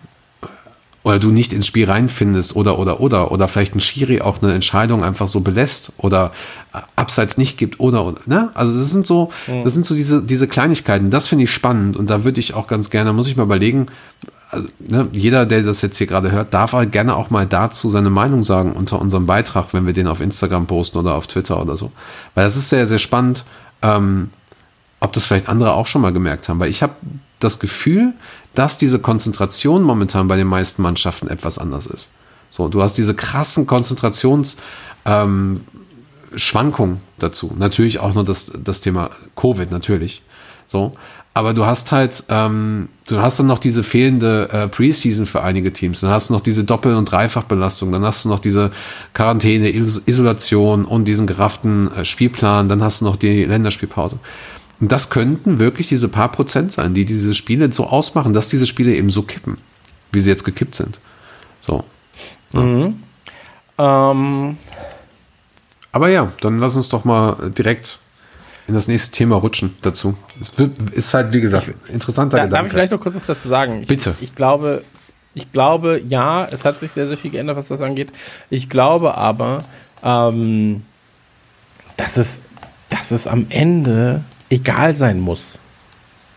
[1.04, 4.52] oder du nicht ins Spiel reinfindest oder oder oder oder vielleicht ein Schiri auch eine
[4.52, 6.32] Entscheidung einfach so belässt oder
[6.74, 8.50] äh, abseits nicht gibt oder oder ne?
[8.54, 11.10] Also das sind so das sind so diese diese Kleinigkeiten.
[11.10, 13.86] Das finde ich spannend und da würde ich auch ganz gerne muss ich mal überlegen
[14.50, 17.90] also, ne, jeder der das jetzt hier gerade hört darf halt gerne auch mal dazu
[17.90, 21.60] seine Meinung sagen unter unserem Beitrag wenn wir den auf Instagram posten oder auf Twitter
[21.60, 21.92] oder so
[22.34, 23.44] weil das ist sehr sehr spannend
[23.82, 24.30] ähm,
[25.00, 26.94] ob das vielleicht andere auch schon mal gemerkt haben, weil ich habe
[27.38, 28.14] das Gefühl,
[28.54, 32.10] dass diese Konzentration momentan bei den meisten Mannschaften etwas anders ist.
[32.50, 34.56] So, du hast diese krassen Konzentrations
[35.04, 35.60] ähm,
[37.18, 37.54] dazu.
[37.56, 40.22] Natürlich auch nur das, das Thema Covid, natürlich.
[40.66, 40.92] So.
[41.38, 45.72] Aber du hast halt, ähm, du hast dann noch diese fehlende äh, Preseason für einige
[45.72, 46.00] Teams.
[46.00, 47.92] Dann hast du noch diese Doppel- und Dreifachbelastung.
[47.92, 48.72] Dann hast du noch diese
[49.14, 52.68] Quarantäne, Is Isolation und diesen gerafften äh, Spielplan.
[52.68, 54.18] Dann hast du noch die Länderspielpause.
[54.80, 58.66] Und das könnten wirklich diese paar Prozent sein, die diese Spiele so ausmachen, dass diese
[58.66, 59.58] Spiele eben so kippen,
[60.10, 60.98] wie sie jetzt gekippt sind.
[61.60, 61.84] So.
[62.52, 62.96] Ähm,
[65.92, 68.00] Aber ja, dann lass uns doch mal direkt
[68.68, 70.14] in das nächste Thema rutschen dazu.
[70.40, 72.70] Es wird, ist halt, wie gesagt, interessanter da, darf ich Gedanke.
[72.70, 73.82] vielleicht noch kurz was dazu sagen?
[73.82, 74.14] Ich, Bitte.
[74.20, 74.84] Ich glaube,
[75.34, 78.10] Ich glaube, ja, es hat sich sehr, sehr viel geändert, was das angeht.
[78.50, 79.64] Ich glaube aber,
[80.02, 80.82] ähm,
[81.96, 82.40] dass, es,
[82.90, 85.58] dass es am Ende egal sein muss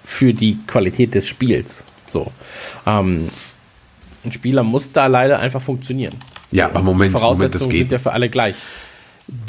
[0.05, 1.83] für die Qualität des Spiels.
[2.05, 2.31] So.
[2.85, 3.29] Ähm,
[4.23, 6.15] ein Spieler muss da leider einfach funktionieren.
[6.51, 7.79] Ja, aber Moment, Die Moment, das geht.
[7.79, 8.55] sind ja für alle gleich.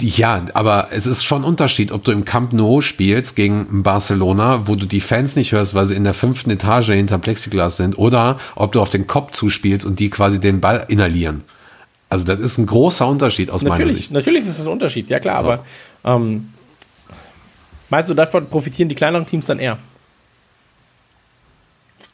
[0.01, 4.69] Ja, aber es ist schon ein Unterschied, ob du im Camp Nou spielst gegen Barcelona,
[4.69, 7.99] wo du die Fans nicht hörst, weil sie in der fünften Etage hinter Plexiglas sind,
[7.99, 11.43] oder ob du auf den Kopf zuspielst und die quasi den Ball inhalieren.
[12.09, 14.13] Also das ist ein großer Unterschied aus meiner Natürlich, Sicht.
[14.13, 15.51] natürlich ist es ein Unterschied, ja klar, So.
[15.51, 15.65] aber
[16.05, 16.53] ähm,
[17.91, 19.79] meinst du, davon profitieren die kleineren Teams dann eher?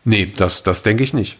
[0.04, 1.36] Nee, das, das denke ich nicht.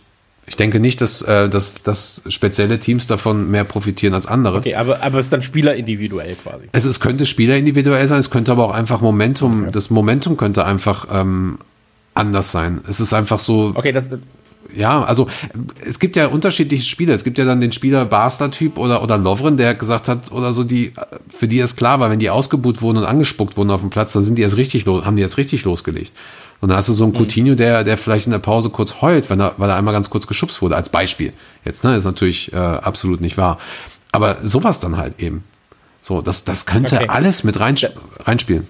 [0.48, 4.58] Ich denke nicht, dass, äh, dass, dass spezielle Teams davon mehr profitieren als andere.
[4.58, 6.66] Okay, aber, aber es ist dann Spieler individuell quasi.
[6.72, 10.64] Es, es könnte Spieler individuell sein, es könnte aber auch einfach Momentum, das Momentum könnte
[10.64, 11.58] einfach ähm,
[12.14, 12.80] anders sein.
[12.88, 14.06] Es ist einfach so, Okay, das,
[14.74, 15.28] ja, also
[15.84, 17.14] es gibt ja unterschiedliche Spieler.
[17.14, 20.64] Es gibt ja dann den Spieler Barster-Typ oder, oder Lovren, der gesagt hat, oder so,
[20.64, 20.92] die,
[21.28, 24.12] für die ist klar war, wenn die ausgebuht wurden und angespuckt wurden auf dem Platz,
[24.12, 26.12] dann sind die erst richtig los, haben die erst richtig losgelegt.
[26.60, 29.30] Und dann hast du so einen Coutinho, der, der vielleicht in der Pause kurz heult,
[29.30, 31.32] wenn er, weil er einmal ganz kurz geschubst wurde, als Beispiel.
[31.64, 33.58] Jetzt, ne, ist natürlich äh, absolut nicht wahr.
[34.10, 35.44] Aber sowas dann halt eben.
[36.00, 37.06] So, das, das könnte Okay.
[37.08, 37.76] alles mit rein,
[38.24, 38.66] reinspielen.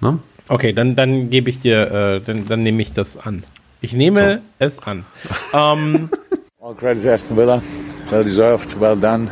[0.00, 0.18] Ne?
[0.48, 3.44] okay, dann, dann gebe ich dir, äh, dann, dann nehme ich das an.
[3.80, 5.04] Ich nehme es an.
[5.52, 6.08] Ähm,
[6.60, 7.60] All credit to Aston Villa.
[8.10, 9.28] Well deserved, well done.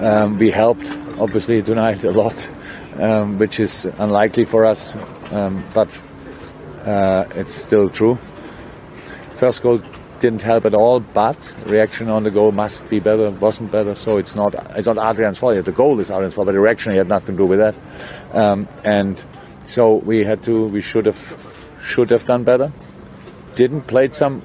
[0.00, 0.86] Um, we helped,
[1.18, 2.34] obviously, tonight a lot,
[2.98, 4.96] um, which is unlikely for us,
[5.30, 5.88] um, but
[6.86, 8.16] uh, it's still true.
[9.32, 9.80] First goal
[10.20, 14.16] didn't help at all, but reaction on the goal must be better, wasn't better, so
[14.16, 15.62] it's not it's not Adrian's fault.
[15.64, 17.74] The goal is Adrian's fault, but the reaction he had nothing to do with that.
[18.32, 19.22] Um, and
[19.64, 22.72] so we had to, we should have, should have done better.
[23.56, 24.42] Didn't played some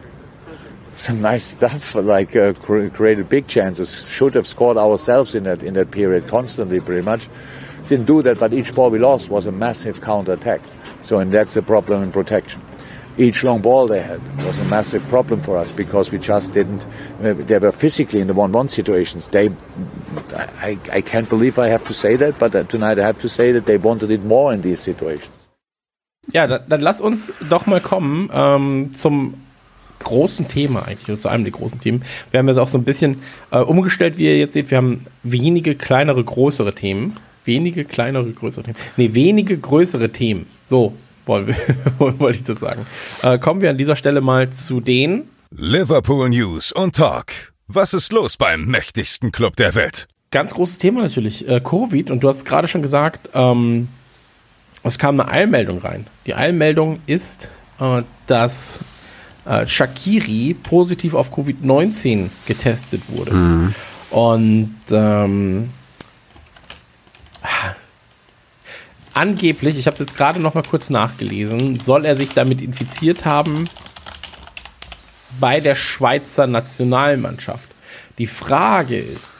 [0.97, 4.07] some nice stuff, like uh, created big chances.
[4.07, 7.27] Should have scored ourselves in that in that period constantly, pretty much.
[7.87, 10.61] Didn't do that, but each ball we lost was a massive counter attack.
[11.03, 12.61] So, and that's the problem in protection.
[13.17, 16.85] Each long ball they had was a massive problem for us because we just didn't.
[17.21, 19.27] Uh, they were physically in the one-one situations.
[19.27, 19.49] They,
[20.33, 23.29] I, I can't believe I have to say that, but uh, tonight I have to
[23.29, 25.41] say that they wanted it more in these situations.
[26.33, 29.33] ja, dann, dann lass uns doch mal kommen ähm, zum
[29.99, 32.03] großen Thema eigentlich, zu einem der großen Themen.
[32.31, 33.21] Wir haben jetzt auch so ein bisschen
[33.51, 34.71] äh, umgestellt, wie ihr jetzt seht.
[34.71, 37.17] Wir haben wenige kleinere, größere Themen.
[37.45, 38.77] Wenige kleinere, größere Themen.
[38.97, 40.47] Nee, wenige größere Themen.
[40.71, 40.93] So
[41.25, 41.55] wollen wir,
[41.99, 42.85] wollte ich das sagen.
[43.23, 47.51] Äh, kommen wir an dieser Stelle mal zu den Liverpool News und Talk.
[47.67, 50.07] Was ist los beim mächtigsten Club der Welt?
[50.31, 52.09] ganz großes Thema natürlich, äh, Covid.
[52.09, 53.89] Und du hast gerade schon gesagt, ähm,
[54.81, 56.07] es kam eine Eilmeldung rein.
[56.25, 57.49] Die Eilmeldung ist,
[57.81, 58.79] äh, dass
[59.43, 63.73] äh, Shakiri positiv auf Covid-19 getestet wurde.
[64.09, 65.69] Und ähm,
[69.13, 73.25] angeblich, ich habe es jetzt gerade noch mal kurz nachgelesen, soll er sich damit infiziert
[73.25, 73.65] haben
[75.39, 77.69] bei der Schweizer Nationalmannschaft.
[78.17, 79.35] Die Frage ist,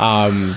[0.00, 0.56] ähm,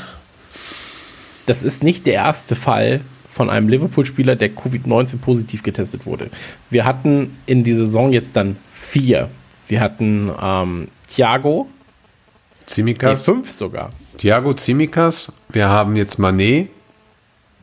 [1.45, 6.29] das ist nicht der erste Fall von einem Liverpool-Spieler, der Covid-19 positiv getestet wurde.
[6.69, 9.29] Wir hatten in dieser Saison jetzt dann vier.
[9.67, 13.89] Wir hatten ähm, Thiago, nee, Tsimikas, fünf sogar.
[14.17, 16.69] Thiago Tsimikas, wir haben jetzt Manet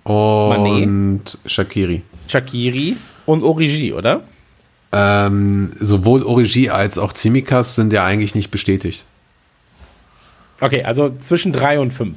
[0.06, 2.02] und Shakiri.
[2.28, 2.96] Shakiri
[3.26, 4.22] und Origi, oder?
[4.92, 9.04] Ähm, sowohl Origi als auch Tsimikas sind ja eigentlich nicht bestätigt.
[10.60, 12.16] Okay, also zwischen drei und fünf.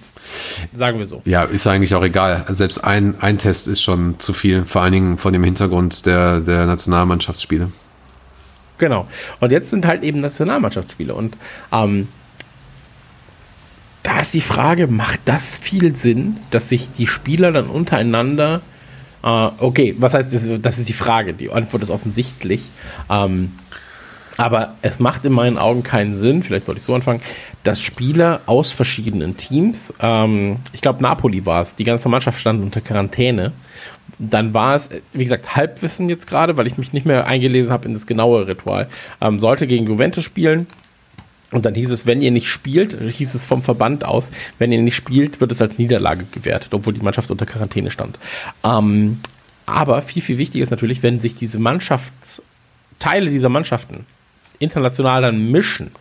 [0.74, 1.22] Sagen wir so.
[1.26, 2.46] Ja, ist eigentlich auch egal.
[2.50, 6.40] Selbst ein, ein Test ist schon zu viel, vor allen Dingen von dem Hintergrund der,
[6.40, 7.70] der Nationalmannschaftsspiele.
[8.78, 9.08] Genau.
[9.42, 11.14] Und jetzt sind halt eben Nationalmannschaftsspiele.
[11.14, 11.36] Und
[11.74, 12.08] ähm,
[14.10, 18.62] da ist die Frage, macht das viel Sinn, dass sich die Spieler dann untereinander,
[19.24, 20.50] äh, okay, was heißt das?
[20.64, 21.34] Das ist die Frage.
[21.34, 22.64] Die Antwort ist offensichtlich.
[23.08, 23.52] Ähm,
[24.36, 27.22] aber es macht in meinen Augen keinen Sinn, vielleicht sollte ich so anfangen,
[27.64, 32.64] dass Spieler aus verschiedenen Teams, ähm, ich glaube Napoli war es, die ganze Mannschaft stand
[32.64, 33.52] unter Quarantäne.
[34.18, 37.86] Dann war es, wie gesagt, Halbwissen jetzt gerade, weil ich mich nicht mehr eingelesen habe
[37.86, 38.90] in das genaue Ritual.
[39.22, 40.66] Ähm, sollte gegen Juventus spielen.
[41.52, 44.82] Und dann hieß es, wenn ihr nicht spielt, hieß es vom Verband aus, wenn ihr
[44.82, 48.20] nicht spielt, wird es als Niederlage gewertet, obwohl die Mannschaft unter Quarantäne stand.
[48.64, 49.20] Ähm,
[49.66, 52.42] aber viel, viel wichtiger ist natürlich, wenn sich diese Mannschafts,
[53.00, 54.06] Teile dieser Mannschaften
[54.60, 55.92] international dann mischen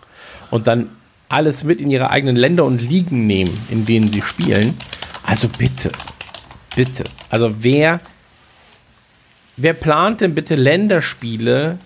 [0.51, 0.91] und dann
[1.29, 4.77] alles mit in ihre eigenen Länder und Ligen nehmen, in denen sie spielen.
[5.23, 5.93] Also bitte,
[6.75, 7.05] bitte.
[7.31, 8.01] Also wer,
[9.57, 11.79] wer plant denn bitte Länderspiele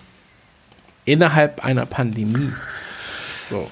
[1.05, 2.51] innerhalb einer Pandemie?
[3.53, 3.69] So.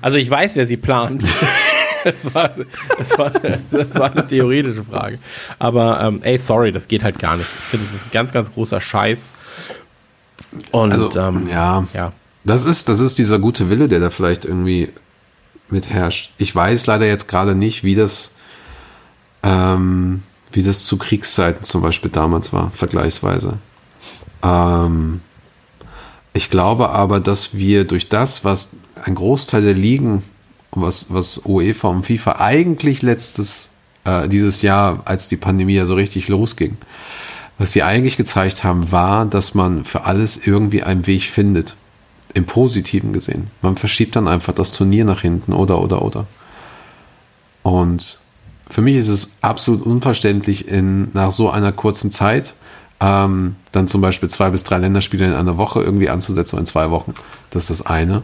[0.00, 1.22] Also ich weiß, wer sie plant.
[2.04, 2.50] das, war,
[2.98, 5.18] das, war, das war eine theoretische Frage.
[5.58, 7.46] Aber ähm, ey, sorry, das geht halt gar nicht.
[7.46, 9.30] Ich finde, das ist ein ganz, ganz großer Scheiß.
[10.70, 11.86] Und Also, ähm, ja.
[11.92, 12.10] ja.
[12.44, 14.90] Das ist, das ist dieser gute Wille, der da vielleicht irgendwie
[15.68, 16.32] mit herrscht.
[16.38, 18.30] Ich weiß leider jetzt gerade nicht, wie das,
[19.42, 23.58] ähm, wie das zu Kriegszeiten zum Beispiel damals war, vergleichsweise.
[24.42, 25.20] Ähm,
[26.32, 28.70] ich glaube aber, dass wir durch das, was
[29.06, 30.24] ein Großteil der Ligen,
[30.72, 33.70] was, was UEFA und FIFA eigentlich letztes,
[34.04, 36.76] äh, dieses Jahr, als die Pandemie ja so richtig losging,
[37.56, 41.76] was sie eigentlich gezeigt haben, war, dass man für alles irgendwie einen Weg findet.
[42.34, 43.50] Im Positiven gesehen.
[43.62, 46.26] Man verschiebt dann einfach das Turnier nach hinten oder, oder, oder.
[47.62, 48.20] Und
[48.68, 52.54] für mich ist es absolut unverständlich, in, nach so einer kurzen Zeit
[53.00, 56.90] ähm, dann zum Beispiel zwei bis drei Länderspiele in einer Woche irgendwie anzusetzen, in zwei
[56.90, 57.14] Wochen.
[57.48, 58.22] Das ist das eine.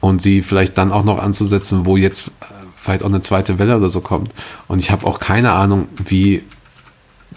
[0.00, 2.44] Und sie vielleicht dann auch noch anzusetzen, wo jetzt äh,
[2.76, 4.32] vielleicht auch eine zweite Welle oder so kommt.
[4.66, 6.42] Und ich habe auch keine Ahnung, wie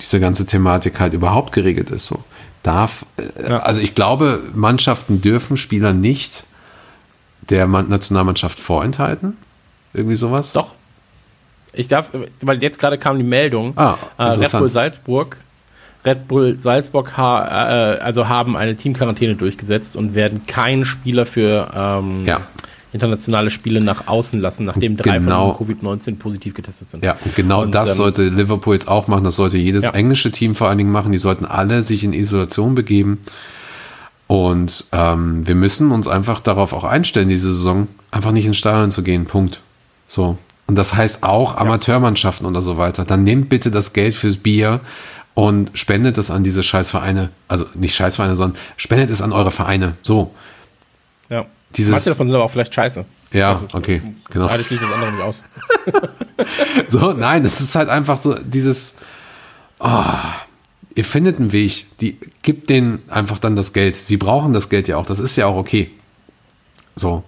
[0.02, 2.08] diese ganze Thematik halt überhaupt geregelt ist.
[2.08, 2.24] So
[2.64, 3.60] darf, äh, Ja.
[3.60, 6.46] also ich glaube, Mannschaften dürfen Spieler nicht
[7.50, 9.36] der Man- Nationalmannschaft vorenthalten.
[9.94, 10.54] Irgendwie sowas.
[10.54, 10.74] Doch.
[11.74, 12.12] Ich darf,
[12.42, 14.52] weil jetzt gerade kam die Meldung, Ah, äh, Red.
[14.52, 15.38] Bull Salzburg,
[16.06, 21.70] Red Bull Salzburg ha, äh, also haben eine Teamquarantäne durchgesetzt und werden keinen Spieler für
[21.76, 22.42] ähm, Ja.
[22.92, 25.56] internationale Spiele nach außen lassen, nachdem drei Genau.
[25.56, 27.04] von ihnen Covid-19 positiv getestet sind.
[27.04, 29.24] Ja, und genau Und, das ähm, sollte Liverpool jetzt auch machen.
[29.24, 29.92] Das sollte jedes Ja.
[29.92, 31.12] englische Team vor allen Dingen machen.
[31.12, 33.20] Die sollten alle sich in Isolation begeben.
[34.28, 38.92] Und ähm, wir müssen uns einfach darauf auch einstellen, diese Saison einfach nicht ins Stadion
[38.92, 39.26] zu gehen.
[39.26, 39.62] Punkt.
[40.08, 40.38] So.
[40.66, 43.06] Und das heißt auch Amateurmannschaften oder so weiter.
[43.06, 44.80] Dann nehmt bitte das Geld fürs Bier
[45.36, 47.30] und spendet es an diese Scheißvereine.
[47.48, 49.96] Also nicht Scheißvereine, sondern spendet es an eure Vereine.
[50.02, 50.34] So.
[51.30, 51.46] ja.
[51.76, 53.04] Dieses- Manche davon sind aber auch vielleicht scheiße.
[53.32, 54.00] Ja, okay,
[54.30, 54.46] genau.
[54.46, 55.44] Beide schließen das andere nicht aus.
[56.88, 58.96] So, nein, es ist halt einfach so dieses,
[59.80, 60.34] ah,
[60.94, 63.96] ihr findet einen Weg, die gibt denen einfach dann das Geld.
[63.96, 65.90] Sie brauchen das Geld ja auch, das ist ja auch okay.
[66.96, 67.24] So.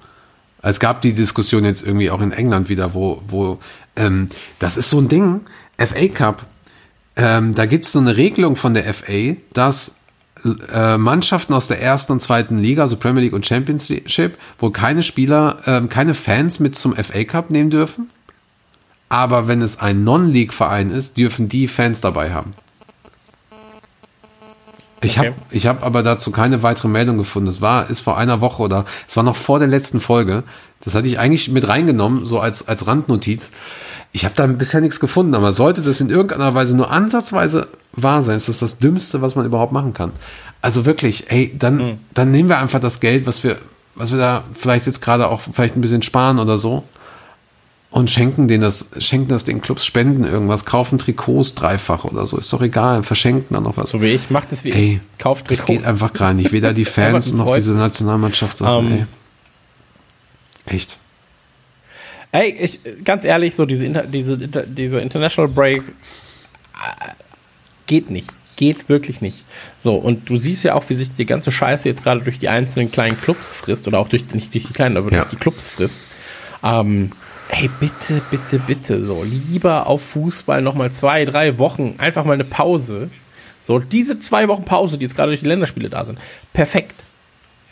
[0.61, 3.59] Es gab die Diskussion jetzt irgendwie auch in England wieder, wo, wo,
[3.95, 4.29] ähm,
[4.59, 5.41] das ist so ein Ding,
[5.77, 6.45] FA Cup,
[7.15, 9.95] ähm, da gibt es so eine Regelung von der FA, dass
[10.71, 15.01] äh, Mannschaften aus der ersten und zweiten Liga, also Premier League und Championship, wo keine
[15.01, 18.09] Spieler, ähm, keine Fans mit zum FA Cup nehmen dürfen.
[19.09, 22.53] Aber wenn es ein Non-League-Verein ist, dürfen die Fans dabei haben.
[25.01, 25.27] Ich Okay.
[25.27, 27.47] habe ich hab aber dazu keine weitere Meldung gefunden.
[27.49, 30.43] Es war, ist vor einer Woche oder es war noch vor der letzten Folge.
[30.81, 33.49] Das hatte ich eigentlich mit reingenommen, so als, als Randnotiz.
[34.15, 38.23] Ich habe da bisher nichts gefunden, aber sollte das in irgendeiner Weise nur ansatzweise wahr
[38.23, 40.13] sein, ist das das Dümmste, was man überhaupt machen kann.
[40.61, 43.57] Also wirklich, ey, dann, dann nehmen wir einfach das Geld, was wir,
[43.93, 46.85] was wir da vielleicht jetzt gerade auch vielleicht ein bisschen sparen oder so
[47.89, 52.37] und schenken denen das, schenken das den Clubs, spenden irgendwas, kaufen Trikots dreifach oder so,
[52.37, 53.89] ist doch egal, verschenken dann noch was.
[53.89, 55.19] So wie ich, macht es wie Ey, ich.
[55.19, 56.53] Kauft das geht einfach gar nicht.
[56.53, 57.75] Weder die Fans noch diese.
[57.75, 60.73] Nationalmannschaftssachen, Ähm, ey.
[60.73, 60.99] Echt.
[62.35, 67.11] Ey, ich, ganz ehrlich, so diese, Inter, diese, diese International Break äh,
[67.87, 68.29] geht nicht.
[68.57, 69.43] Geht wirklich nicht.
[69.79, 72.49] So, und du siehst ja auch, wie sich die ganze Scheiße jetzt gerade durch die
[72.49, 75.19] einzelnen kleinen Clubs frisst oder auch durch, nicht durch die kleinen, aber Ja.
[75.21, 76.01] durch die Clubs frisst.
[76.63, 77.11] Ähm,
[77.49, 82.45] ey, bitte, bitte, bitte, so, lieber auf Fußball nochmal zwei, drei Wochen, einfach mal eine
[82.45, 83.09] Pause.
[83.61, 86.19] So, diese zwei Wochen Pause, die jetzt gerade durch die Länderspiele da sind,
[86.53, 86.95] perfekt.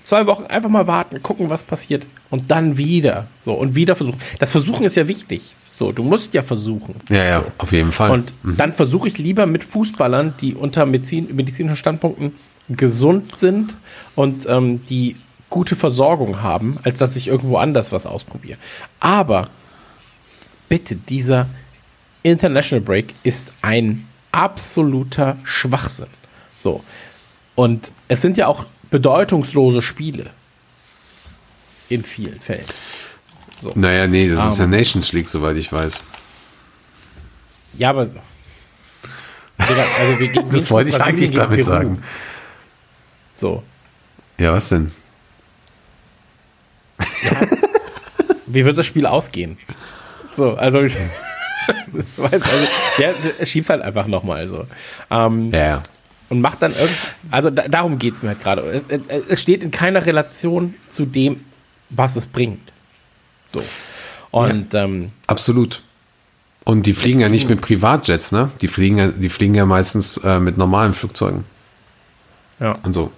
[0.03, 2.05] Zwei Wochen einfach mal warten, gucken, was passiert.
[2.30, 3.27] Und dann wieder.
[3.41, 4.19] So, und wieder versuchen.
[4.39, 5.53] Das Versuchen ist ja wichtig.
[5.71, 6.95] So, du musst ja versuchen.
[7.09, 8.11] Ja, ja, auf jeden Fall.
[8.11, 12.35] Und dann versuche ich lieber mit Fußballern, die unter Medizin, medizinischen Standpunkten
[12.69, 13.75] gesund sind
[14.15, 15.15] und ähm, die
[15.49, 18.57] gute Versorgung haben, als dass ich irgendwo anders was ausprobiere.
[18.99, 19.49] Aber
[20.69, 21.47] bitte, dieser
[22.23, 26.07] International Break ist ein absoluter Schwachsinn.
[26.57, 26.84] So.
[27.55, 30.29] Und es sind ja auch bedeutungslose Spiele.
[31.89, 32.65] In vielen Fällen.
[33.59, 33.71] So.
[33.75, 34.67] naja, nee, das ist ja.
[34.67, 36.01] Nations League, soweit ich weiß.
[37.77, 38.01] Ja, aber.
[38.01, 38.15] Also
[40.19, 41.69] wir gegen Das wollte ich eigentlich damit Peru.
[41.69, 42.03] sagen.
[43.35, 43.63] So.
[44.37, 44.91] Ja, was denn?
[48.45, 49.57] Wie wird das Spiel ausgehen?
[50.31, 50.81] So, also.
[50.81, 50.97] ich-
[52.17, 52.67] weiß, also
[52.99, 54.67] der schiebt halt einfach nochmal so.
[55.09, 55.83] Ähm, Ja, ja.
[56.29, 56.95] Und macht dann irgendwie.
[57.31, 58.61] Also da, darum geht es mir halt gerade.
[58.63, 61.41] Es, es, es steht in keiner Relation zu dem,
[61.89, 62.71] was es bringt.
[63.45, 63.63] So.
[64.31, 65.83] Und ähm, Absolut.
[66.65, 68.49] Und die fliegen ja nicht mit Privatjets, ne?
[68.61, 71.43] Die fliegen ja, die fliegen ja meistens äh, mit normalen Flugzeugen
[72.59, 72.77] ja.
[72.83, 73.11] und so.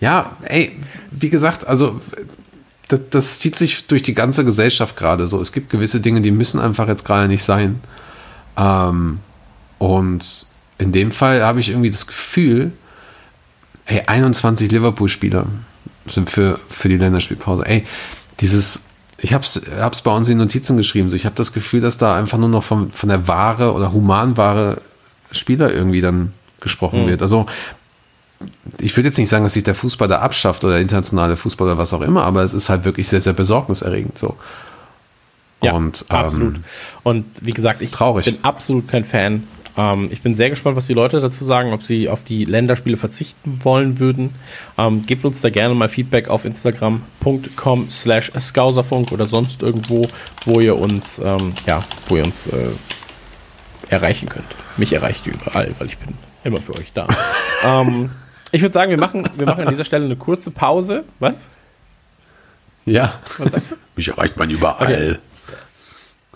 [0.00, 0.78] Ja, ey,
[1.10, 2.00] wie gesagt, also
[2.88, 5.40] das, das zieht sich durch die ganze Gesellschaft gerade so.
[5.40, 7.80] Es gibt gewisse Dinge, die müssen einfach jetzt gerade nicht sein.
[8.56, 9.20] Ähm,
[9.78, 10.46] und
[10.78, 12.72] in dem Fall habe ich irgendwie das Gefühl,
[13.86, 15.46] ey, 21 Liverpool-Spieler
[16.06, 17.66] sind für, für die Länderspielpause.
[17.66, 17.84] Ey,
[18.40, 18.84] dieses,
[19.18, 21.98] ich habe es hab's bei uns in Notizen geschrieben, so ich habe das Gefühl, dass
[21.98, 24.80] da einfach nur noch von, von der Ware oder Humanware
[25.30, 27.22] Spieler irgendwie dann gesprochen wird.
[27.22, 27.46] Also
[28.78, 31.66] ich würde jetzt nicht sagen, dass sich der Fußball da abschafft oder der internationale Fußball
[31.66, 34.36] oder was auch immer, aber es ist halt wirklich sehr, sehr besorgniserregend so.
[35.62, 36.60] Ja, Und, ähm, absolut.
[37.02, 38.26] Und wie gesagt, ich traurig.
[38.26, 39.42] bin absolut kein Fan.
[39.78, 42.96] Ähm, ich bin sehr gespannt, was die Leute dazu sagen, ob sie auf die Länderspiele
[42.96, 44.34] verzichten wollen würden.
[44.76, 50.08] Ähm, gebt uns da gerne mal Feedback auf instagram.com slash skauserfunk oder sonst irgendwo,
[50.44, 52.70] wo ihr uns, ähm, ja, wo ihr uns äh,
[53.88, 54.48] erreichen könnt.
[54.76, 57.06] Mich erreicht ihr überall, weil ich bin immer für euch da.
[57.64, 58.10] ähm,
[58.50, 61.04] ich würde sagen, wir machen, wir machen an dieser Stelle eine kurze Pause.
[61.20, 61.48] Was?
[62.84, 63.74] Ja, Was sagst du?
[63.94, 65.18] mich erreicht man überall.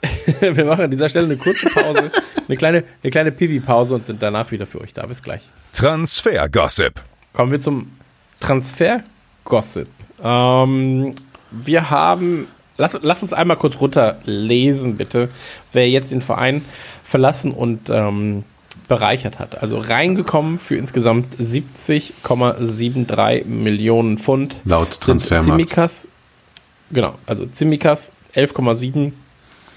[0.40, 2.10] Wir machen an dieser Stelle eine kurze Pause,
[2.48, 5.04] eine kleine, eine kleine Pipi-Pause und sind danach wieder für euch da.
[5.06, 5.42] Bis gleich.
[5.72, 7.02] Transfer-Gossip.
[7.32, 7.92] Kommen wir zum
[8.40, 9.88] Transfer-Gossip.
[10.22, 11.14] Ähm,
[11.50, 12.46] wir haben,
[12.76, 15.28] lass, lass uns einmal kurz runterlesen, bitte,
[15.72, 16.64] wer jetzt den Verein
[17.04, 18.44] verlassen und ähm,
[18.88, 19.62] bereichert hat.
[19.62, 24.56] Also reingekommen für insgesamt 70,73 Millionen Pfund.
[24.64, 25.46] Laut Transfermarkt.
[25.46, 26.08] Tsimikas,
[26.90, 29.12] genau, also Tsimikas 11,7,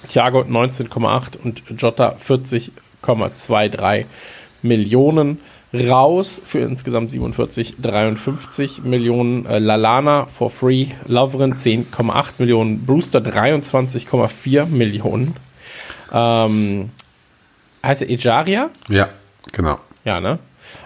[0.07, 4.05] Thiago 19,8 und Jota 40,23
[4.61, 5.39] Millionen.
[5.73, 9.45] Raus für insgesamt 47, 53 Millionen.
[9.45, 10.87] Äh, Lalana for free.
[11.05, 12.85] Lovren 10,8 Millionen.
[12.85, 15.35] Brewster 23,4 Millionen.
[16.13, 16.91] Ähm,
[17.83, 18.69] heißt er Ejaria?
[18.87, 19.09] Ja,
[19.51, 19.79] genau.
[20.05, 20.39] Ja, ne?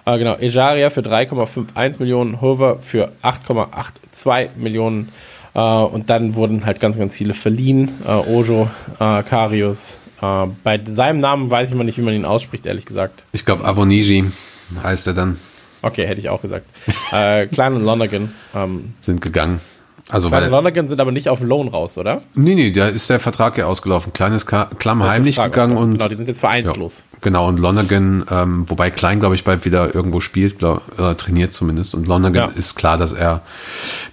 [0.05, 5.11] Äh, genau, Ejaria für 3,51 Millionen, Hover für 8,82 Millionen.
[5.53, 7.89] Äh, und dann wurden halt ganz, ganz viele verliehen.
[8.05, 8.69] Äh, Ojo,
[8.99, 9.95] äh, Karius.
[10.21, 13.23] Bei seinem Namen weiß ich mal nicht, wie man ihn ausspricht, ehrlich gesagt.
[13.31, 14.25] Ich glaube, Avoniji
[14.83, 15.37] heißt er dann,
[15.81, 16.65] Okay, hätte ich auch gesagt.
[17.13, 18.33] äh, Klein und Lonergan.
[18.53, 19.61] Ähm, sind gegangen.
[20.11, 22.23] Also, Klein weil, Lonergan sind aber nicht auf Lohn raus, oder?
[22.33, 24.11] nee, nee, da ist der Vertrag ja ausgelaufen.
[24.11, 27.03] Kleines Klamm heimlich Frage, gegangen und Genau, die sind jetzt vereinslos.
[27.13, 31.13] Ja, genau, und Lonergan, ähm, wobei Klein, glaube ich, bald wieder irgendwo spielt, glaub, äh,
[31.13, 31.93] trainiert zumindest.
[31.93, 32.55] Und Lonergan Ja.
[32.55, 33.41] ist klar, dass er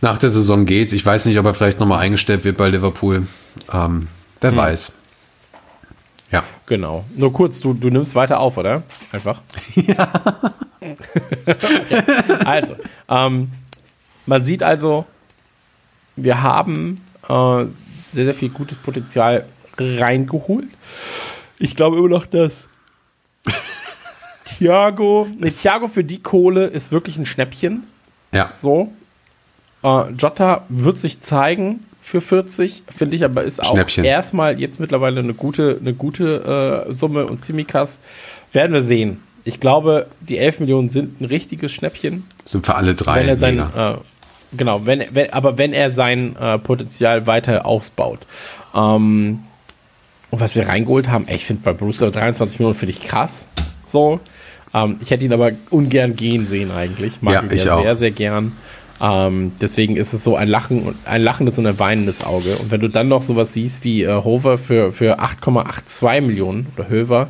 [0.03, 0.93] nach der Saison geht.
[0.93, 3.27] Ich weiß nicht, ob er vielleicht nochmal eingestellt wird bei Liverpool.
[3.73, 4.09] Ähm,
[4.43, 4.57] wer Hm.
[4.59, 4.93] weiß.
[6.31, 6.43] Ja.
[6.67, 7.05] Genau.
[7.17, 8.83] Nur kurz, du, du nimmst weiter auf, oder?
[9.13, 9.41] Einfach.
[9.77, 10.09] Ja.
[10.81, 12.03] okay.
[12.45, 12.75] Also,
[13.09, 13.51] ähm,
[14.27, 15.07] man sieht also,
[16.17, 17.65] wir haben äh,
[18.11, 19.45] sehr, sehr viel gutes Potenzial
[19.79, 20.69] reingeholt.
[21.59, 22.69] Ich glaube immer noch, dass
[24.59, 27.85] Thiago, nee, Thiago für die Kohle ist wirklich ein Schnäppchen.
[28.33, 28.53] Ja.
[28.57, 28.93] So.
[29.83, 35.21] Äh, Jota wird sich zeigen für 40, finde ich, aber ist auch erstmal jetzt mittlerweile
[35.21, 37.99] eine gute, eine gute äh, Summe und Simikas
[38.53, 39.21] werden wir sehen.
[39.43, 42.25] Ich glaube, die 11 Millionen sind ein richtiges Schnäppchen.
[42.45, 43.21] Sind für alle drei.
[43.21, 43.95] Wenn er sein, mega.
[43.95, 43.99] äh,
[44.57, 48.21] genau, wenn, wenn, aber wenn er sein äh, Potenzial weiter ausbaut.
[48.75, 49.41] Ähm,
[50.31, 53.47] und was wir reingeholt haben, ey, ich finde bei Brewster 23 Millionen finde ich krass.
[53.85, 54.21] So.
[54.75, 57.23] Ähm, ich hätte ihn aber ungern gehen sehen eigentlich.
[57.23, 57.83] Mag Ja, ihn ich ja auch.
[57.83, 58.53] sehr, sehr gern.
[59.01, 62.57] Ähm, deswegen ist es so ein Lachen und ein lachendes und ein weinendes Auge.
[62.57, 66.89] Und wenn du dann noch sowas siehst wie äh, Hover für, für 8,82 Millionen oder
[66.89, 67.29] Höver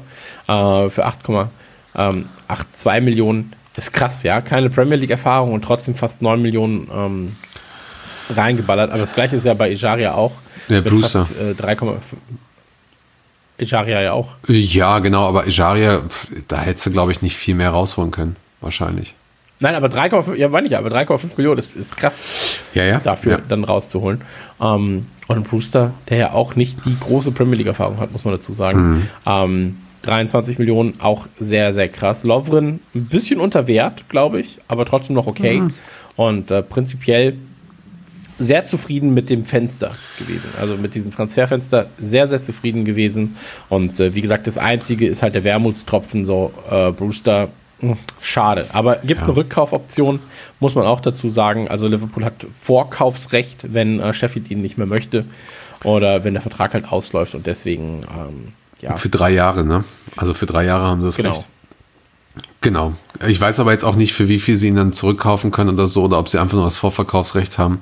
[0.48, 4.40] äh, für 8,82 Millionen, ist krass, ja.
[4.40, 7.36] Keine Premier League-Erfahrung und trotzdem fast 9 Millionen ähm,
[8.35, 8.90] reingeballert.
[8.90, 10.32] Aber das gleiche ist ja bei Ijaria auch.
[10.69, 11.27] Mit Brewster.
[11.40, 11.97] Äh, 3,5.
[13.59, 14.31] Ijaria ja auch.
[14.48, 18.36] Ja, genau, aber Ejaria, pf, da hättest du, glaube ich, nicht viel mehr rausholen können.
[18.61, 19.15] Wahrscheinlich.
[19.61, 22.59] Nein, aber 3,5, ja, meine ich, aber 3,5 Millionen ist, ist krass.
[22.74, 22.98] Ja, ja.
[22.98, 23.39] dafür Ja.
[23.48, 24.20] dann rauszuholen.
[24.61, 28.53] Ähm, und Brewster, der ja auch nicht die große Premier League-Erfahrung hat, muss man dazu
[28.53, 29.09] sagen.
[29.27, 29.77] Ähm,
[30.07, 32.24] 23 Millionen, auch sehr, sehr krass.
[32.24, 35.62] Lovren ein bisschen unter Wert, glaube ich, aber trotzdem noch okay.
[36.16, 37.37] Und äh, prinzipiell
[38.39, 40.49] sehr zufrieden mit dem Fenster gewesen.
[40.61, 43.37] Also mit diesem Transferfenster sehr, sehr zufrieden gewesen.
[43.69, 47.49] Und äh, wie gesagt, das Einzige ist halt der Wermutstropfen, so äh, Brewster.
[47.81, 50.20] mh, Schade, aber gibt eine Rückkaufoption,
[50.61, 51.69] muss man auch dazu sagen.
[51.69, 55.24] Also Liverpool hat Vorkaufsrecht, wenn äh, Sheffield ihn nicht mehr möchte
[55.85, 59.85] oder wenn der Vertrag halt ausläuft und deswegen ähm, ja, Für drei Jahre, ne?
[60.16, 61.32] Also für drei Jahre haben sie das genau.
[61.32, 61.47] Recht.
[62.61, 62.94] Genau.
[63.27, 65.86] Ich weiß aber jetzt auch nicht, für wie viel sie ihn dann zurückkaufen können oder
[65.86, 67.78] so, oder ob sie einfach nur das Vorverkaufsrecht haben.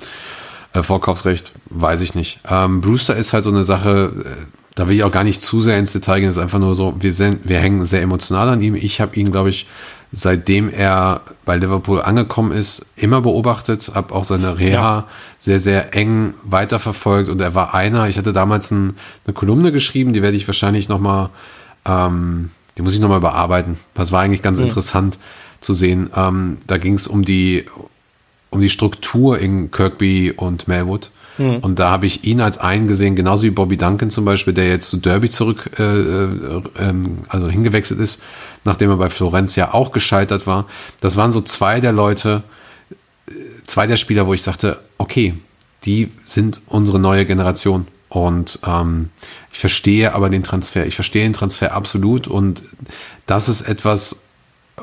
[0.72, 2.40] Äh, Vorkaufsrecht, weiß ich nicht.
[2.48, 4.44] Ähm, Brewster ist halt so eine Sache, äh,
[4.74, 6.28] da will ich auch gar nicht zu sehr ins Detail gehen.
[6.28, 8.74] Es ist einfach nur so, wir, sind, wir hängen sehr emotional an ihm.
[8.74, 9.66] Ich habe ihn, glaube ich,
[10.14, 15.04] seitdem er bei Liverpool angekommen ist, immer beobachtet, habe auch seine Reha Ja.
[15.38, 18.96] sehr, sehr eng weiterverfolgt und er war einer, ich hatte damals ein,
[19.26, 21.30] eine Kolumne geschrieben, die werde ich wahrscheinlich nochmal,
[21.84, 23.78] ähm, die muss ich nochmal bearbeiten.
[23.94, 25.18] Das war eigentlich ganz interessant
[25.60, 26.10] zu sehen.
[26.14, 27.66] Ähm, da ging es um die,
[28.50, 31.10] um die Struktur in Kirkby und Melwood.
[31.38, 34.68] Und da habe ich ihn als einen gesehen, genauso wie Bobby Duncan zum Beispiel, der
[34.68, 36.28] jetzt zu Derby zurück, äh, äh,
[36.78, 38.22] ähm, also hingewechselt ist,
[38.64, 40.66] nachdem er bei Florenz ja auch gescheitert war.
[41.00, 42.44] Das waren so zwei der Leute,
[43.28, 43.32] äh,
[43.66, 45.34] zwei der Spieler, wo ich sagte, okay,
[45.84, 47.88] die sind unsere neue Generation.
[48.08, 49.10] Und ähm,
[49.52, 50.86] ich verstehe aber den Transfer.
[50.86, 52.28] Ich verstehe den Transfer absolut.
[52.28, 52.62] Und
[53.26, 54.23] das ist etwas,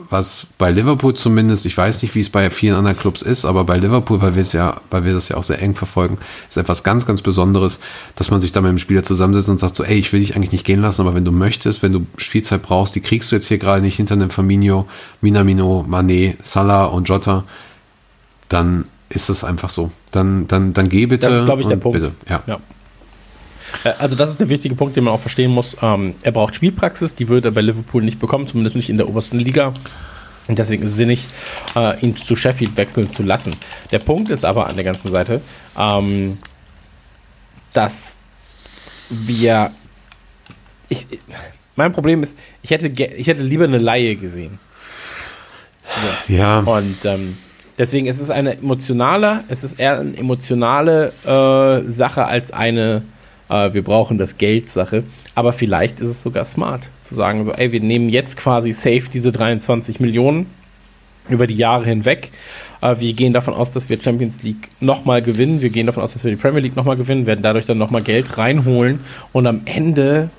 [0.09, 3.65] was bei Liverpool zumindest, ich weiß nicht, wie es bei vielen anderen Clubs ist, aber
[3.65, 6.55] bei Liverpool, weil wir es ja, weil wir das ja auch sehr eng verfolgen, ist
[6.55, 7.79] etwas ganz, ganz Besonderes,
[8.15, 10.35] dass man sich da mit dem Spieler zusammensetzt und sagt so, ey, ich will dich
[10.35, 13.35] eigentlich nicht gehen lassen, aber wenn du möchtest, wenn du Spielzeit brauchst, die kriegst du
[13.35, 14.87] jetzt hier gerade nicht hinter einem Firmino,
[15.19, 17.43] Minamino, Mané, Salah und Jota,
[18.47, 19.91] dann ist es einfach so.
[20.11, 21.27] Dann, dann, dann geh bitte.
[21.27, 21.99] Das ist, glaube ich, der Punkt.
[21.99, 22.13] Bitte.
[22.29, 22.43] Ja.
[22.47, 22.59] Ja.
[23.83, 25.77] Äh, Also das ist der wichtige Punkt, den man auch verstehen muss.
[25.81, 29.07] Ähm, er braucht Spielpraxis, die wird er bei Liverpool nicht bekommen, zumindest nicht in der
[29.09, 29.73] obersten Liga.
[30.47, 31.27] Und deswegen ist es sinnig,
[31.75, 33.55] äh, ihn zu Sheffield wechseln zu lassen.
[33.91, 35.41] Der Punkt ist aber an der ganzen Seite,
[35.77, 36.39] ähm,
[37.73, 38.15] dass
[39.09, 39.71] wir.
[40.89, 41.07] Ich,
[41.75, 44.59] mein Problem ist, ich hätte, ich hätte lieber eine Laie gesehen.
[46.27, 46.59] ja.
[46.59, 47.37] Und ähm,
[47.77, 53.03] deswegen ist es eine emotionale, es ist eher eine emotionale äh, Sache als eine,
[53.51, 55.03] äh, wir brauchen das Geld Sache.
[55.35, 59.03] Aber vielleicht ist es sogar smart zu sagen, so, ey, wir nehmen jetzt quasi safe
[59.13, 60.47] diese 23 Millionen
[61.29, 62.31] über die Jahre hinweg.
[62.81, 65.61] Äh, wir gehen davon aus, dass wir Champions League nochmal gewinnen.
[65.61, 68.01] Wir gehen davon aus, dass wir die Premier League nochmal gewinnen, werden dadurch dann nochmal
[68.01, 69.01] Geld reinholen.
[69.33, 70.29] Und am Ende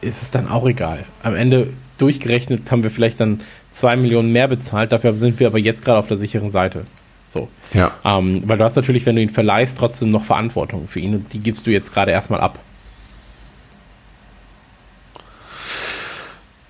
[0.00, 1.04] ist es dann auch egal.
[1.22, 1.68] Am Ende
[1.98, 3.40] durchgerechnet haben wir vielleicht dann
[3.70, 4.92] zwei Millionen mehr bezahlt.
[4.92, 6.84] Dafür sind wir aber jetzt gerade auf der sicheren Seite.
[7.28, 7.48] So.
[7.72, 7.92] Ja.
[8.04, 11.32] Ähm, weil du hast natürlich, wenn du ihn verleihst, trotzdem noch Verantwortung für ihn und
[11.32, 12.58] die gibst du jetzt gerade erstmal ab.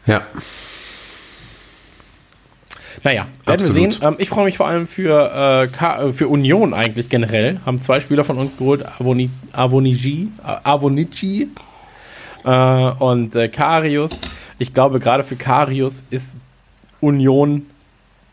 [0.07, 0.23] Ja.
[3.05, 3.93] Naja, werden wir Absolut.
[3.95, 4.03] sehen.
[4.03, 7.61] Ähm, ich freue mich vor allem für, äh, äh, für Union eigentlich generell.
[7.65, 11.49] Haben zwei Spieler von uns geholt, Avoni, Avonigi, Avonici
[12.45, 14.21] äh, und äh, Karius.
[14.59, 16.37] Ich glaube, gerade für Karius ist
[17.01, 17.67] Union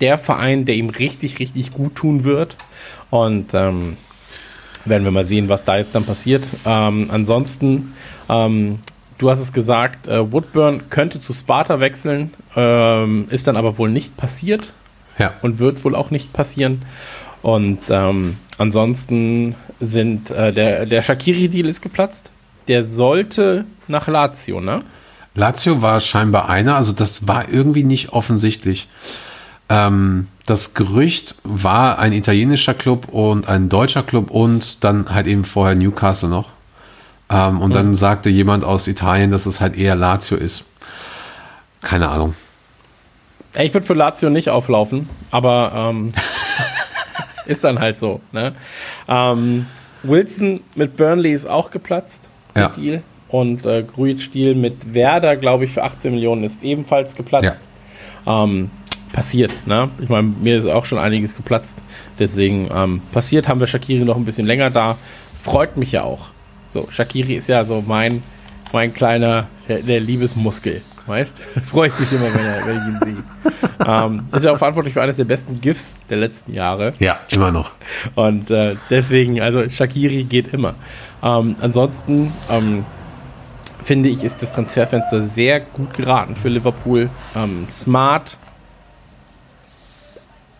[0.01, 2.55] der Verein, der ihm richtig, richtig gut tun wird.
[3.09, 3.97] Und ähm,
[4.85, 6.47] werden wir mal sehen, was da jetzt dann passiert.
[6.65, 7.93] Ähm, ansonsten,
[8.29, 8.79] ähm,
[9.17, 13.89] du hast es gesagt, äh, Woodburn könnte zu Sparta wechseln, ähm, ist dann aber wohl
[13.89, 14.73] nicht passiert
[15.17, 15.33] Ja.
[15.41, 16.81] und wird wohl auch nicht passieren.
[17.41, 22.29] Und ähm, ansonsten sind äh, der, der Shakiri-Deal ist geplatzt.
[22.67, 24.81] Der sollte nach Lazio, ne?
[25.35, 28.87] Lazio war scheinbar einer, also das war irgendwie nicht offensichtlich.
[29.69, 35.43] Ähm, das Gerücht war ein italienischer Club und ein deutscher Club und dann halt eben
[35.43, 36.49] vorher Newcastle noch.
[37.29, 40.65] Ähm, und dann sagte jemand aus Italien, dass es halt eher Lazio ist.
[41.81, 42.35] Keine Ahnung.
[43.55, 46.13] Ja, Ich würde für Lazio nicht auflaufen, aber ähm,
[47.47, 48.21] ist dann halt so.
[48.31, 48.53] Ne?
[49.07, 49.65] Ähm,
[50.03, 52.29] Wilson mit Burnley ist auch geplatzt.
[52.55, 52.69] Ja.
[52.69, 53.01] Deal.
[53.27, 57.61] Und äh, Grujic-Deal mit Werder, glaube ich, für 18 Millionen ist ebenfalls geplatzt.
[58.27, 58.69] Ähm,
[59.11, 59.89] passiert, ne?
[59.99, 61.81] Ich meine, mir ist auch schon einiges geplatzt.
[62.19, 64.97] Deswegen ähm, passiert, haben wir Shakiri noch ein bisschen länger da.
[65.41, 66.29] Freut mich ja auch.
[66.69, 68.23] So, Shakiri ist ja so mein,
[68.73, 70.81] mein kleiner, der, der Liebesmuskel.
[71.07, 71.37] Weißt?
[71.65, 73.23] Freue ich mich immer, wenn, er, wenn ich ihn sehe.
[73.87, 76.93] ähm, ist ja auch verantwortlich für eines der besten GIFs der letzten Jahre.
[76.99, 77.71] Ja, immer noch.
[78.15, 80.73] Und äh, deswegen, also Shakiri geht immer.
[81.23, 82.85] Ähm, ansonsten ähm,
[83.83, 87.09] finde ich, ist das Transferfenster sehr gut geraten für Liverpool.
[87.35, 88.37] Ähm, smart,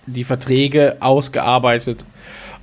[0.07, 2.06] die Verträge ausgearbeitet,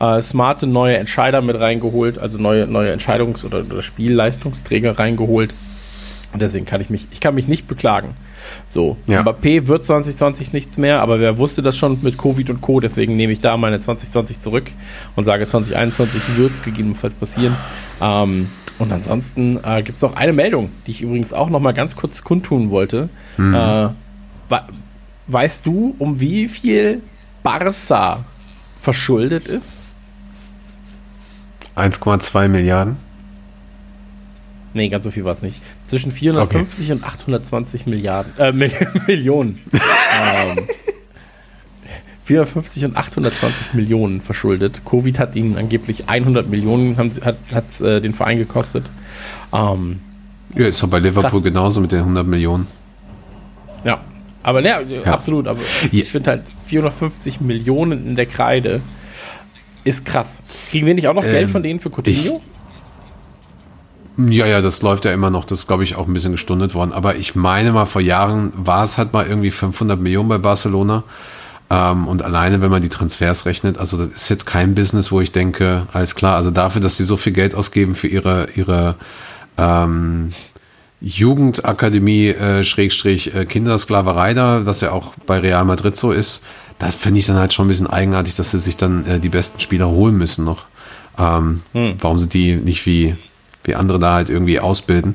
[0.01, 5.55] äh, smarte neue Entscheider mit reingeholt, also neue, neue Entscheidungs- oder, oder Spielleistungsträger reingeholt.
[6.33, 8.15] Und deswegen kann ich mich, ich kann mich nicht beklagen.
[8.67, 9.23] So, Ja.
[9.23, 13.17] Mbappé wird 2020 nichts mehr, aber wer wusste das schon mit Covid und Co., deswegen
[13.17, 14.65] nehme ich da meine 2020 zurück
[15.15, 17.57] und sage 2021 wird es gegebenenfalls passieren.
[18.01, 18.49] Ähm,
[18.79, 21.95] und ansonsten äh, gibt es noch eine Meldung, die ich übrigens auch noch mal ganz
[21.95, 23.09] kurz kundtun wollte.
[23.39, 23.43] Äh,
[24.49, 24.61] we
[25.29, 27.01] weißt du, um wie viel
[27.43, 28.25] Barca
[28.81, 29.83] verschuldet ist?
[31.77, 32.97] 1,2 Milliarden.
[34.75, 35.61] Nee, ganz so viel war es nicht.
[35.87, 38.73] Zwischen 450 und 820 Milliarden, äh, Mil
[39.07, 39.61] Millionen.
[39.73, 40.57] ähm,
[42.25, 44.81] 450 und 820 Millionen verschuldet.
[44.85, 48.87] Covid hat ihnen angeblich 100 Millionen, haben, hat hat's, äh, den Verein gekostet.
[49.53, 50.01] Ähm,
[50.55, 52.67] Ja, ist doch bei Liverpool genauso mit den 100 Millionen.
[53.85, 54.01] Ja.
[54.43, 54.75] Aber ne,
[55.05, 55.47] absolut.
[55.47, 55.89] Aber Ja.
[56.03, 58.81] ich finde halt 450 Millionen in der Kreide
[59.85, 60.43] ist krass.
[60.71, 62.41] Kriegen wir nicht auch noch Geld Ähm, von denen für Coutinho?
[64.19, 65.45] Ja, ja, das läuft ja immer noch.
[65.45, 66.93] Das ist, glaube ich, auch ein bisschen gestundet worden.
[66.93, 71.03] Aber ich meine mal, vor Jahren war es halt mal irgendwie 500 Millionen bei Barcelona.
[71.71, 75.21] Ähm, und alleine, wenn man die Transfers rechnet, also das ist jetzt kein Business, wo
[75.21, 78.97] ich denke, alles klar, also dafür, dass sie so viel Geld ausgeben für ihre, ihre
[79.57, 80.33] ähm,
[81.03, 86.45] Jugendakademie, äh, Schrägstrich, äh, Kindersklaverei da, was ja auch bei Real Madrid so ist,
[86.79, 89.29] das finde ich dann halt schon ein bisschen eigenartig, dass sie sich dann äh, die
[89.29, 90.67] besten Spieler holen müssen noch.
[91.19, 91.63] Ähm,
[92.01, 93.17] Warum sie die nicht wie,
[93.65, 95.15] wie andere da halt irgendwie ausbilden.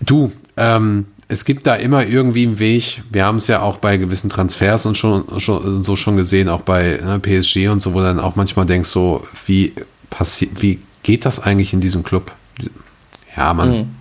[0.00, 3.02] Du, ähm, es gibt da immer irgendwie einen Weg.
[3.10, 6.62] Wir haben es ja auch bei gewissen Transfers und schon, schon so schon gesehen, auch
[6.62, 9.74] bei ne, PSG und so, wo du dann auch manchmal denkst, so, wie
[10.08, 12.32] passiert, wie geht das eigentlich in diesem Club?
[13.36, 13.97] Ja, man.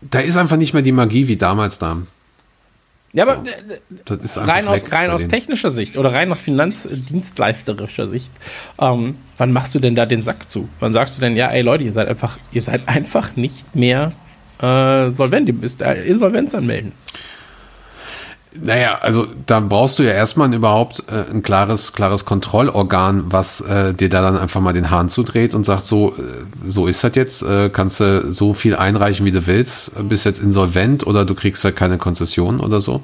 [0.00, 1.98] Da ist einfach nicht mehr die Magie wie damals da.
[3.12, 3.42] Ja, aber
[4.06, 4.14] so.
[4.14, 8.30] ist einfach rein aus, rein aus technischer Sicht oder rein aus finanzdienstleisterischer Sicht,
[8.78, 10.68] ähm, wann machst du denn da den Sack zu?
[10.78, 14.12] Wann sagst du denn, ja, ey Leute, ihr seid einfach, ihr seid einfach nicht mehr
[14.60, 16.92] äh, solvent, ihr müsst äh, Insolvenz anmelden.
[18.54, 23.92] Naja, also da brauchst du ja erstmal überhaupt äh, ein klares, klares Kontrollorgan, was äh,
[23.92, 26.22] dir da dann einfach mal den Hahn zudreht und sagt, so, äh,
[26.66, 30.40] so ist das jetzt, äh, kannst du so viel einreichen, wie du willst, bist jetzt
[30.40, 33.02] insolvent oder du kriegst halt keine Konzession oder so.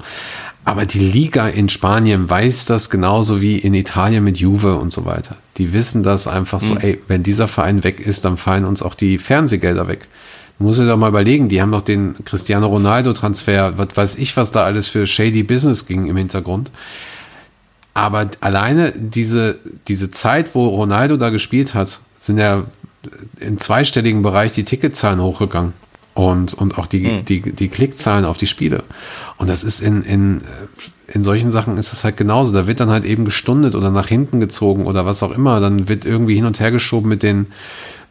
[0.65, 5.05] Aber die Liga in Spanien weiß das genauso wie in Italien mit Juve und so
[5.05, 5.37] weiter.
[5.57, 8.95] Die wissen das einfach so, ey, wenn dieser Verein weg ist, dann fallen uns auch
[8.95, 10.07] die Fernsehgelder weg.
[10.57, 14.37] Du musst dir doch mal überlegen, die haben noch den Cristiano Ronaldo-Transfer, was weiß ich,
[14.37, 16.71] was da alles für shady Business ging im Hintergrund.
[17.93, 22.65] Aber alleine diese, diese Zeit, wo Ronaldo da gespielt hat, sind ja
[23.39, 25.73] im zweistelligen Bereich die Ticketzahlen hochgegangen.
[26.13, 28.83] Und, und auch die, die, die Klickzahlen auf die Spiele.
[29.37, 30.41] Und das ist in, in,
[31.07, 32.53] in solchen Sachen ist es halt genauso.
[32.53, 35.59] Da wird dann halt eben gestundet oder nach hinten gezogen oder was auch immer.
[35.59, 37.47] Dann wird irgendwie hin und her geschoben mit den,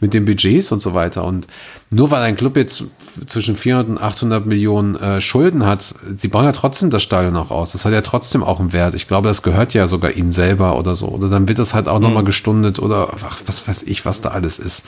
[0.01, 1.25] mit den Budgets und so weiter.
[1.25, 1.47] Und
[1.91, 2.85] nur weil ein Club jetzt
[3.27, 7.51] zwischen 400 und 800 Millionen äh, Schulden hat, sie bauen ja trotzdem das Stadion auch
[7.51, 7.73] aus.
[7.73, 8.95] Das hat ja trotzdem auch einen Wert.
[8.95, 11.09] Ich glaube, das gehört ja sogar ihnen selber oder so.
[11.09, 14.21] Oder dann wird das halt auch noch nochmal gestundet oder ach, was weiß ich, was
[14.21, 14.87] da alles ist.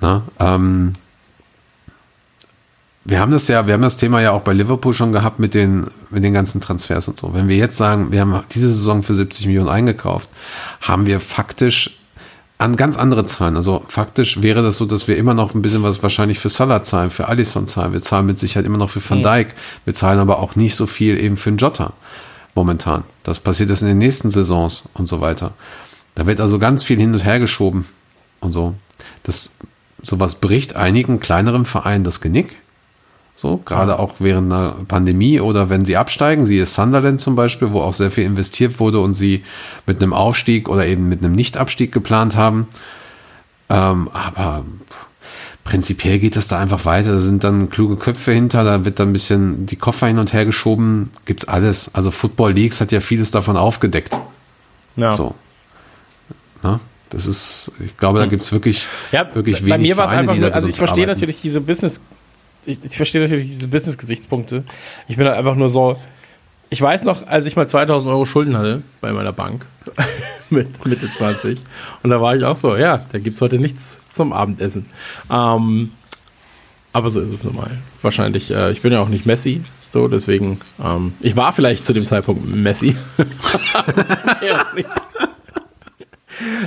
[0.00, 0.94] Na, ähm,
[3.04, 5.54] wir haben das ja, wir haben das Thema ja auch bei Liverpool schon gehabt mit
[5.54, 7.34] den, mit den ganzen Transfers und so.
[7.34, 10.28] Wenn wir jetzt sagen, wir haben diese Saison für 70 Millionen eingekauft,
[10.80, 11.98] haben wir faktisch
[12.60, 13.56] an ganz andere Zahlen.
[13.56, 16.82] Also faktisch wäre das so, dass wir immer noch ein bisschen was wahrscheinlich für Salah
[16.82, 17.94] zahlen, für Alisson zahlen.
[17.94, 19.54] Wir zahlen mit Sicherheit immer noch für Van Dijk.
[19.86, 21.94] Wir zahlen aber auch nicht so viel eben für einen Jota
[22.54, 23.04] momentan.
[23.22, 25.52] Das passiert jetzt in den nächsten Saisons und so weiter.
[26.14, 27.86] Da wird also ganz viel hin und her geschoben
[28.40, 28.74] und so.
[29.22, 29.56] Das,
[30.02, 32.56] sowas bricht einigen kleineren Vereinen das Genick.
[33.40, 37.80] So, gerade auch während einer Pandemie oder wenn sie absteigen, siehe Sunderland zum Beispiel, wo
[37.80, 39.44] auch sehr viel investiert wurde und sie
[39.86, 42.68] mit einem Aufstieg oder eben mit einem Nichtabstieg geplant haben.
[43.70, 44.64] Ähm, aber
[45.64, 47.12] prinzipiell geht das da einfach weiter.
[47.12, 50.34] Da sind dann kluge Köpfe hinter, da wird dann ein bisschen die Koffer hin und
[50.34, 51.08] her geschoben.
[51.24, 51.94] Gibt's alles.
[51.94, 54.18] Also Football Leagues hat ja vieles davon aufgedeckt.
[54.96, 55.14] Ja.
[55.14, 55.34] So.
[56.62, 60.10] Na, das ist, ich glaube, da gibt's wirklich, Ja, wirklich bei wenig mir war es
[60.10, 61.20] Vereine, einfach die nur, da also ich verstehe arbeiten.
[61.20, 62.02] natürlich diese Business,
[62.64, 64.64] ich, ich verstehe natürlich diese Business-Gesichtspunkte.
[65.08, 65.96] Ich bin halt einfach nur so,
[66.68, 69.66] ich weiß noch, als ich mal 2000 Euro Schulden hatte bei meiner Bank
[70.50, 71.58] mit Mitte 20
[72.02, 74.86] und da war ich auch so, ja, da gibt es heute nichts zum Abendessen.
[75.30, 75.92] Ähm,
[76.92, 77.70] aber so ist es nun mal.
[78.02, 81.92] Wahrscheinlich, äh, ich bin ja auch nicht Messi, so, deswegen, ähm, ich war vielleicht zu
[81.92, 82.96] dem Zeitpunkt Messi.
[84.40, 84.64] ja,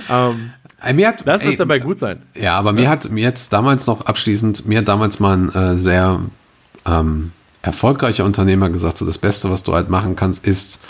[0.30, 0.52] ähm,
[0.92, 2.22] Mir hat, lass es dabei gut sein.
[2.36, 5.78] Ja, aber mir hat mir jetzt damals noch abschließend, mir hat damals mal ein äh,
[5.78, 6.20] sehr
[6.86, 7.32] ähm,
[7.62, 10.82] erfolgreicher Unternehmer gesagt, so das Beste, was du halt machen kannst, ist,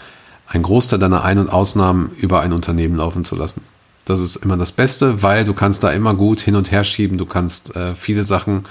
[0.48, 3.62] einen Großteil deiner Ein- und Ausnahmen über ein Unternehmen laufen zu lassen.
[4.06, 7.18] Das ist immer das Beste, weil du kannst da immer gut hin und her schieben,
[7.18, 8.64] du kannst äh, viele Sachen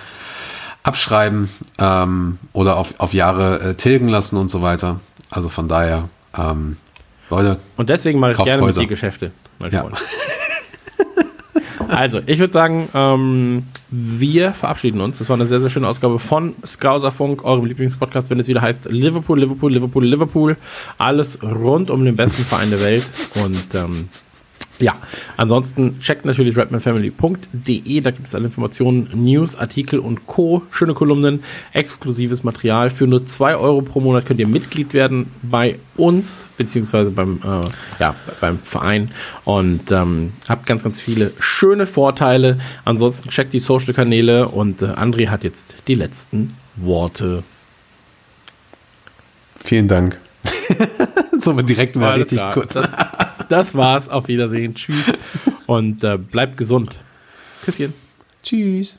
[0.83, 5.01] abschreiben ähm, oder auf, auf Jahre äh, tilgen lassen und so weiter.
[5.31, 6.77] Also von daher, ähm,
[7.31, 8.81] Leute, Und deswegen mache ich gerne Häuser.
[8.81, 9.83] mit dir Geschäfte, mein Ja.
[9.83, 9.97] Freund.
[11.97, 15.19] also, ich würde sagen, ähm, wir verabschieden uns.
[15.19, 18.87] Das war eine sehr, sehr schöne Ausgabe von Skauserfunk, eurem Lieblingspodcast, wenn es wieder heißt
[18.91, 20.57] Liverpool, Liverpool, Liverpool, Liverpool.
[20.99, 23.07] Alles rund um den besten Verein der Welt.
[23.45, 24.09] Und ähm,
[24.83, 24.95] Ja,
[25.37, 30.63] ansonsten checkt natürlich redmanfamily.de, da gibt es alle Informationen, News, Artikel und Co.
[30.73, 32.91] Schöne Kolumnen, exklusives Material.
[32.91, 38.03] Für nur 2 Euro pro Monat könnt ihr Mitglied werden bei uns, beziehungsweise beim, äh,
[38.03, 39.13] ja, beim Verein
[39.45, 42.59] und ähm, habt ganz, ganz viele schöne Vorteile.
[42.85, 47.45] Ansonsten checkt die Social-Kanäle und äh, André hat jetzt die letzten Worte.
[49.63, 50.19] Vielen Dank.
[51.39, 52.53] so direkt mal Alles richtig klar.
[52.53, 52.73] kurz.
[52.73, 52.97] Das,
[53.53, 54.09] das war's.
[54.09, 54.75] Auf Wiedersehen.
[54.75, 55.13] Tschüss.
[55.67, 56.97] Und äh, bleibt gesund.
[57.65, 57.93] Küsschen.
[58.43, 58.99] Tschüss.